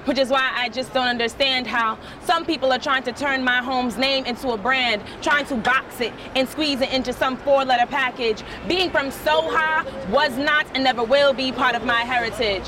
Which 0.06 0.18
is 0.18 0.30
why 0.30 0.52
I 0.54 0.70
just 0.70 0.94
don't 0.94 1.08
understand 1.08 1.66
how 1.66 1.98
some 2.24 2.46
people 2.46 2.72
are 2.74 2.80
trying 2.80 3.04
to 3.04 3.12
turn 3.14 3.44
my 3.44 3.58
home's 3.58 3.98
name 3.98 4.26
into 4.26 4.50
a 4.50 4.58
brand, 4.58 5.02
trying 5.22 5.46
to 5.46 5.56
box 5.56 6.02
it 6.02 6.14
and 6.36 6.48
squeeze 6.48 6.82
it 6.82 6.92
into 6.92 7.14
some 7.14 7.38
four 7.38 7.64
letter 7.64 7.90
package. 7.90 8.44
Being 8.68 8.90
from 8.90 9.12
Soha 9.12 10.10
was 10.10 10.38
not 10.38 10.66
and 10.74 10.84
never 10.84 11.04
will 11.04 11.34
be 11.34 11.52
part 11.52 11.76
of 11.76 11.86
my 11.86 12.02
heritage. 12.02 12.64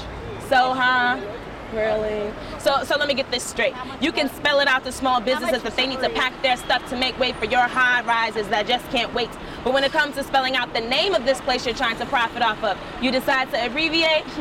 Soha? 0.47 1.34
Really? 1.73 2.31
So, 2.59 2.83
so 2.83 2.97
let 2.97 3.07
me 3.07 3.13
get 3.13 3.29
this 3.31 3.43
straight. 3.43 3.73
You 3.99 4.11
can 4.11 4.29
spell 4.29 4.59
it 4.59 4.67
out 4.67 4.83
to 4.85 4.91
small 4.91 5.19
businesses 5.19 5.63
that 5.63 5.75
they 5.75 5.87
need 5.87 5.99
to 5.99 6.09
pack 6.09 6.33
their 6.41 6.57
stuff 6.57 6.87
to 6.89 6.95
make 6.95 7.17
way 7.19 7.33
for 7.33 7.45
your 7.45 7.61
high 7.61 8.01
rises 8.03 8.47
that 8.49 8.67
just 8.67 8.89
can't 8.89 9.13
wait. 9.13 9.29
But 9.63 9.73
when 9.73 9.83
it 9.83 9.91
comes 9.91 10.15
to 10.15 10.23
spelling 10.23 10.55
out 10.55 10.73
the 10.73 10.81
name 10.81 11.13
of 11.13 11.25
this 11.25 11.41
place 11.41 11.65
you're 11.65 11.75
trying 11.75 11.97
to 11.97 12.05
profit 12.05 12.41
off 12.41 12.63
of, 12.63 12.77
you 13.01 13.11
decide 13.11 13.49
to 13.51 13.65
abbreviate? 13.65 14.25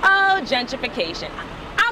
Oh, 0.00 0.40
gentrification. 0.44 1.28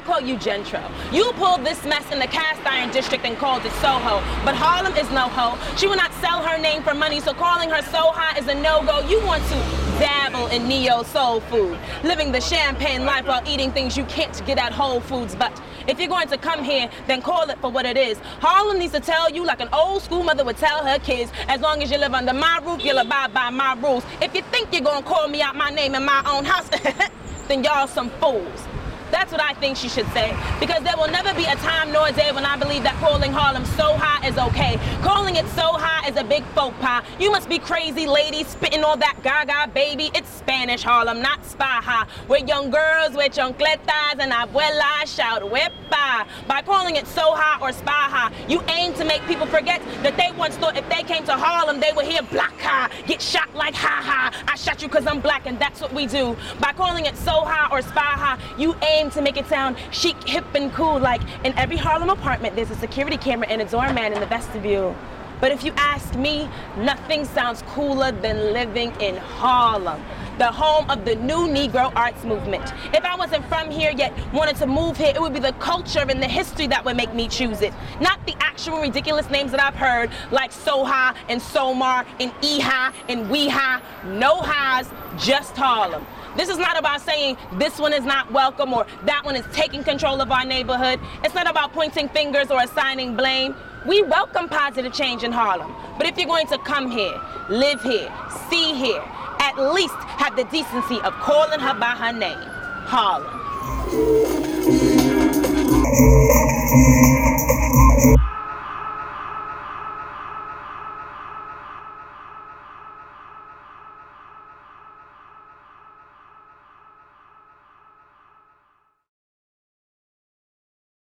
Call 0.07 0.21
you 0.21 0.37
Gentro. 0.37 0.81
You 1.11 1.33
pulled 1.33 1.65
this 1.65 1.83
mess 1.83 2.09
in 2.13 2.19
the 2.19 2.27
cast 2.27 2.65
iron 2.65 2.91
district 2.91 3.25
and 3.25 3.37
called 3.37 3.65
it 3.65 3.73
Soho. 3.73 4.23
But 4.45 4.55
Harlem 4.55 4.95
is 4.95 5.11
no 5.11 5.27
ho. 5.27 5.59
She 5.75 5.85
will 5.85 5.97
not 5.97 6.13
sell 6.13 6.41
her 6.41 6.57
name 6.57 6.81
for 6.81 6.93
money, 6.93 7.19
so 7.19 7.33
calling 7.33 7.69
her 7.69 7.81
Soha 7.81 8.39
is 8.39 8.47
a 8.47 8.55
no-go. 8.55 9.05
You 9.09 9.19
want 9.25 9.43
to 9.43 9.55
dabble 9.99 10.47
in 10.47 10.65
neo 10.65 11.03
soul 11.03 11.41
food, 11.41 11.77
living 12.05 12.31
the 12.31 12.39
champagne 12.39 13.03
life 13.03 13.27
while 13.27 13.45
eating 13.45 13.69
things 13.73 13.97
you 13.97 14.05
can't 14.05 14.45
get 14.45 14.57
at 14.57 14.71
Whole 14.71 15.01
Foods. 15.01 15.35
But 15.35 15.61
if 15.89 15.99
you're 15.99 16.07
going 16.07 16.29
to 16.29 16.37
come 16.37 16.63
here, 16.63 16.89
then 17.07 17.21
call 17.21 17.49
it 17.49 17.59
for 17.59 17.69
what 17.69 17.85
it 17.85 17.97
is. 17.97 18.17
Harlem 18.39 18.79
needs 18.79 18.93
to 18.93 19.01
tell 19.01 19.29
you 19.29 19.43
like 19.43 19.59
an 19.59 19.67
old 19.73 20.03
school 20.03 20.23
mother 20.23 20.45
would 20.45 20.55
tell 20.55 20.85
her 20.85 20.99
kids, 20.99 21.33
as 21.49 21.59
long 21.59 21.83
as 21.83 21.91
you 21.91 21.97
live 21.97 22.13
under 22.13 22.33
my 22.33 22.61
roof, 22.65 22.81
you'll 22.81 22.99
abide 22.99 23.33
by 23.33 23.49
my 23.49 23.73
rules. 23.73 24.05
If 24.21 24.33
you 24.33 24.41
think 24.43 24.71
you're 24.71 24.83
gonna 24.83 25.05
call 25.05 25.27
me 25.27 25.41
out 25.41 25.57
my 25.57 25.69
name 25.69 25.95
in 25.95 26.05
my 26.05 26.23
own 26.25 26.45
house, 26.45 26.69
then 27.49 27.61
y'all 27.61 27.87
some 27.87 28.09
fools. 28.21 28.65
That's 29.11 29.31
what 29.31 29.41
I 29.41 29.53
think 29.53 29.77
she 29.77 29.89
should 29.89 30.07
say. 30.07 30.35
Because 30.59 30.83
there 30.83 30.97
will 30.97 31.11
never 31.11 31.33
be 31.35 31.45
a 31.45 31.55
time 31.57 31.91
nor 31.91 32.07
a 32.07 32.11
day 32.11 32.31
when 32.31 32.45
I 32.45 32.57
believe 32.57 32.83
that 32.83 32.95
calling 32.95 33.31
Harlem 33.31 33.65
so 33.65 33.93
high 33.93 34.27
is 34.27 34.37
okay. 34.37 34.79
Calling 35.01 35.35
it 35.35 35.47
so 35.49 35.73
high 35.73 36.07
is 36.09 36.17
a 36.17 36.23
big 36.23 36.43
faux 36.55 36.75
pas. 36.81 37.03
You 37.19 37.31
must 37.31 37.49
be 37.49 37.59
crazy, 37.59 38.07
lady, 38.07 38.43
spitting 38.43 38.83
all 38.83 38.97
that 38.97 39.17
gaga, 39.23 39.71
baby. 39.73 40.11
It's 40.13 40.29
Spanish 40.29 40.83
Harlem, 40.83 41.21
not 41.21 41.45
spa 41.45 41.67
Spaha. 41.67 42.07
Where 42.27 42.39
young 42.39 42.69
girls 42.69 43.13
with 43.13 43.33
chancletas 43.33 44.19
and 44.19 44.31
abuelas 44.31 45.15
shout 45.15 45.41
whippa. 45.41 46.27
By 46.47 46.61
calling 46.61 46.95
it 46.95 47.07
so 47.07 47.33
high 47.33 47.59
or 47.61 47.71
spaha, 47.71 48.31
you 48.49 48.61
aim 48.69 48.93
to 48.95 49.05
make 49.05 49.21
people 49.27 49.45
forget 49.45 49.81
that 50.03 50.17
they 50.17 50.31
once 50.37 50.55
thought 50.57 50.77
if 50.77 50.87
they 50.89 51.03
came 51.03 51.23
to 51.25 51.33
Harlem, 51.33 51.79
they 51.79 51.91
would 51.95 52.05
hear 52.05 52.21
black 52.23 52.57
ha, 52.59 52.89
get 53.05 53.21
shot 53.21 53.53
like 53.55 53.75
ha 53.75 54.01
ha. 54.01 54.43
I 54.47 54.55
shot 54.55 54.81
you 54.81 54.89
cause 54.89 55.05
I'm 55.05 55.19
black 55.19 55.45
and 55.45 55.59
that's 55.59 55.81
what 55.81 55.93
we 55.93 56.05
do. 56.05 56.35
By 56.59 56.73
calling 56.73 57.05
it 57.05 57.17
so 57.17 57.41
high 57.43 57.67
or 57.71 57.81
spaha, 57.81 58.39
you 58.57 58.75
aim 58.81 58.96
to 58.97 59.21
make 59.21 59.37
it 59.37 59.45
sound 59.47 59.77
chic, 59.91 60.15
hip, 60.27 60.45
and 60.55 60.73
cool. 60.73 60.99
Like 60.99 61.21
in 61.43 61.53
every 61.53 61.77
Harlem 61.77 62.09
apartment, 62.09 62.55
there's 62.55 62.71
a 62.71 62.75
security 62.75 63.17
camera 63.17 63.47
and 63.47 63.61
a 63.61 63.65
doorman 63.65 64.11
in 64.13 64.19
the 64.19 64.25
vestibule. 64.25 64.95
But 65.39 65.51
if 65.51 65.63
you 65.63 65.71
ask 65.77 66.15
me, 66.15 66.49
nothing 66.77 67.23
sounds 67.23 67.61
cooler 67.67 68.11
than 68.11 68.53
living 68.53 68.91
in 68.99 69.17
Harlem 69.17 70.03
the 70.37 70.51
home 70.51 70.89
of 70.89 71.03
the 71.03 71.15
new 71.15 71.47
Negro 71.47 71.91
arts 71.95 72.23
movement. 72.23 72.71
If 72.93 73.03
I 73.03 73.15
wasn't 73.15 73.45
from 73.45 73.71
here 73.71 73.91
yet 73.91 74.13
wanted 74.33 74.55
to 74.57 74.67
move 74.67 74.97
here, 74.97 75.11
it 75.15 75.19
would 75.19 75.33
be 75.33 75.39
the 75.39 75.53
culture 75.53 76.05
and 76.07 76.21
the 76.21 76.27
history 76.27 76.67
that 76.67 76.85
would 76.85 76.95
make 76.95 77.13
me 77.13 77.27
choose 77.27 77.61
it. 77.61 77.73
Not 77.99 78.23
the 78.25 78.35
actual 78.39 78.79
ridiculous 78.79 79.29
names 79.29 79.51
that 79.51 79.61
I've 79.61 79.75
heard, 79.75 80.11
like 80.31 80.51
Soha 80.51 81.15
and 81.27 81.41
Somar 81.41 82.05
and 82.19 82.31
Eha 82.41 82.93
and 83.09 83.25
Weha. 83.27 83.81
No 84.05 84.37
highs, 84.41 84.89
just 85.17 85.55
Harlem. 85.55 86.05
This 86.37 86.49
is 86.49 86.59
not 86.59 86.77
about 86.77 87.01
saying 87.01 87.35
this 87.53 87.79
one 87.79 87.93
is 87.93 88.05
not 88.05 88.31
welcome 88.31 88.71
or 88.71 88.85
that 89.05 89.25
one 89.25 89.35
is 89.35 89.43
taking 89.53 89.83
control 89.83 90.21
of 90.21 90.31
our 90.31 90.45
neighborhood. 90.45 90.99
It's 91.23 91.33
not 91.33 91.49
about 91.49 91.73
pointing 91.73 92.09
fingers 92.09 92.51
or 92.51 92.61
assigning 92.61 93.15
blame. 93.15 93.55
We 93.87 94.03
welcome 94.03 94.47
positive 94.47 94.93
change 94.93 95.23
in 95.23 95.31
Harlem. 95.31 95.73
But 95.97 96.05
if 96.05 96.15
you're 96.15 96.27
going 96.27 96.45
to 96.47 96.59
come 96.59 96.91
here, 96.91 97.19
live 97.49 97.81
here, 97.81 98.13
see 98.51 98.75
here, 98.75 99.03
at 99.39 99.57
least 99.73 99.95
have 99.95 100.35
the 100.35 100.43
decency 100.43 101.01
of 101.01 101.13
calling 101.13 101.59
her 101.59 101.73
by 101.73 101.95
her 101.95 102.13
name 102.13 102.37
Harlem. 102.85 103.33